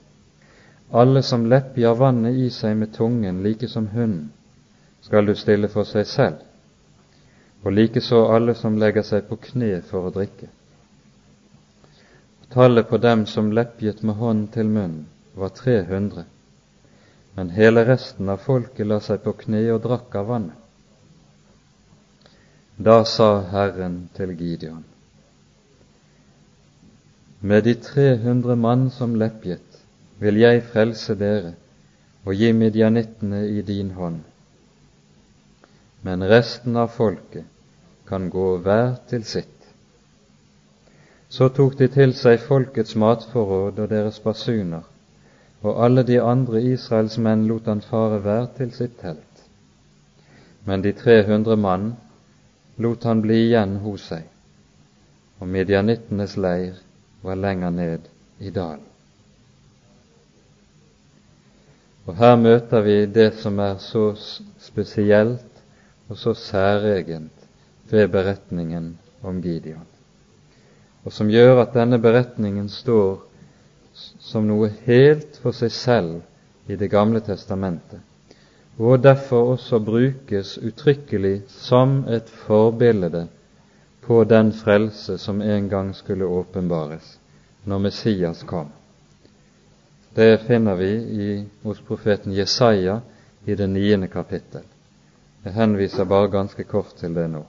alle 0.92 1.22
som 1.24 1.46
leppjer 1.48 1.96
vannet 1.96 2.36
i 2.36 2.50
seg 2.52 2.76
med 2.82 2.92
tungen, 2.98 3.40
like 3.46 3.70
som 3.72 3.88
hunden, 3.94 4.34
skal 5.02 5.26
du 5.26 5.34
stille 5.40 5.70
for 5.72 5.88
seg 5.88 6.04
selv, 6.08 6.44
og 7.64 7.72
likeså 7.72 8.20
alle 8.36 8.58
som 8.60 8.76
legger 8.78 9.08
seg 9.08 9.24
på 9.30 9.40
kne 9.48 9.72
for 9.88 10.10
å 10.10 10.14
drikke. 10.20 10.52
Tallet 12.52 12.92
på 12.92 13.00
dem 13.00 13.24
som 13.26 13.56
leppjet 13.56 14.04
med 14.04 14.20
hånd 14.20 14.52
til 14.52 14.68
munnen, 14.68 15.08
var 15.40 15.56
300 15.64 16.28
men 17.34 17.50
hele 17.50 17.86
resten 17.86 18.30
av 18.30 18.38
folket 18.38 18.88
la 18.88 19.00
seg 19.02 19.24
på 19.24 19.34
kne 19.44 19.64
og 19.74 19.82
drakk 19.86 20.16
av 20.20 20.28
vannet. 20.30 20.60
Da 22.78 23.04
sa 23.06 23.30
Herren 23.54 24.10
til 24.18 24.34
Gideon, 24.38 24.84
med 27.44 27.64
de 27.64 27.74
300 27.76 28.56
mann 28.56 28.86
som 28.92 29.16
leppjet, 29.20 29.80
vil 30.24 30.38
jeg 30.40 30.62
frelse 30.72 31.16
dere 31.20 31.50
og 32.24 32.38
gi 32.40 32.54
midjanittene 32.56 33.42
i 33.52 33.62
din 33.68 33.90
hånd. 33.98 34.22
Men 36.08 36.24
resten 36.24 36.78
av 36.80 36.94
folket 36.96 37.44
kan 38.08 38.30
gå 38.32 38.46
hver 38.64 38.96
til 39.10 39.26
sitt. 39.28 39.50
Så 41.28 41.50
tok 41.50 41.76
de 41.82 41.90
til 41.92 42.16
seg 42.16 42.40
folkets 42.48 42.96
matforråd 42.96 43.84
og 43.84 43.92
deres 43.92 44.22
basuner 44.24 44.88
og 45.64 45.84
alle 45.84 46.04
de 46.08 46.22
andre 46.22 46.62
Israels 46.72 47.18
menn 47.18 47.46
lot 47.48 47.68
han 47.72 47.84
fare 47.84 48.22
hver 48.24 48.48
til 48.58 48.72
sitt 48.76 48.98
telt. 49.02 49.44
Men 50.64 50.84
de 50.84 50.92
300 50.96 51.60
mann 51.60 51.94
lot 52.78 53.04
han 53.04 53.22
bli 53.24 53.42
igjen 53.48 53.78
hos 53.84 54.08
seg, 54.12 54.24
og 55.40 55.48
midjanittenes 55.48 56.36
leir 56.38 56.80
var 57.24 57.40
lenger 57.40 57.70
ned 57.70 58.10
i 58.40 58.52
dalen. 58.52 58.90
Og 62.04 62.18
her 62.20 62.36
møter 62.36 62.84
vi 62.84 62.98
det 63.06 63.30
som 63.40 63.60
er 63.64 63.78
så 63.80 64.10
spesielt 64.60 65.62
og 66.10 66.18
så 66.20 66.34
særegent 66.36 67.48
ved 67.90 68.10
beretningen 68.12 68.98
om 69.24 69.40
Gideon, 69.42 69.86
og 71.06 71.14
som 71.16 71.32
gjør 71.32 71.62
at 71.62 71.76
denne 71.78 72.00
beretningen 72.02 72.68
står 72.70 73.22
som 73.94 74.48
noe 74.50 74.72
helt 74.84 75.38
for 75.40 75.56
seg 75.56 75.72
selv 75.72 76.72
i 76.72 76.76
Det 76.80 76.90
gamle 76.92 77.20
testamentet, 77.24 78.00
og 78.80 79.04
derfor 79.04 79.54
også 79.54 79.80
brukes 79.80 80.58
uttrykkelig 80.58 81.44
som 81.48 82.04
et 82.08 82.28
forbilde 82.28 83.28
på 84.06 84.24
den 84.24 84.52
frelse 84.54 85.18
som 85.18 85.42
en 85.42 85.70
gang 85.70 85.94
skulle 85.96 86.26
åpenbares 86.26 87.18
når 87.64 87.80
Messias 87.80 88.44
kom. 88.44 88.68
Det 90.14 90.42
finner 90.48 90.76
vi 90.76 90.92
i, 90.94 91.46
hos 91.64 91.80
profeten 91.82 92.34
Jesaja 92.34 93.00
i 93.46 93.56
det 93.56 93.68
niende 93.68 94.08
kapittel. 94.08 94.62
Jeg 95.44 95.54
henviser 95.54 96.06
bare 96.06 96.30
ganske 96.32 96.64
kort 96.64 96.94
til 97.00 97.16
det 97.16 97.26
nå. 97.32 97.42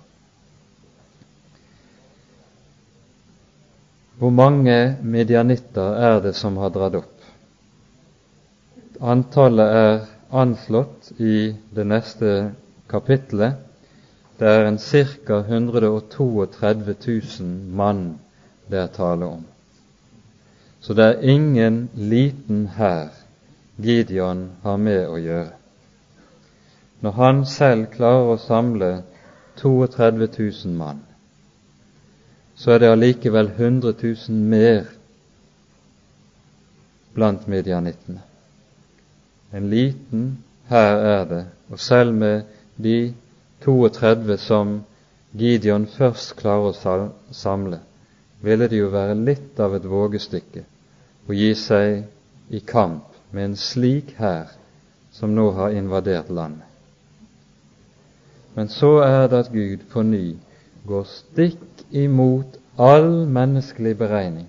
Hvor 4.19 4.31
mange 4.31 4.97
medianitter 5.03 5.99
er 6.09 6.21
det 6.23 6.35
som 6.39 6.57
har 6.63 6.71
dratt 6.75 6.97
opp? 7.03 7.29
Antallet 9.03 9.79
er 9.83 10.05
anslått 10.31 11.11
i 11.19 11.55
det 11.75 11.87
neste 11.87 12.31
kapittelet. 12.91 13.59
Det 14.39 14.49
er 14.49 14.67
en 14.67 14.79
ca. 14.79 15.39
132 15.39 16.95
000 17.41 17.51
mann 17.71 18.19
det 18.71 18.79
er 18.79 18.87
tale 18.87 19.27
om. 19.27 19.45
Så 20.81 20.95
det 20.95 21.05
er 21.05 21.29
ingen 21.35 21.91
liten 21.95 22.67
hær 22.67 23.13
Gideon 23.77 24.51
har 24.63 24.77
med 24.77 25.07
å 25.09 25.19
gjøre. 25.19 25.53
Når 27.01 27.17
han 27.19 27.47
selv 27.47 27.87
klarer 27.95 28.35
å 28.35 28.41
samle 28.41 28.91
32 29.61 30.29
000 30.39 30.77
mann, 30.79 31.01
så 32.55 32.75
er 32.75 32.83
det 32.83 32.93
allikevel 32.93 33.51
100 33.57 33.95
000 34.03 34.39
mer 34.51 34.87
blant 37.15 37.49
midjanittene. 37.51 38.23
En 39.55 39.69
liten 39.71 40.31
hær 40.71 41.03
er 41.11 41.29
det, 41.31 41.43
og 41.71 41.81
selv 41.81 42.15
med 42.15 42.43
de 42.77 43.15
32 43.65 44.37
som 44.39 44.77
Gideon 45.33 45.87
først 45.91 46.37
klarer 46.39 46.71
å 46.71 47.35
samle, 47.35 47.81
ville 48.45 48.69
det 48.69 48.79
jo 48.79 48.93
være 48.93 49.17
litt 49.19 49.61
av 49.61 49.75
et 49.75 49.89
vågestykke 49.89 50.63
å 51.27 51.35
gi 51.35 51.51
seg 51.57 52.05
i 52.55 52.61
kamp 52.61 53.09
med 53.33 53.51
en 53.51 53.57
slik 53.59 54.13
hær 54.21 54.53
som 55.15 55.35
nå 55.35 55.49
har 55.57 55.75
invadert 55.75 56.31
landet. 56.31 56.67
Men 58.55 58.69
så 58.71 58.99
er 59.03 59.29
det 59.31 59.45
at 59.47 59.53
Gud 59.53 59.87
på 59.91 60.03
ny 60.07 60.37
går 60.87 61.07
stikk 61.11 61.87
imot 61.91 62.59
all 62.79 63.25
menneskelig 63.27 63.97
beregning. 63.99 64.47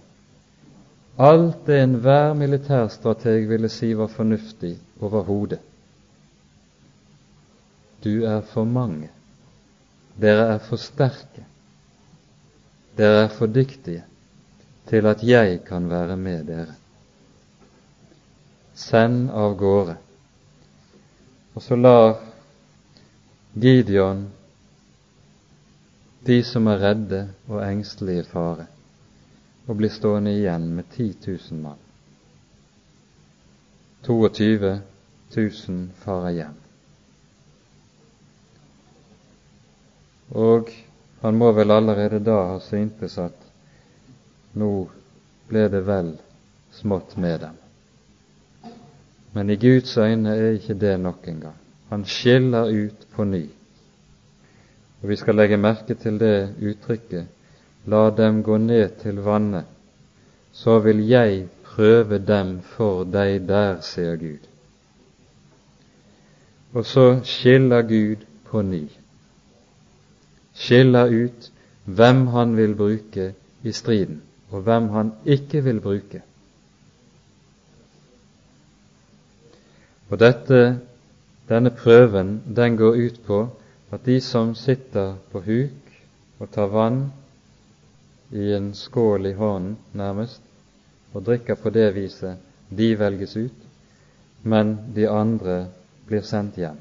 Alt 1.17 1.63
det 1.65 1.79
enhver 1.81 2.33
militærstrateg 2.37 3.47
ville 3.49 3.69
si 3.71 3.93
var 3.95 4.11
fornuftig 4.11 4.75
overhodet. 4.99 5.61
Du 8.05 8.23
er 8.23 8.41
for 8.45 8.69
mange. 8.69 9.09
Dere 10.21 10.45
er 10.53 10.59
for 10.61 10.77
sterke. 10.77 11.41
Dere 12.97 13.23
er 13.25 13.31
for 13.33 13.49
dyktige 13.49 14.03
til 14.85 15.07
at 15.09 15.23
jeg 15.25 15.63
kan 15.65 15.89
være 15.89 16.17
med 16.17 16.43
dere. 16.45 16.75
Send 18.77 19.31
av 19.33 19.55
gårde. 19.57 19.95
Og 21.55 21.63
så 21.65 21.75
lar 21.75 22.19
Gideon 23.55 24.27
de 26.25 26.43
som 26.43 26.67
er 26.67 26.81
redde 26.81 27.21
og 27.47 27.61
engstelige 27.63 28.25
fare, 28.29 28.65
og 29.67 29.77
blir 29.77 29.93
stående 29.93 30.33
igjen 30.33 30.67
med 30.77 30.89
10 30.91 31.09
000 31.27 31.61
mann. 31.61 31.81
22 34.05 34.81
000 35.37 35.89
farer 36.01 36.37
hjem. 36.39 36.64
Og 40.31 40.71
han 41.21 41.35
må 41.35 41.51
vel 41.51 41.71
allerede 41.71 42.19
da 42.23 42.37
ha 42.51 42.59
syntes 42.59 43.17
at 43.21 43.35
nå 44.53 44.71
ble 45.49 45.67
det 45.69 45.83
vel 45.87 46.15
smått 46.73 47.17
med 47.17 47.39
dem. 47.39 47.59
Men 49.35 49.49
i 49.49 49.59
Guds 49.59 49.97
øyne 49.97 50.35
er 50.35 50.55
ikke 50.55 50.79
det 50.79 50.95
nok 50.99 51.27
engang. 51.27 51.59
Han 51.89 52.05
skiller 52.05 52.71
ut 52.71 53.07
på 53.15 53.23
ny 53.23 53.45
og 55.05 55.09
vi 55.09 55.15
skal 55.15 55.35
legge 55.37 55.57
merke 55.61 55.93
til 56.01 56.15
det 56.17 56.55
uttrykket 56.65 57.27
La 57.93 58.09
dem 58.09 58.39
gå 58.43 58.55
ned 58.57 58.95
til 59.03 59.19
vannet, 59.21 59.65
så 60.51 60.79
vil 60.81 61.03
jeg 61.05 61.43
prøve 61.63 62.17
dem 62.17 62.55
for 62.65 63.03
deg 63.03 63.43
der, 63.45 63.75
sier 63.85 64.15
Gud. 64.17 64.47
Og 66.73 66.85
så 66.89 67.19
skiller 67.21 67.85
Gud 67.85 68.25
på 68.49 68.63
ny. 68.65 68.81
Skiller 70.55 71.11
ut 71.11 71.51
hvem 71.85 72.27
han 72.27 72.55
vil 72.57 72.75
bruke 72.75 73.33
i 73.63 73.71
striden, 73.71 74.21
og 74.49 74.61
hvem 74.61 74.89
han 74.89 75.11
ikke 75.25 75.61
vil 75.63 75.81
bruke. 75.81 76.21
Og 80.09 80.19
dette, 80.21 80.79
denne 81.49 81.71
prøven 81.73 82.39
den 82.55 82.77
går 82.77 82.97
ut 83.07 83.19
på 83.25 83.41
at 83.91 84.05
de 84.05 84.19
som 84.21 84.55
sitter 84.55 85.15
på 85.31 85.41
huk 85.45 85.93
og 86.39 86.49
tar 86.51 86.71
vann 86.71 87.05
i 88.31 88.51
en 88.53 88.73
skål 88.73 89.25
i 89.25 89.33
hånden, 89.33 89.77
nærmest, 89.93 90.41
og 91.13 91.25
drikker 91.25 91.55
på 91.55 91.69
det 91.69 91.93
viset. 91.95 92.37
De 92.69 92.95
velges 92.99 93.37
ut, 93.37 93.61
men 94.43 94.77
de 94.95 95.07
andre 95.09 95.67
blir 96.07 96.25
sendt 96.25 96.57
hjem. 96.57 96.77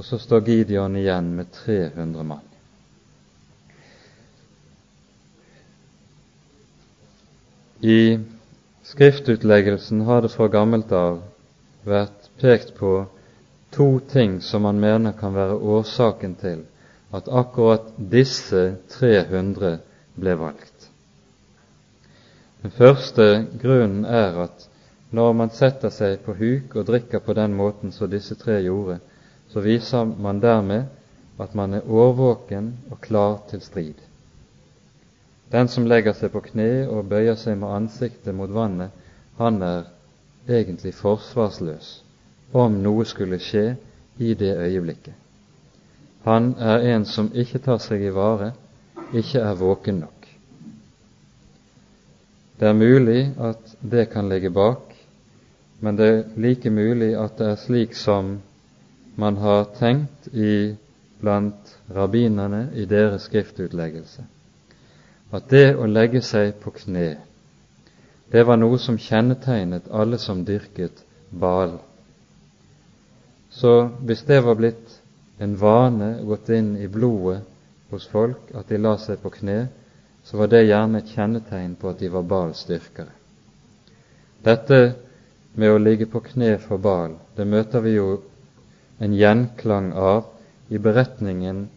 Og 0.00 0.04
så 0.04 0.16
står 0.16 0.46
Gideon 0.46 0.94
igjen 0.96 1.26
med 1.36 1.50
300 1.52 2.22
mann. 2.24 2.46
I 7.84 8.18
skriftutleggelsen 8.82 10.00
har 10.08 10.22
det 10.24 10.30
fra 10.32 10.46
gammelt 10.48 10.94
av 10.96 11.18
vært 11.84 12.30
pekt 12.40 12.72
på 12.78 12.94
to 13.76 13.90
ting 14.08 14.38
som 14.40 14.64
man 14.64 14.80
mener 14.80 15.12
kan 15.20 15.36
være 15.36 15.60
årsaken 15.74 16.38
til 16.40 16.64
at 17.12 17.28
akkurat 17.28 17.92
disse 18.16 18.64
300 18.96 19.74
ble 20.16 20.38
valgt. 20.46 20.88
Den 22.64 22.72
første 22.72 23.28
grunnen 23.60 24.08
er 24.08 24.46
at 24.48 24.64
når 25.12 25.38
man 25.44 25.52
setter 25.60 25.92
seg 25.92 26.24
på 26.24 26.40
huk 26.40 26.80
og 26.80 26.88
drikker 26.88 27.20
på 27.20 27.36
den 27.36 27.52
måten 27.52 27.92
som 27.92 28.08
disse 28.08 28.40
tre 28.40 28.62
gjorde, 28.64 29.02
så 29.52 29.60
viser 29.60 30.04
man 30.04 30.40
dermed 30.40 30.84
at 31.40 31.54
man 31.54 31.74
er 31.74 31.86
årvåken 31.88 32.72
og 32.90 33.00
klar 33.00 33.40
til 33.50 33.60
strid. 33.60 33.98
Den 35.52 35.68
som 35.68 35.86
legger 35.90 36.14
seg 36.14 36.30
på 36.30 36.42
kne 36.44 36.86
og 36.86 37.08
bøyer 37.10 37.38
seg 37.38 37.56
med 37.58 37.74
ansiktet 37.74 38.34
mot 38.36 38.52
vannet, 38.54 38.92
han 39.38 39.62
er 39.62 39.88
egentlig 40.48 40.94
forsvarsløs 40.94 41.88
om 42.52 42.76
noe 42.82 43.06
skulle 43.06 43.40
skje 43.42 43.74
i 44.18 44.34
det 44.34 44.52
øyeblikket. 44.56 45.14
Han 46.24 46.54
er 46.58 46.84
en 46.92 47.06
som 47.08 47.30
ikke 47.34 47.62
tar 47.64 47.80
seg 47.82 48.04
i 48.04 48.12
vare, 48.14 48.52
ikke 49.16 49.40
er 49.40 49.58
våken 49.58 50.02
nok. 50.04 50.26
Det 52.60 52.68
er 52.68 52.76
mulig 52.76 53.20
at 53.40 53.74
det 53.80 54.10
kan 54.12 54.28
ligge 54.28 54.50
bak, 54.52 54.92
men 55.80 55.96
det 55.96 56.08
er 56.08 56.24
like 56.36 56.70
mulig 56.70 57.14
at 57.16 57.38
det 57.38 57.46
er 57.48 57.62
slik 57.62 57.96
som 57.96 58.36
man 59.20 59.36
har 59.36 59.64
tenkt 59.76 60.28
i 60.32 60.76
blant 61.20 61.74
rabbinerne 61.92 62.70
i 62.74 62.86
deres 62.88 63.26
skriftutleggelse, 63.28 64.24
at 65.30 65.50
det 65.52 65.74
å 65.76 65.88
legge 65.88 66.22
seg 66.24 66.54
på 66.62 66.72
kne, 66.78 67.10
det 68.32 68.46
var 68.48 68.56
noe 68.56 68.78
som 68.80 68.96
kjennetegnet 68.98 69.90
alle 69.90 70.18
som 70.22 70.40
dyrket 70.46 71.04
Baal. 71.30 71.76
Så 73.50 73.90
hvis 74.06 74.22
det 74.24 74.40
var 74.46 74.56
blitt 74.56 74.96
en 75.42 75.56
vane 75.58 76.12
gått 76.24 76.48
inn 76.54 76.72
i 76.78 76.88
blodet 76.88 77.42
hos 77.90 78.06
folk 78.08 78.54
at 78.54 78.70
de 78.70 78.78
la 78.78 78.94
seg 79.02 79.20
på 79.20 79.34
kne, 79.34 79.60
så 80.24 80.40
var 80.40 80.50
det 80.52 80.64
gjerne 80.64 81.02
et 81.02 81.12
kjennetegn 81.12 81.76
på 81.76 81.90
at 81.90 82.00
de 82.00 82.10
var 82.12 82.26
balstyrkere. 82.32 83.12
Dette 84.46 84.80
med 85.58 85.74
å 85.74 85.80
ligge 85.82 86.06
på 86.08 86.22
kne 86.24 86.54
for 86.62 86.80
Bal, 86.80 87.18
det 87.36 87.44
møter 87.44 87.82
vi 87.84 87.98
jo 87.98 88.20
en 89.00 89.14
gjenklang 89.16 89.92
av 89.92 90.24
i 90.68 90.78
beretningen 90.78 91.68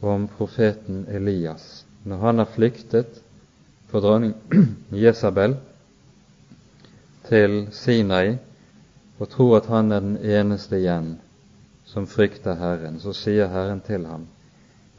om 0.00 0.26
profeten 0.28 1.06
Elias, 1.08 1.84
når 2.02 2.16
han 2.26 2.42
har 2.42 2.50
flyktet 2.56 3.20
for 3.88 4.02
dronning 4.02 4.34
Jesabel 5.04 5.54
til 7.28 7.68
Sinai 7.72 8.36
og 9.22 9.30
tror 9.30 9.56
at 9.60 9.70
han 9.70 9.94
er 9.94 10.02
den 10.02 10.18
eneste 10.18 10.80
igjen 10.82 11.14
som 11.86 12.08
frykter 12.10 12.58
Herren, 12.58 12.98
så 13.00 13.14
sier 13.14 13.52
Herren 13.52 13.80
til 13.86 14.06
ham, 14.10 14.26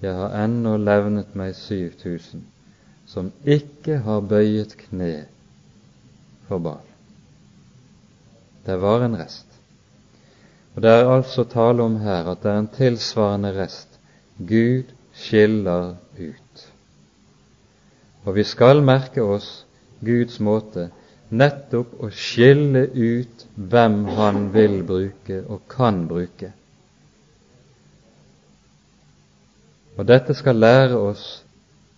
Jeg 0.01 0.15
har 0.15 0.35
ennå 0.45 0.77
levnet 0.77 1.35
meg 1.35 1.55
7000 1.55 2.43
som 3.05 3.31
ikke 3.45 3.99
har 4.05 4.23
bøyet 4.25 4.77
kne 4.87 5.25
for 6.47 6.63
Baal. 6.63 6.85
Det 8.65 8.79
var 8.81 9.05
en 9.05 9.17
rest. 9.19 9.54
Og 10.75 10.81
Det 10.81 10.91
er 10.91 11.09
altså 11.09 11.43
tale 11.43 11.83
om 11.83 11.95
her 12.03 12.27
at 12.31 12.43
det 12.43 12.51
er 12.51 12.59
en 12.59 12.67
tilsvarende 12.67 13.53
rest. 13.55 13.99
Gud 14.37 14.91
skiller 15.13 15.95
ut. 16.19 16.65
Og 18.25 18.35
vi 18.35 18.43
skal 18.43 18.83
merke 18.83 19.23
oss 19.23 19.65
Guds 20.03 20.39
måte 20.43 20.89
nettopp 21.31 21.95
å 22.03 22.09
skille 22.11 22.85
ut 22.91 23.45
hvem 23.55 24.03
Han 24.17 24.49
vil 24.53 24.81
bruke 24.85 25.41
og 25.47 25.63
kan 25.71 26.03
bruke. 26.09 26.51
Og 29.95 30.07
dette 30.07 30.35
skal 30.35 30.59
lære 30.59 30.99
oss 30.99 31.25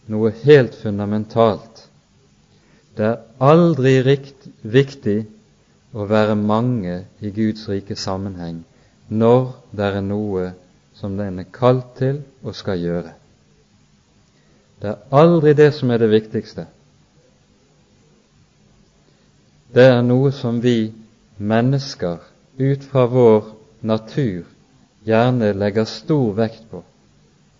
noe 0.08 0.30
helt 0.44 0.76
fundamentalt. 0.78 1.88
Det 2.98 3.06
er 3.06 3.24
aldri 3.42 3.98
rikt, 4.06 4.48
viktig 4.62 5.26
å 5.98 6.06
være 6.06 6.36
mange 6.38 7.00
i 7.20 7.32
Guds 7.34 7.66
rike 7.70 7.98
sammenheng 7.98 8.62
når 9.10 9.48
det 9.74 9.88
er 9.88 10.04
noe 10.06 10.52
som 10.98 11.18
den 11.18 11.40
er 11.42 11.50
kalt 11.54 11.96
til 11.98 12.22
og 12.44 12.56
skal 12.58 12.82
gjøre. 12.82 13.14
Det 14.82 14.92
er 14.92 15.22
aldri 15.22 15.56
det 15.58 15.72
som 15.74 15.90
er 15.92 16.02
det 16.02 16.10
viktigste. 16.12 16.68
Det 19.74 19.88
er 19.90 20.04
noe 20.06 20.32
som 20.36 20.62
vi 20.62 20.92
mennesker 21.38 22.22
ut 22.58 22.86
fra 22.92 23.06
vår 23.10 23.54
natur 23.82 24.46
gjerne 25.08 25.54
legger 25.54 25.90
stor 25.90 26.34
vekt 26.38 26.70
på 26.72 26.84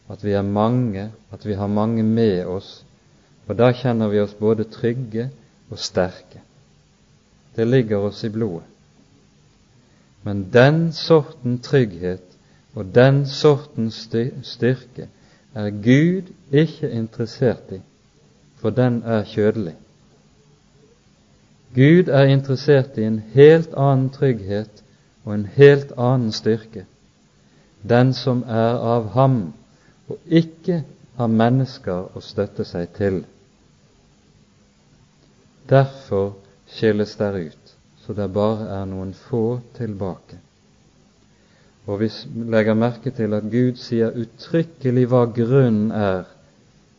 at 0.08 0.24
vi 0.24 0.34
er 0.40 0.46
mange, 0.46 1.10
at 1.32 1.46
vi 1.46 1.58
har 1.60 1.68
mange 1.68 2.04
med 2.04 2.46
oss, 2.48 2.84
og 3.48 3.58
da 3.60 3.74
kjenner 3.76 4.08
vi 4.08 4.22
oss 4.24 4.36
både 4.40 4.64
trygge 4.72 5.28
og 5.70 5.80
sterke. 5.84 6.47
Det 7.58 7.66
ligger 7.68 7.98
oss 7.98 8.24
i 8.24 8.30
blodet. 8.30 8.68
Men 10.24 10.50
den 10.54 10.94
sorten 10.94 11.60
trygghet 11.60 12.22
og 12.76 12.86
den 12.96 13.26
sorten 13.26 13.92
styrke 14.44 15.08
er 15.56 15.70
Gud 15.70 16.30
ikke 16.52 16.90
interessert 16.92 17.72
i, 17.72 17.80
for 18.62 18.70
den 18.70 19.02
er 19.06 19.24
kjødelig. 19.26 19.74
Gud 21.76 22.08
er 22.08 22.30
interessert 22.30 22.98
i 22.98 23.04
en 23.04 23.20
helt 23.34 23.74
annen 23.74 24.10
trygghet 24.10 24.84
og 25.26 25.34
en 25.34 25.46
helt 25.56 25.92
annen 25.98 26.32
styrke, 26.32 26.86
den 27.90 28.14
som 28.14 28.44
er 28.48 28.78
av 28.94 29.10
ham 29.18 29.40
og 30.08 30.20
ikke 30.28 30.84
har 31.18 31.28
mennesker 31.28 32.12
å 32.16 32.22
støtte 32.22 32.66
seg 32.66 32.94
til. 32.98 33.24
Derfor 35.70 36.36
skilles 36.68 37.16
der 37.16 37.38
ut, 37.48 37.76
så 38.06 38.14
det 38.14 38.28
bare 38.34 38.68
er 38.82 38.86
noen 38.86 39.14
få 39.14 39.60
tilbake. 39.78 40.40
Og 41.88 42.02
vi 42.02 42.10
legger 42.52 42.76
merke 42.76 43.12
til 43.16 43.34
at 43.34 43.48
Gud 43.52 43.78
sier 43.80 44.16
uttrykkelig 44.20 45.06
hva 45.08 45.24
grunnen 45.32 45.92
er 45.96 46.26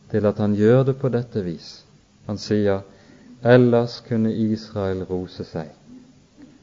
til 0.09 0.25
at 0.25 0.39
han 0.41 0.55
gjør 0.57 0.87
det 0.87 0.95
på 0.97 1.11
dette 1.13 1.43
vis. 1.45 1.83
Han 2.25 2.41
sier 2.41 2.81
ellers 3.45 3.99
kunne 4.07 4.33
Israel 4.33 5.03
rose 5.09 5.45
seg. 5.45 5.69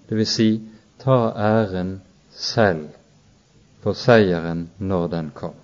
Det 0.09 0.19
vil 0.19 0.27
si 0.27 0.51
ta 0.99 1.31
æren 1.39 2.01
selv 2.31 2.89
for 3.83 3.95
seieren 3.95 4.67
når 4.79 5.09
den 5.15 5.31
kom. 5.35 5.55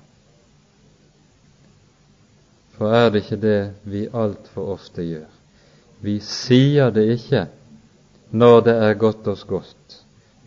For 2.77 2.95
er 2.95 3.11
det 3.11 3.25
ikke 3.25 3.43
det 3.43 3.61
vi 3.85 4.07
altfor 4.07 4.75
ofte 4.77 5.03
gjør? 5.03 5.42
Vi 6.03 6.19
sier 6.27 6.91
det 6.91 7.05
ikke 7.15 7.47
når 8.33 8.61
det 8.67 8.75
er 8.87 8.99
godt 8.99 9.29
oss 9.31 9.45
godt 9.47 9.99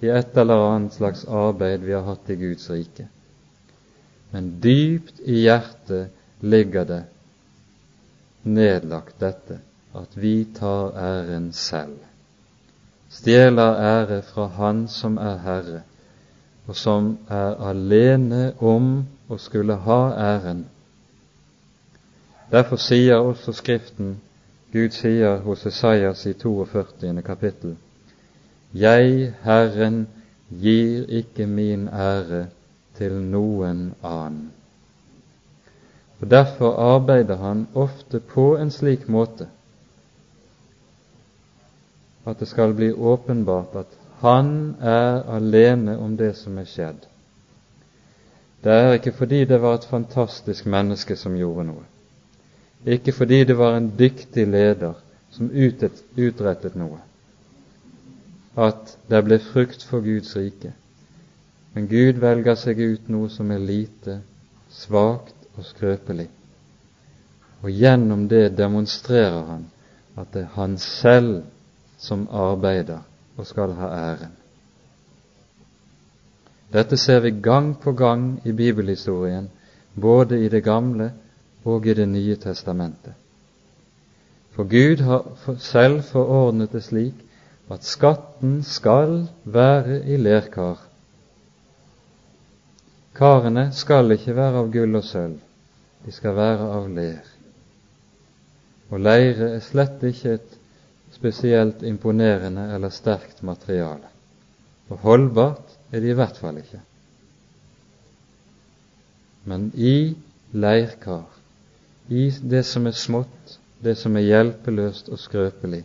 i 0.03 0.10
et 0.12 0.38
eller 0.38 0.64
annet 0.68 0.95
slags 0.97 1.24
arbeid 1.26 1.86
vi 1.86 1.93
har 1.95 2.03
hatt 2.10 2.30
i 2.30 2.38
Guds 2.39 2.68
rike. 2.70 3.08
Men 4.34 4.49
dypt 4.62 5.22
i 5.24 5.45
hjertet 5.45 6.12
ligger 6.43 6.88
det 6.89 7.03
nedlagt 8.43 9.20
dette 9.24 9.62
at 9.95 10.18
vi 10.20 10.43
tar 10.58 10.91
æren 10.99 11.53
selv, 11.56 11.95
stjeler 13.10 13.80
ære 13.80 14.22
fra 14.28 14.49
Han 14.58 14.88
som 14.91 15.16
er 15.18 15.38
Herre, 15.45 15.82
og 16.68 16.76
som 16.76 17.14
er 17.32 17.56
alene 17.70 18.49
om 18.60 19.06
å 19.32 19.38
skulle 19.39 19.80
ha 19.88 20.01
æren 20.20 20.66
Derfor 22.51 22.78
sier 22.78 23.24
også 23.24 23.56
Skriften, 23.58 24.20
Gud 24.74 24.91
sier 24.91 25.38
hos 25.45 25.66
Esaias 25.66 26.26
i 26.26 26.34
42. 26.34 27.22
kapittel, 27.22 27.76
Jeg, 28.74 29.34
Herren, 29.43 30.07
gir 30.61 31.05
ikke 31.07 31.47
min 31.47 31.88
ære 31.88 32.47
til 32.97 33.13
noen 33.13 33.93
annen. 34.03 34.51
Og 36.22 36.32
Derfor 36.32 36.76
arbeider 36.76 37.36
han 37.36 37.68
ofte 37.74 38.20
på 38.20 38.55
en 38.57 38.72
slik 38.72 39.07
måte 39.07 39.47
at 42.26 42.39
det 42.39 42.47
skal 42.47 42.74
bli 42.74 42.91
åpenbart 42.91 43.76
at 43.76 43.97
han 44.20 44.76
er 44.82 45.24
alene 45.36 45.97
om 45.99 46.18
det 46.18 46.32
som 46.38 46.57
er 46.57 46.66
skjedd. 46.66 47.03
Det 48.63 48.74
er 48.74 48.93
ikke 48.97 49.11
fordi 49.13 49.43
det 49.45 49.61
var 49.61 49.76
et 49.78 49.86
fantastisk 49.89 50.66
menneske 50.66 51.16
som 51.16 51.36
gjorde 51.38 51.68
noe, 51.68 51.84
ikke 52.86 53.12
fordi 53.12 53.44
det 53.44 53.58
var 53.58 53.78
en 53.78 53.92
dyktig 54.00 54.48
leder 54.48 54.94
som 55.34 55.50
utrettet 55.52 56.76
noe, 56.78 57.00
at 58.56 58.98
det 59.10 59.24
ble 59.26 59.40
frukt 59.42 59.84
for 59.84 60.06
Guds 60.06 60.36
rike. 60.38 60.72
Men 61.74 61.90
Gud 61.92 62.22
velger 62.24 62.56
seg 62.56 62.80
ut 62.80 63.10
noe 63.12 63.30
som 63.30 63.52
er 63.52 63.60
lite, 63.60 64.22
svakt 64.72 65.50
og 65.58 65.66
skrøpelig. 65.68 66.30
Og 67.66 67.72
gjennom 67.72 68.28
det 68.32 68.54
demonstrerer 68.56 69.44
han 69.50 69.68
at 70.16 70.32
det 70.32 70.46
er 70.46 70.56
han 70.56 70.78
selv 70.80 71.44
som 72.00 72.28
arbeider 72.32 73.04
og 73.36 73.48
skal 73.48 73.74
ha 73.76 73.90
æren. 73.98 74.32
Dette 76.72 76.98
ser 76.98 77.20
vi 77.24 77.32
gang 77.32 77.74
på 77.80 77.92
gang 77.92 78.40
i 78.46 78.52
bibelhistorien, 78.52 79.50
både 79.96 80.40
i 80.46 80.50
Det 80.50 80.64
gamle 80.64 81.12
og 81.66 81.88
i 81.88 81.93
Det 81.93 82.07
nye 82.07 82.36
testamentet. 82.36 83.13
For 84.55 84.63
Gud 84.63 85.01
har 85.03 85.57
selv 85.59 86.03
forordnet 86.03 86.72
det 86.72 86.84
slik 86.84 87.26
at 87.72 87.84
skatten 87.84 88.63
skal 88.63 89.28
være 89.43 90.03
i 90.05 90.18
lerkar. 90.18 90.78
Karene 93.16 93.70
skal 93.74 94.11
ikke 94.11 94.36
være 94.36 94.61
av 94.61 94.72
gull 94.72 94.95
og 94.95 95.03
sølv, 95.03 95.39
de 96.05 96.11
skal 96.11 96.36
være 96.36 96.70
av 96.78 96.89
ler. 96.91 97.24
Og 98.91 99.01
leire 99.01 99.55
er 99.55 99.63
slett 99.66 100.03
ikke 100.05 100.36
et 100.38 100.57
spesielt 101.16 101.82
imponerende 101.84 102.68
eller 102.76 102.93
sterkt 102.93 103.41
materiale. 103.43 104.11
Og 104.89 104.99
holdbart 105.01 105.78
er 105.91 106.03
det 106.03 106.11
i 106.11 106.18
hvert 106.18 106.38
fall 106.38 106.59
ikke. 106.61 106.82
Men 109.45 109.72
i 109.76 110.16
leirkar, 110.53 111.26
i 112.08 112.30
det 112.41 112.64
som 112.64 112.88
er 112.88 112.91
smått, 112.91 113.60
det 113.80 113.95
som 113.97 114.16
er 114.18 114.28
hjelpeløst 114.28 115.10
og 115.10 115.20
skrøpelig, 115.20 115.84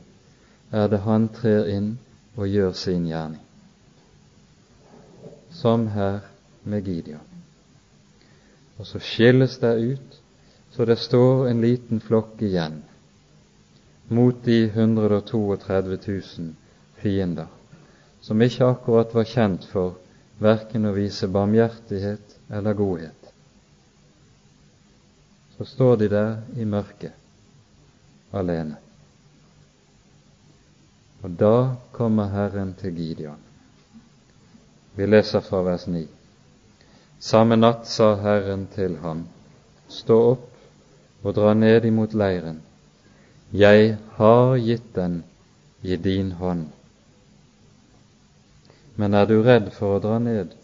er 0.71 0.89
det 0.89 1.01
han 1.07 1.29
trer 1.35 1.69
inn 1.73 1.95
og 2.37 2.49
gjør 2.49 2.73
sin 2.77 3.07
gjerning. 3.09 3.43
Som 5.51 5.89
her 5.95 6.21
med 6.65 6.85
Gideon. 6.85 7.25
Og 8.79 8.87
så 8.87 9.01
skilles 9.05 9.59
det 9.61 9.75
ut, 9.81 10.21
så 10.71 10.85
det 10.85 10.99
står 10.99 11.49
en 11.51 11.61
liten 11.61 12.01
flokk 12.01 12.41
igjen 12.43 12.83
mot 14.11 14.45
de 14.45 14.65
132 14.65 15.99
000 16.07 16.55
fiender, 16.99 17.47
som 18.21 18.43
ikke 18.43 18.67
akkurat 18.67 19.15
var 19.15 19.29
kjent 19.29 19.67
for 19.71 19.99
verken 20.43 20.89
å 20.89 20.95
vise 20.97 21.29
barmhjertighet 21.31 22.39
eller 22.51 22.75
godhet. 22.75 23.20
Så 25.61 25.67
står 25.69 25.97
de 26.01 26.09
der 26.09 26.31
i 26.57 26.65
mørket, 26.65 27.13
alene. 28.33 28.79
Og 31.21 31.37
da 31.37 31.77
kommer 31.93 32.33
Herren 32.33 32.73
til 32.81 32.97
Gideon. 32.97 33.37
Vi 34.97 35.07
leser 35.07 35.45
fra 35.45 35.61
vers 35.67 35.85
9. 35.87 36.07
Samme 37.21 37.61
natt 37.61 37.85
sa 37.93 38.15
Herren 38.25 38.65
til 38.73 38.97
ham, 39.05 39.27
Stå 39.91 40.19
opp 40.33 40.49
og 41.23 41.37
dra 41.37 41.53
ned 41.55 41.85
imot 41.85 42.17
leiren 42.17 42.63
jeg 43.51 43.97
har 44.15 44.57
gitt 44.57 44.95
den 44.95 45.23
i 45.83 45.97
din 45.97 46.33
hånd. 46.33 46.67
Men 48.95 49.15
er 49.15 49.27
du 49.27 49.43
redd 49.43 49.73
for 49.75 49.97
å 49.97 50.03
dra 50.03 50.19
ned, 50.23 50.55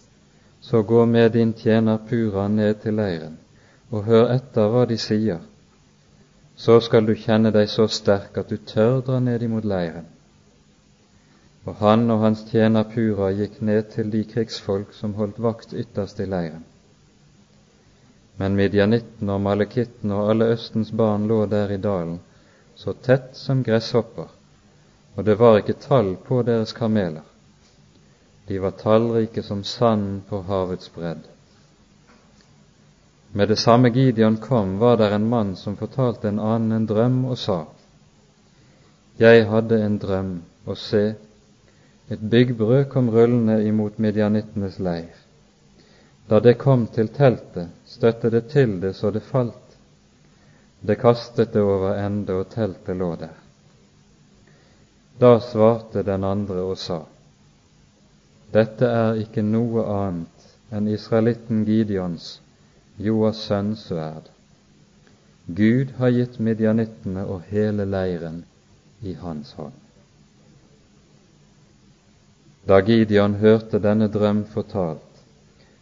så 0.61 0.83
gå 0.83 1.03
med 1.07 1.33
din 1.35 1.53
tjener 1.53 1.99
Pura 1.99 2.47
ned 2.49 2.83
til 2.83 2.95
leiren, 2.95 3.37
og 3.91 4.05
hør 4.09 4.31
etter 4.35 4.71
hva 4.73 4.85
de 4.91 4.99
sier. 4.99 5.41
Så 6.57 6.79
skal 6.81 7.07
du 7.07 7.15
kjenne 7.15 7.53
deg 7.55 7.69
så 7.69 7.87
sterk 7.93 8.39
at 8.41 8.51
du 8.51 8.57
tør 8.57 9.03
dra 9.07 9.19
ned 9.21 9.43
imot 9.43 9.67
leiren. 9.69 10.07
Og 11.67 11.75
han 11.83 12.07
og 12.11 12.23
hans 12.23 12.45
tjener 12.51 12.87
Pura 12.93 13.33
gikk 13.35 13.61
ned 13.61 13.91
til 13.95 14.11
de 14.11 14.23
krigsfolk 14.25 14.95
som 14.95 15.17
holdt 15.19 15.43
vakt 15.43 15.75
ytterst 15.75 16.23
i 16.23 16.29
leiren. 16.31 16.65
Men 18.39 18.57
midjanitten 18.57 19.31
og 19.33 19.41
malekitten 19.41 20.13
og 20.13 20.31
alle 20.31 20.51
Østens 20.55 20.93
barn 20.93 21.27
lå 21.29 21.45
der 21.51 21.73
i 21.73 21.83
dalen 21.83 22.19
så 22.77 22.93
tett 22.93 23.31
som 23.37 23.63
gresshopper, 23.65 24.29
og 25.17 25.25
det 25.25 25.39
var 25.41 25.63
ikke 25.63 25.79
tall 25.81 26.13
på 26.27 26.43
deres 26.45 26.75
kameler. 26.77 27.25
De 28.49 28.59
var 28.61 28.77
tallrike 28.77 29.43
som 29.43 29.65
sand 29.65 30.27
på 30.29 30.43
havets 30.47 30.93
bredd. 30.93 31.25
Med 33.37 33.49
det 33.49 33.57
samme 33.61 33.91
Gideon 33.93 34.37
kom, 34.37 34.79
var 34.79 34.97
der 34.97 35.13
en 35.13 35.29
mann 35.29 35.57
som 35.57 35.77
fortalte 35.77 36.29
en 36.29 36.39
annen 36.41 36.73
en 36.73 36.87
drøm 36.89 37.25
og 37.25 37.39
sa:" 37.39 37.59
Jeg 39.21 39.45
hadde 39.51 39.81
en 39.85 39.99
drøm, 39.99 40.31
og 40.65 40.77
se, 40.77 41.15
et 42.09 42.21
byggbrød 42.31 42.85
kom 42.85 43.11
rullende 43.11 43.59
imot 43.67 43.99
midjanittenes 43.99 44.79
leir. 44.79 45.13
Da 46.31 46.41
det 46.41 46.59
kom 46.59 46.87
til 46.87 47.09
teltet, 47.09 47.69
støtte 47.85 48.31
det 48.31 48.49
til 48.49 48.81
det 48.81 48.95
så 48.97 49.11
det 49.11 49.23
falt 49.23 49.77
det 50.81 50.99
kastet 51.01 51.53
det 51.53 51.63
over 51.63 51.95
ende, 52.07 52.33
og 52.33 52.49
teltet 52.49 52.97
lå 52.97 53.17
der. 53.17 53.37
Da 55.21 55.39
svarte 55.41 56.03
den 56.03 56.25
andre 56.25 56.63
og 56.63 56.79
sa, 56.79 57.03
Dette 58.53 58.87
er 58.87 59.21
ikke 59.21 59.43
noe 59.43 59.85
annet 59.85 60.51
enn 60.73 60.89
israelitten 60.89 61.65
Gideons, 61.67 62.41
Joas 62.97 63.37
sønns 63.37 63.87
sverd. 63.89 64.31
Gud 65.47 65.93
har 65.99 66.11
gitt 66.11 66.39
midjanittene 66.39 67.25
og 67.25 67.45
hele 67.51 67.85
leiren 67.85 68.45
i 69.03 69.13
hans 69.21 69.53
hånd. 69.59 69.77
Da 72.67 72.81
Gideon 72.83 73.37
hørte 73.39 73.79
denne 73.79 74.09
drøm 74.11 74.43
fortalt, 74.51 75.21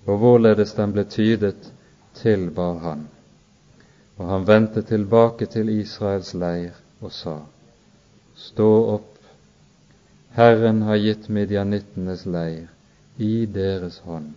og 0.05 0.19
hvorledes 0.21 0.75
den 0.77 0.93
ble 0.93 1.07
tydet, 1.09 1.71
tilbar 2.19 2.79
han. 2.83 3.07
Og 4.19 4.29
han 4.29 4.47
vendte 4.47 4.83
tilbake 4.83 5.47
til 5.47 5.73
Israels 5.79 6.35
leir 6.35 6.77
og 7.01 7.13
sa, 7.13 7.39
Stå 8.37 8.71
opp, 8.99 9.11
Herren 10.37 10.83
har 10.83 10.99
gitt 11.01 11.31
midjanittenes 11.31 12.27
leir 12.27 12.69
i 13.17 13.47
deres 13.47 14.01
hånd. 14.05 14.35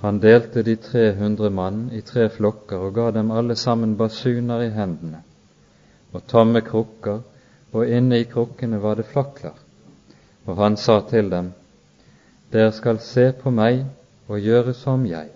Han 0.00 0.20
delte 0.20 0.62
de 0.62 0.76
300 0.76 1.50
mann 1.50 1.90
i 1.92 2.00
tre 2.00 2.28
flokker 2.28 2.86
og 2.86 2.94
ga 2.94 3.10
dem 3.10 3.30
alle 3.30 3.56
sammen 3.56 3.96
basuner 3.96 4.64
i 4.64 4.70
hendene 4.72 5.24
og 6.12 6.26
tomme 6.26 6.60
krukker, 6.60 7.20
og 7.72 7.86
inne 7.86 8.18
i 8.18 8.26
krukkene 8.26 8.80
var 8.82 8.96
det 8.98 9.06
flakler. 9.06 9.54
Og 10.46 10.56
han 10.56 10.76
sa 10.76 11.00
til 11.06 11.30
dem, 11.30 11.52
Dere 12.52 12.72
skal 12.74 12.98
se 12.98 13.28
på 13.32 13.50
meg 13.54 13.84
og 14.26 14.40
gjøre 14.42 14.74
som 14.74 15.04
jeg. 15.06 15.28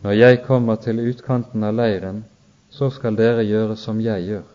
Når 0.00 0.16
jeg 0.16 0.42
kommer 0.46 0.80
til 0.80 1.02
utkanten 1.10 1.64
av 1.64 1.74
leiren, 1.76 2.22
så 2.70 2.88
skal 2.90 3.18
dere 3.18 3.44
gjøre 3.44 3.76
som 3.76 4.00
jeg 4.00 4.24
gjør. 4.30 4.46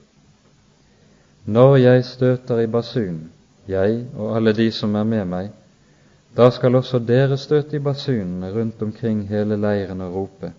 Når 1.45 1.75
jeg 1.77 2.05
støter 2.05 2.63
i 2.63 2.67
basun, 2.67 3.19
jeg 3.67 4.07
og 4.17 4.35
alle 4.35 4.53
de 4.57 4.71
som 4.71 4.95
er 4.95 5.03
med 5.03 5.25
meg, 5.29 5.51
da 6.35 6.51
skal 6.51 6.75
også 6.75 6.99
dere 6.99 7.37
støte 7.39 7.77
i 7.77 7.83
basunene 7.83 8.51
rundt 8.51 8.81
omkring 8.83 9.21
hele 9.29 9.55
leiren 9.55 10.01
og 10.01 10.15
rope, 10.15 10.53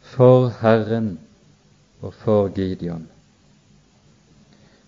For 0.00 0.48
Herren 0.60 1.18
og 2.02 2.14
for 2.14 2.48
Gideon. 2.48 3.08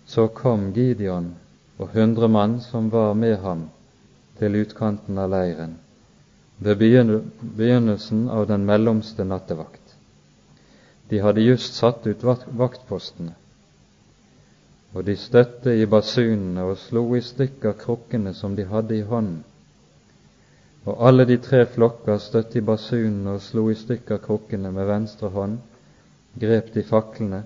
Så 0.06 0.26
kom 0.26 0.72
Gideon 0.74 1.34
og 1.78 1.88
hundre 1.94 2.28
mann 2.28 2.60
som 2.60 2.92
var 2.92 3.14
med 3.14 3.36
ham, 3.36 3.68
til 4.38 4.60
utkanten 4.60 5.18
av 5.18 5.30
leiren, 5.30 5.78
ved 6.58 6.76
begynnelsen 7.56 8.28
av 8.28 8.46
den 8.50 8.66
mellomste 8.66 9.24
nattevakt. 9.24 9.94
De 11.10 11.20
hadde 11.22 11.46
just 11.46 11.74
satt 11.78 12.06
ut 12.06 12.22
vaktpostene, 12.24 13.34
og 14.94 15.06
de 15.06 15.16
støtte 15.16 15.74
i 15.74 15.86
basunene 15.86 16.62
og 16.62 16.78
slo 16.78 17.08
i 17.16 17.22
stykker 17.22 17.74
krukkene 17.78 18.34
som 18.34 18.54
de 18.56 18.66
hadde 18.70 18.98
i 18.98 19.02
hånden. 19.02 19.42
Og 20.84 21.06
alle 21.08 21.24
de 21.24 21.38
tre 21.40 21.64
flokker 21.66 22.20
støtte 22.20 22.60
i 22.60 22.64
basunene 22.64 23.36
og 23.38 23.42
slo 23.44 23.68
i 23.72 23.78
stykker 23.78 24.20
krukkene 24.24 24.72
med 24.74 24.88
venstre 24.90 25.32
hånd, 25.32 25.58
grep 26.40 26.70
de 26.74 26.84
faklene 26.84 27.42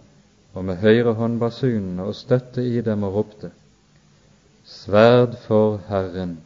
og 0.54 0.64
med 0.64 0.82
høyre 0.82 1.14
hånd 1.14 1.38
basunene 1.40 2.08
og 2.08 2.18
støtte 2.18 2.64
i 2.66 2.82
dem 2.82 3.06
og 3.06 3.18
ropte:" 3.20 3.50
Sverd 4.68 5.38
for 5.46 5.80
Herren 5.88 6.38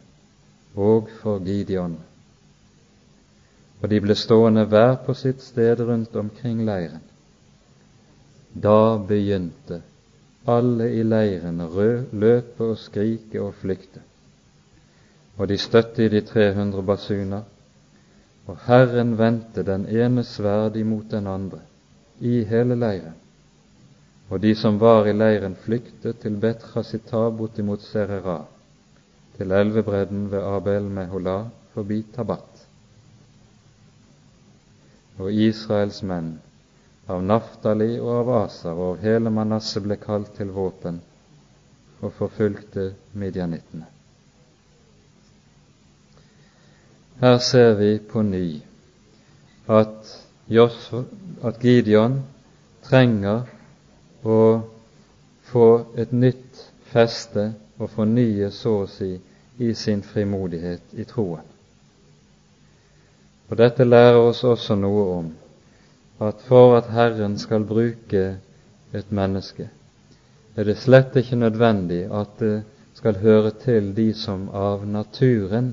og 0.76 1.08
for 1.22 1.40
Gideon 1.42 1.98
og 3.82 3.90
de 3.90 3.98
ble 4.02 4.14
stående 4.14 4.62
hver 4.70 4.94
på 5.06 5.14
sitt 5.18 5.42
sted 5.42 5.80
rundt 5.82 6.14
omkring 6.16 6.62
leiren. 6.66 7.02
Da 8.54 8.96
begynte 9.08 9.80
alle 10.46 10.86
i 10.94 11.02
leiren 11.02 11.58
å 11.64 11.68
løpe 12.24 12.68
og 12.68 12.78
skrike 12.78 13.42
og 13.42 13.56
flykte, 13.58 14.02
og 15.42 15.48
de 15.50 15.56
støtte 15.58 16.04
i 16.04 16.10
de 16.10 16.20
300 16.22 16.84
basuner, 16.86 17.42
og 18.46 18.58
Herren 18.62 19.16
vendte 19.18 19.64
den 19.66 19.88
ene 19.90 20.22
sverd 20.22 20.76
imot 20.78 21.08
den 21.10 21.26
andre 21.26 21.58
i 22.20 22.44
hele 22.46 22.76
leiren. 22.78 23.16
Og 24.30 24.38
de 24.42 24.52
som 24.54 24.78
var 24.80 25.08
i 25.10 25.14
leiren, 25.16 25.56
flyktet 25.64 26.20
til 26.22 26.36
Betrasita 26.44 27.24
bortimot 27.38 27.82
Serera, 27.82 28.36
til 29.36 29.50
elvebredden 29.52 30.28
ved 30.30 30.46
Abel 30.46 30.86
Mehola 30.98 31.34
forbi 31.74 31.98
Tabat. 32.14 32.62
Og 35.18 35.32
Israels 35.32 35.98
menn 36.06 36.36
av 37.10 37.24
Naftali 37.32 37.96
og 37.98 38.12
av 38.20 38.30
Asar 38.44 38.78
og 38.78 38.92
av 38.92 39.02
hele 39.08 39.34
Manasseh 39.40 39.82
ble 39.82 39.98
kalt 40.06 40.36
til 40.38 40.54
våpen 40.54 41.02
og 42.00 42.14
forfulgte 42.20 42.92
midjanittene. 43.18 43.90
Her 47.22 47.38
ser 47.38 47.74
vi 47.78 47.98
på 47.98 48.22
ny 48.22 48.60
at, 49.70 50.08
at 51.44 51.58
Gideon 51.62 52.16
trenger 52.82 53.44
å 54.26 54.38
få 55.52 55.66
et 55.94 56.10
nytt 56.10 56.64
feste 56.90 57.44
og 57.78 57.92
fornye, 57.92 58.48
så 58.50 58.72
å 58.80 58.88
si, 58.90 59.12
i 59.62 59.70
sin 59.78 60.02
frimodighet 60.02 60.96
i 60.98 61.06
troen. 61.06 61.46
Og 63.50 63.54
Dette 63.60 63.86
lærer 63.86 64.18
oss 64.18 64.42
også 64.48 64.74
noe 64.80 65.04
om 65.20 65.30
at 66.26 66.42
for 66.48 66.74
at 66.80 66.90
Herren 66.90 67.38
skal 67.38 67.62
bruke 67.68 68.24
et 68.90 69.14
menneske, 69.14 69.68
er 70.56 70.66
det 70.66 70.80
slett 70.82 71.14
ikke 71.22 71.38
nødvendig 71.38 72.02
at 72.10 72.34
det 72.42 72.56
skal 72.98 73.22
høre 73.22 73.54
til 73.62 73.94
de 73.94 74.10
som 74.16 74.48
av 74.50 74.82
naturen 74.90 75.70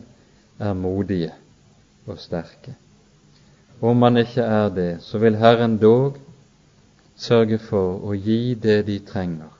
er 0.59 0.73
modige 0.73 1.31
og 2.07 2.19
sterke. 2.19 2.75
Om 3.81 3.97
man 3.97 4.17
ikke 4.17 4.41
er 4.41 4.69
det, 4.69 5.01
så 5.01 5.17
vil 5.17 5.37
Herren 5.39 5.77
dog 5.77 6.17
sørge 7.15 7.59
for 7.59 8.03
å 8.03 8.15
gi 8.15 8.55
det 8.55 8.81
de 8.87 8.99
trenger, 9.07 9.51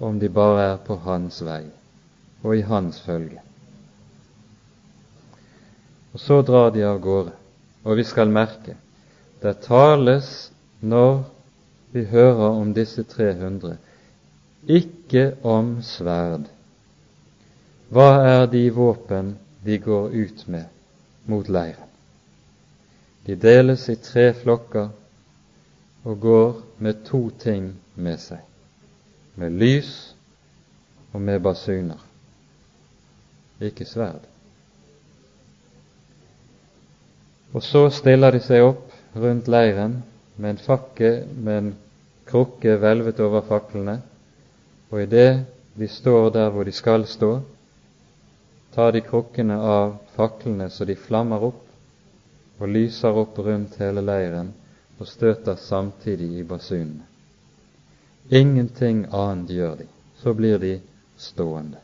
om 0.00 0.20
de 0.20 0.28
bare 0.28 0.64
er 0.72 0.78
på 0.84 0.96
Hans 1.04 1.42
vei 1.44 1.64
og 2.42 2.56
i 2.56 2.64
Hans 2.64 3.00
følge. 3.04 3.42
Og 6.14 6.20
så 6.20 6.40
drar 6.42 6.70
de 6.72 6.84
av 6.86 7.00
gårde, 7.04 7.34
og 7.84 7.98
vi 7.98 8.04
skal 8.06 8.32
merke 8.32 8.76
det 9.42 9.58
tales 9.66 10.50
når 10.80 11.20
vi 11.92 12.04
hører 12.04 12.56
om 12.60 12.72
disse 12.74 13.04
300, 13.04 13.76
ikke 14.68 15.24
om 15.46 15.78
sverd. 15.84 16.48
Hva 17.92 18.08
er 18.28 18.48
de 18.52 18.64
våpen 18.74 19.36
de 19.64 19.78
går 19.78 20.10
ut 20.10 20.46
med 20.46 20.64
mot 21.24 21.48
leiren? 21.48 21.88
De 23.26 23.34
deles 23.36 23.88
i 23.88 23.96
tre 24.00 24.30
flokker 24.34 24.88
og 26.04 26.20
går 26.20 26.62
med 26.78 27.04
to 27.04 27.28
ting 27.40 27.74
med 27.94 28.16
seg, 28.22 28.40
med 29.36 29.58
lys 29.60 29.92
og 31.12 31.20
med 31.20 31.42
basuner, 31.44 32.00
ikke 33.60 33.84
sverd. 33.84 34.24
Og 37.52 37.64
så 37.64 37.88
stiller 37.92 38.32
de 38.32 38.40
seg 38.44 38.64
opp 38.64 38.94
rundt 39.16 39.48
leiren 39.48 39.98
med 40.36 40.54
en 40.54 40.62
fakke 40.62 41.12
med 41.34 41.58
en 41.58 41.70
krukke 42.28 42.76
hvelvet 42.80 43.20
over 43.24 43.44
faklene, 43.44 43.98
og 44.90 45.02
idet 45.02 45.44
de 45.78 45.88
står 45.88 46.30
der 46.30 46.50
hvor 46.52 46.64
de 46.64 46.72
skal 46.72 47.06
stå, 47.08 47.38
tar 48.78 48.92
de 48.94 49.00
krukkene 49.02 49.56
av 49.58 49.96
faklene 50.14 50.68
så 50.70 50.84
de 50.86 50.94
flammer 50.94 51.42
opp 51.48 52.60
og 52.62 52.68
lyser 52.70 53.16
opp 53.18 53.40
rundt 53.42 53.72
hele 53.82 54.04
leiren 54.06 54.52
og 55.00 55.08
støter 55.10 55.56
samtidig 55.58 56.28
i 56.38 56.44
basunene. 56.46 57.02
Ingenting 58.30 59.00
annet 59.10 59.50
gjør 59.50 59.74
de. 59.80 59.86
Så 60.22 60.30
blir 60.38 60.62
de 60.62 60.76
stående. 61.18 61.80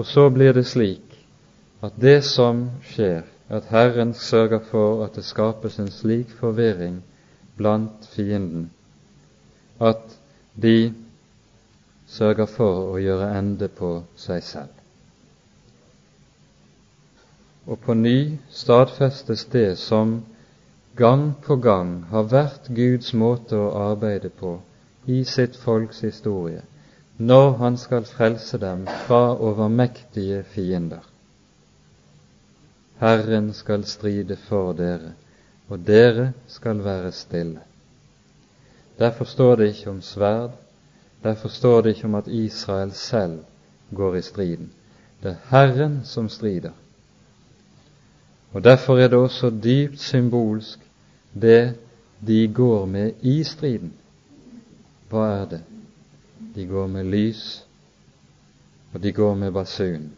Og 0.00 0.08
så 0.08 0.24
blir 0.32 0.56
det 0.56 0.64
slik 0.70 1.18
at 1.84 2.00
det 2.00 2.22
som 2.24 2.62
skjer, 2.94 3.26
at 3.52 3.68
Herren 3.68 4.14
sørger 4.16 4.64
for 4.70 5.04
at 5.04 5.20
det 5.20 5.26
skapes 5.28 5.76
en 5.76 5.92
slik 5.92 6.32
forvirring 6.40 7.02
blant 7.60 8.08
fienden 8.16 8.70
at 9.80 10.16
de 10.62 10.94
sørger 12.08 12.46
for 12.46 12.94
å 12.94 12.98
gjøre 13.02 13.32
ende 13.38 13.68
på 13.68 13.92
seg 14.16 14.42
selv. 14.44 14.74
Og 17.68 17.80
på 17.84 17.94
ny 17.94 18.38
stadfestes 18.48 19.44
det 19.52 19.76
som 19.78 20.22
gang 20.96 21.34
på 21.44 21.58
gang 21.62 21.92
har 22.10 22.30
vært 22.32 22.70
Guds 22.74 23.12
måte 23.12 23.58
å 23.60 23.74
arbeide 23.90 24.30
på 24.34 24.56
i 25.06 25.20
sitt 25.24 25.56
folks 25.56 26.00
historie, 26.04 26.62
når 27.18 27.52
han 27.60 27.76
skal 27.76 28.08
frelse 28.08 28.58
dem 28.58 28.86
fra 29.06 29.36
overmektige 29.36 30.42
fiender. 30.54 31.04
Herren 32.98 33.52
skal 33.54 33.84
stride 33.86 34.36
for 34.48 34.72
dere, 34.74 35.12
og 35.68 35.84
dere 35.86 36.32
skal 36.50 36.80
være 36.84 37.12
stille. 37.12 37.62
Derfor 38.98 39.24
står 39.24 39.56
det 39.60 39.68
ikke 39.74 39.90
om 39.92 40.00
sverd, 40.02 40.56
derfor 41.22 41.48
står 41.48 41.80
det 41.80 41.94
ikke 41.94 42.04
om 42.04 42.14
at 42.14 42.26
Israel 42.26 42.92
selv 42.92 43.38
går 43.94 44.14
i 44.14 44.22
striden. 44.22 44.70
Det 45.22 45.30
er 45.30 45.48
Herren 45.50 46.00
som 46.04 46.28
strider. 46.28 46.70
Og 48.52 48.64
Derfor 48.64 48.98
er 48.98 49.08
det 49.08 49.18
også 49.18 49.50
dypt 49.50 50.00
symbolsk 50.00 50.78
det 51.34 51.76
de 52.26 52.48
går 52.54 52.86
med 52.86 53.12
i 53.20 53.44
striden. 53.44 53.92
Hva 55.08 55.24
er 55.42 55.44
det? 55.44 55.60
De 56.54 56.66
går 56.66 56.86
med 56.86 57.04
lys, 57.04 57.64
og 58.92 59.02
de 59.02 59.12
går 59.12 59.34
med 59.34 59.52
basun. 59.52 60.12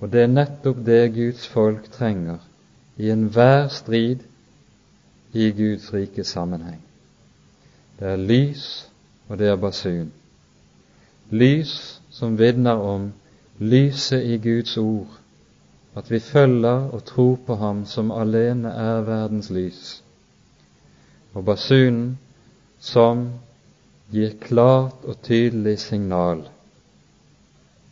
Og 0.00 0.12
det 0.12 0.22
er 0.22 0.30
nettopp 0.30 0.78
det 0.86 1.14
Guds 1.14 1.48
folk 1.48 1.90
trenger 1.90 2.38
i 2.96 3.10
enhver 3.10 3.68
strid 3.68 4.18
i 5.32 5.50
Guds 5.50 5.92
rike 5.94 6.24
sammenheng. 6.24 6.87
Det 7.98 8.08
er 8.08 8.16
lys, 8.16 8.88
og 9.28 9.38
det 9.38 9.48
er 9.48 9.56
basun. 9.56 10.12
Lys 11.30 12.00
som 12.10 12.38
vitner 12.38 12.78
om 12.80 13.12
lyset 13.58 14.24
i 14.24 14.38
Guds 14.42 14.76
ord, 14.76 15.18
at 15.96 16.10
vi 16.10 16.18
følger 16.18 16.88
og 16.94 17.04
tror 17.04 17.38
på 17.46 17.54
Ham 17.54 17.84
som 17.86 18.10
alene 18.10 18.70
er 18.70 19.02
verdens 19.06 19.50
lys, 19.50 20.02
og 21.34 21.44
basunen 21.44 22.18
som 22.78 23.26
gir 24.12 24.38
klart 24.40 25.04
og 25.04 25.18
tydelig 25.22 25.78
signal 25.78 26.46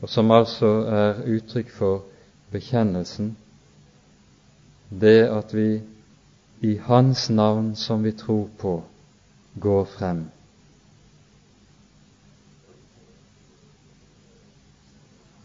og 0.00 0.08
som 0.08 0.30
altså 0.30 0.68
er 0.92 1.22
uttrykk 1.36 1.70
for 1.72 2.04
bekjennelsen, 2.52 3.32
det 4.90 5.24
at 5.26 5.54
vi 5.56 5.80
i 6.60 6.76
Hans 6.76 7.30
navn, 7.30 7.74
som 7.76 8.04
vi 8.04 8.12
tror 8.12 8.48
på, 8.58 8.82
går 9.60 9.84
frem. 9.84 10.24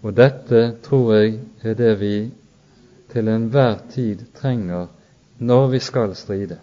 Og 0.01 0.15
dette 0.17 0.61
tror 0.83 1.13
jeg 1.13 1.39
er 1.63 1.77
det 1.77 1.93
vi 1.99 2.15
til 3.11 3.27
enhver 3.27 3.77
tid 3.91 4.25
trenger 4.35 4.87
når 5.37 5.67
vi 5.67 5.79
skal 5.79 6.15
stride. 6.15 6.57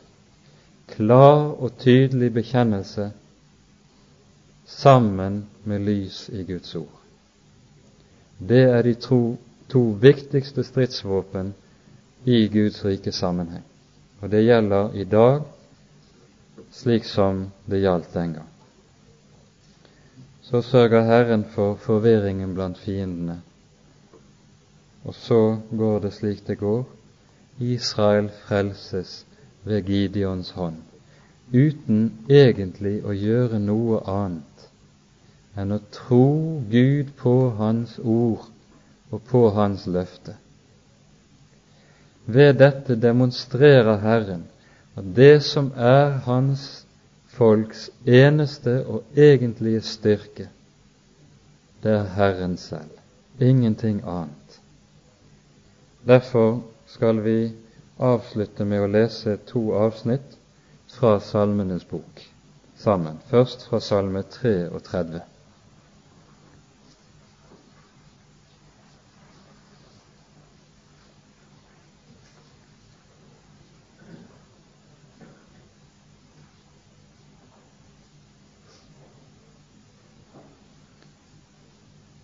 Klar 0.88 1.54
og 1.62 1.78
tydelig 1.78 2.32
bekjennelse 2.34 3.10
sammen 4.66 5.46
med 5.64 5.78
lys 5.78 6.28
i 6.32 6.42
Guds 6.42 6.74
ord. 6.74 6.94
Det 8.38 8.62
er 8.62 8.82
de 8.82 8.94
to, 8.94 9.36
to 9.68 9.82
viktigste 10.00 10.64
stridsvåpen 10.64 11.54
i 12.24 12.48
Guds 12.48 12.84
rike 12.84 13.12
sammenheng. 13.12 13.64
Og 14.20 14.30
det 14.30 14.44
gjelder 14.44 14.92
i 14.94 15.04
dag 15.04 15.42
slik 16.78 17.04
som 17.04 17.48
det 17.66 17.82
gjaldt 17.82 18.12
den 18.14 18.36
gang. 18.38 18.50
Så 20.42 20.62
sørger 20.62 21.04
Herren 21.04 21.44
for 21.54 21.74
forvirringen 21.74 22.54
blant 22.54 22.78
fiendene. 22.78 23.40
Og 25.04 25.14
så 25.14 25.58
går 25.70 25.98
det 26.06 26.12
slik 26.16 26.46
det 26.46 26.58
går. 26.58 26.86
Israel 27.58 28.30
frelses 28.46 29.24
ved 29.64 29.82
Gideons 29.82 30.50
hånd, 30.54 30.78
uten 31.52 32.12
egentlig 32.30 33.00
å 33.02 33.12
gjøre 33.12 33.58
noe 33.58 33.98
annet 34.06 34.66
enn 35.58 35.74
å 35.74 35.80
tro 35.90 36.28
Gud 36.70 37.10
på 37.18 37.32
Hans 37.58 37.96
ord 37.98 38.46
og 39.10 39.24
på 39.26 39.40
Hans 39.56 39.88
løfte. 39.90 40.36
Ved 42.28 42.60
dette 42.62 42.94
demonstrerer 42.94 43.98
Herren 44.04 44.46
at 44.98 45.04
det 45.16 45.42
som 45.46 45.72
er 45.76 46.18
Hans 46.26 46.86
folks 47.38 47.90
eneste 48.06 48.80
og 48.86 49.04
egentlige 49.16 49.80
styrke, 49.80 50.48
det 51.82 51.92
er 51.92 52.08
Herren 52.16 52.56
selv, 52.56 52.90
ingenting 53.40 54.02
annet. 54.06 54.60
Derfor 56.06 56.62
skal 56.86 57.22
vi 57.24 57.52
avslutte 57.98 58.64
med 58.64 58.82
å 58.82 58.90
lese 58.90 59.36
to 59.46 59.68
avsnitt 59.78 60.34
fra 60.90 61.18
Salmenes 61.22 61.84
bok 61.84 62.22
sammen. 62.78 63.18
Først 63.30 63.66
fra 63.68 63.80
Salme 63.80 64.22
33. 64.22 65.20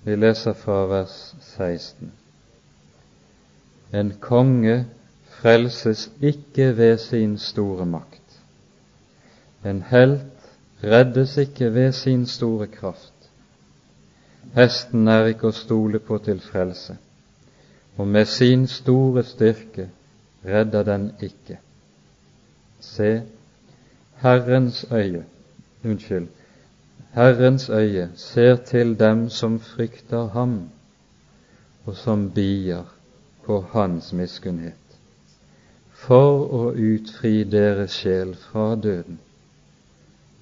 Vi 0.05 0.17
leser 0.17 0.53
fra 0.53 0.85
vers 0.87 1.35
16. 1.41 2.13
En 3.93 4.13
konge 4.21 4.85
frelses 5.39 6.11
ikke 6.21 6.77
ved 6.77 6.99
sin 6.99 7.39
store 7.39 7.87
makt. 7.87 8.41
En 9.65 9.83
helt 9.83 10.51
reddes 10.85 11.37
ikke 11.37 11.75
ved 11.75 11.93
sin 11.93 12.27
store 12.27 12.67
kraft. 12.67 13.13
Hesten 14.55 15.09
er 15.09 15.31
ikke 15.33 15.49
å 15.49 15.57
stole 15.57 15.99
på 15.99 16.19
til 16.23 16.41
frelse, 16.45 16.99
og 17.97 18.09
med 18.09 18.29
sin 18.29 18.67
store 18.69 19.25
styrke 19.25 19.89
redder 20.45 20.85
den 20.85 21.11
ikke. 21.25 21.59
Se, 22.81 23.23
Herrens 24.21 24.85
øye, 24.93 25.25
unnskyld, 25.85 26.29
Herrens 27.15 27.69
øye 27.71 28.09
ser 28.15 28.57
til 28.57 28.99
dem 28.99 29.29
som 29.31 29.61
frykter 29.61 30.29
ham, 30.29 30.71
og 31.87 31.97
som 31.97 32.31
bier 32.31 32.89
på 33.45 33.61
hans 33.71 34.13
miskunnhet, 34.13 34.97
for 35.93 36.43
å 36.59 36.63
utfri 36.73 37.45
deres 37.45 37.95
sjel 38.01 38.33
fra 38.49 38.75
døden 38.75 39.21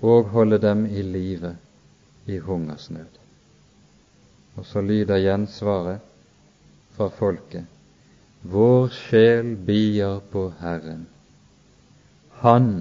og 0.00 0.32
holde 0.32 0.58
dem 0.58 0.86
i 0.86 1.02
live 1.02 1.52
i 2.26 2.38
hungersnød. 2.38 3.20
Og 4.56 4.66
så 4.66 4.80
lyder 4.80 5.20
gjensvaret 5.20 6.00
fra 6.96 7.10
folket 7.12 7.68
Vår 8.42 8.88
sjel 8.96 9.52
bier 9.66 10.24
på 10.32 10.48
Herren. 10.58 11.04
Han 12.40 12.72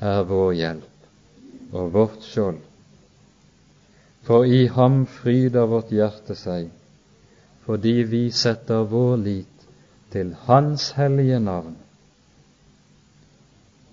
er 0.00 0.26
vår 0.28 0.52
hjelp 0.58 1.72
og 1.72 1.94
vårt 1.94 2.26
skjold 2.26 2.60
for 4.22 4.44
i 4.44 4.66
ham 4.66 5.06
fryder 5.06 5.66
vårt 5.66 5.90
hjerte 5.90 6.34
seg, 6.38 6.68
fordi 7.66 7.94
vi 8.06 8.22
setter 8.30 8.84
vår 8.90 9.16
lit 9.22 9.66
til 10.12 10.34
Hans 10.46 10.90
hellige 10.98 11.40
navn. 11.40 11.76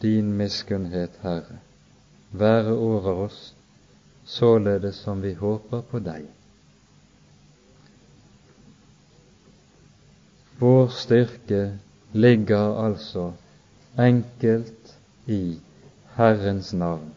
Din 0.02 0.34
miskunnhet, 0.38 1.18
Herre, 1.22 1.60
være 2.32 2.74
over 2.74 3.24
oss, 3.26 3.54
således 4.26 4.96
som 4.96 5.24
vi 5.24 5.34
håper 5.34 5.82
på 5.82 6.00
deg. 6.00 6.28
Vår 10.60 10.88
styrke 10.94 11.80
ligger 12.14 12.84
altså 12.86 13.32
enkelt 13.98 14.96
i 15.28 15.58
Herrens 16.16 16.74
navn, 16.74 17.14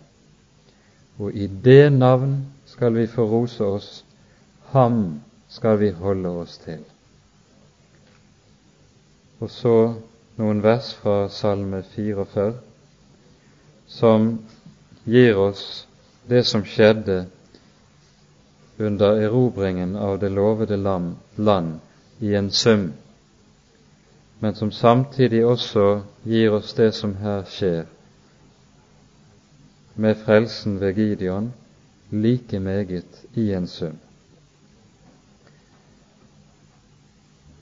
og 1.18 1.34
i 1.34 1.46
det 1.46 1.92
navn 1.92 2.51
skal 2.72 2.94
vi 2.94 3.06
få 3.06 3.24
rose 3.28 3.64
oss, 3.64 4.04
ham 4.72 5.20
skal 5.48 5.76
vi 5.78 5.90
holde 5.90 6.28
oss 6.28 6.56
til. 6.58 6.80
Og 9.44 9.50
så 9.50 9.74
noen 10.40 10.62
vers 10.64 10.94
fra 10.96 11.26
Salme 11.28 11.82
44 11.92 12.54
som 13.92 14.30
gir 15.04 15.36
oss 15.36 15.86
det 16.32 16.46
som 16.48 16.64
skjedde 16.64 17.26
under 18.80 19.20
erobringen 19.20 19.92
av 19.96 20.16
det 20.22 20.32
lovede 20.32 20.80
land 20.80 21.72
i 22.24 22.34
en 22.34 22.50
sum, 22.50 22.92
men 24.40 24.54
som 24.54 24.72
samtidig 24.72 25.44
også 25.44 25.88
gir 26.24 26.56
oss 26.56 26.72
det 26.78 26.94
som 26.96 27.18
her 27.20 27.44
skjer 27.44 27.84
med 29.94 30.16
frelsen 30.24 30.80
ved 30.80 30.96
Gideon 30.96 31.52
like 32.12 32.60
meget 32.60 33.24
i 33.34 33.52
en 33.52 33.66
sum. 33.66 33.98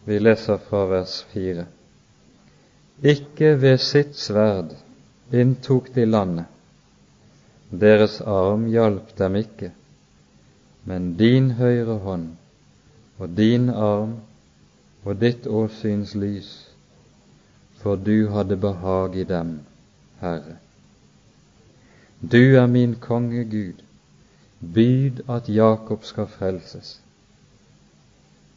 Vi 0.05 0.18
leser 0.18 0.59
fra 0.59 0.86
vers 0.90 1.22
fire. 1.32 1.66
Ikke 3.02 3.55
ved 3.62 3.78
sitt 3.78 4.16
sverd 4.18 4.74
inntok 5.32 5.93
de 5.94 6.05
landet, 6.05 6.44
deres 7.70 8.20
arm 8.20 8.66
hjalp 8.66 9.12
dem 9.18 9.36
ikke, 9.39 9.70
men 10.85 11.14
din 11.16 11.52
høyre 11.60 12.01
hånd 12.02 12.27
og 13.18 13.36
din 13.36 13.68
arm 13.70 14.16
og 15.05 15.20
ditt 15.20 15.47
åsyns 15.47 16.16
lys, 16.18 16.51
for 17.81 17.97
du 17.97 18.28
hadde 18.35 18.59
behag 18.60 19.16
i 19.16 19.24
dem, 19.24 19.60
Herre. 20.20 20.59
Du 22.20 22.56
er 22.56 22.66
min 22.66 22.98
konge 23.01 23.44
Gud, 23.44 23.81
Byd 24.60 25.22
at 25.28 25.48
Jakob 25.48 26.04
skal 26.04 26.26
frelses. 26.28 27.00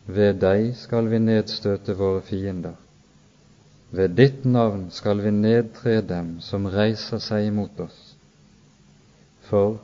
Ved 0.06 0.42
deg 0.44 0.74
skal 0.76 1.08
vi 1.08 1.20
nedstøte 1.24 1.96
våre 1.96 2.22
fiender. 2.28 2.76
Ved 3.92 4.16
ditt 4.18 4.44
navn 4.46 4.90
skal 4.92 5.22
vi 5.24 5.32
nedtre 5.32 6.02
dem 6.02 6.42
som 6.42 6.66
reiser 6.68 7.22
seg 7.24 7.48
imot 7.48 7.80
oss. 7.86 8.00
For 9.48 9.78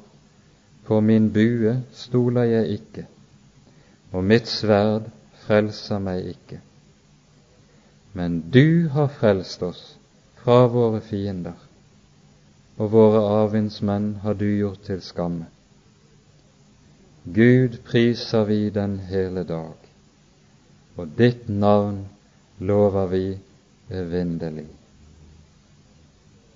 på 0.90 1.00
min 1.06 1.30
bue 1.32 1.78
stoler 1.94 2.50
jeg 2.50 2.80
ikke, 2.80 3.06
og 4.12 4.26
mitt 4.26 4.50
sverd 4.50 5.08
frelser 5.46 6.02
meg 6.04 6.28
ikke. 6.34 6.60
Men 8.18 8.42
du 8.52 8.90
har 8.92 9.08
frelst 9.08 9.64
oss 9.64 9.84
fra 10.42 10.66
våre 10.74 11.00
fiender, 11.06 11.56
og 12.76 12.92
våre 12.92 13.24
arvindsmenn 13.44 14.18
har 14.26 14.36
du 14.36 14.50
gjort 14.50 14.84
til 14.90 15.06
skamme. 15.06 15.48
Gud 17.34 17.84
priser 17.84 18.44
vi 18.44 18.70
den 18.70 19.00
hele 19.00 19.44
dag, 19.44 19.76
og 20.98 21.10
ditt 21.18 21.50
navn 21.50 22.08
lover 22.60 23.06
vi 23.12 23.24
evinnelig. 23.90 24.66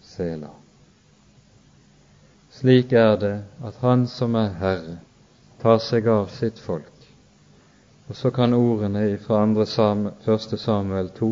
Sela. 0.01 0.49
Slik 2.53 2.93
er 2.93 3.17
det 3.21 3.35
at 3.65 3.77
Han 3.81 4.07
som 4.07 4.35
er 4.39 4.55
Herre, 4.61 4.95
tar 5.61 5.77
seg 5.83 6.07
av 6.09 6.31
sitt 6.33 6.61
folk. 6.61 6.89
Og 8.09 8.17
så 8.17 8.31
kan 8.33 8.53
ordene 8.57 9.05
fra 9.21 9.43
1. 9.45 10.57
Samuel 10.59 11.11
2 11.19 11.29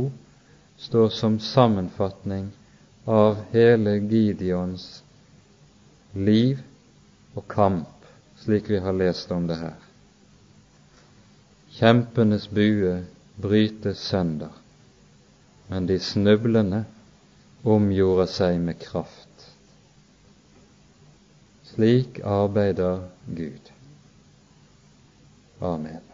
stå 0.86 1.08
som 1.10 1.40
sammenfatning 1.40 2.52
av 3.06 3.42
hele 3.56 3.98
Gideons 4.06 4.86
liv 6.14 6.62
og 7.36 7.48
kamp 7.48 8.01
slik 8.42 8.70
vi 8.70 8.80
har 8.80 8.94
lest 8.94 9.32
om 9.32 9.48
det 9.48 9.60
her. 9.62 9.78
Kjempenes 11.72 12.50
bue 12.52 13.06
brytes 13.42 14.02
sønder, 14.12 14.52
men 15.70 15.88
de 15.88 16.00
snublende 16.00 16.84
omgjorde 17.64 18.28
seg 18.28 18.60
med 18.60 18.80
kraft. 18.82 19.28
Slik 21.72 22.20
arbeider 22.28 23.06
Gud. 23.32 23.72
Amen. 25.62 26.11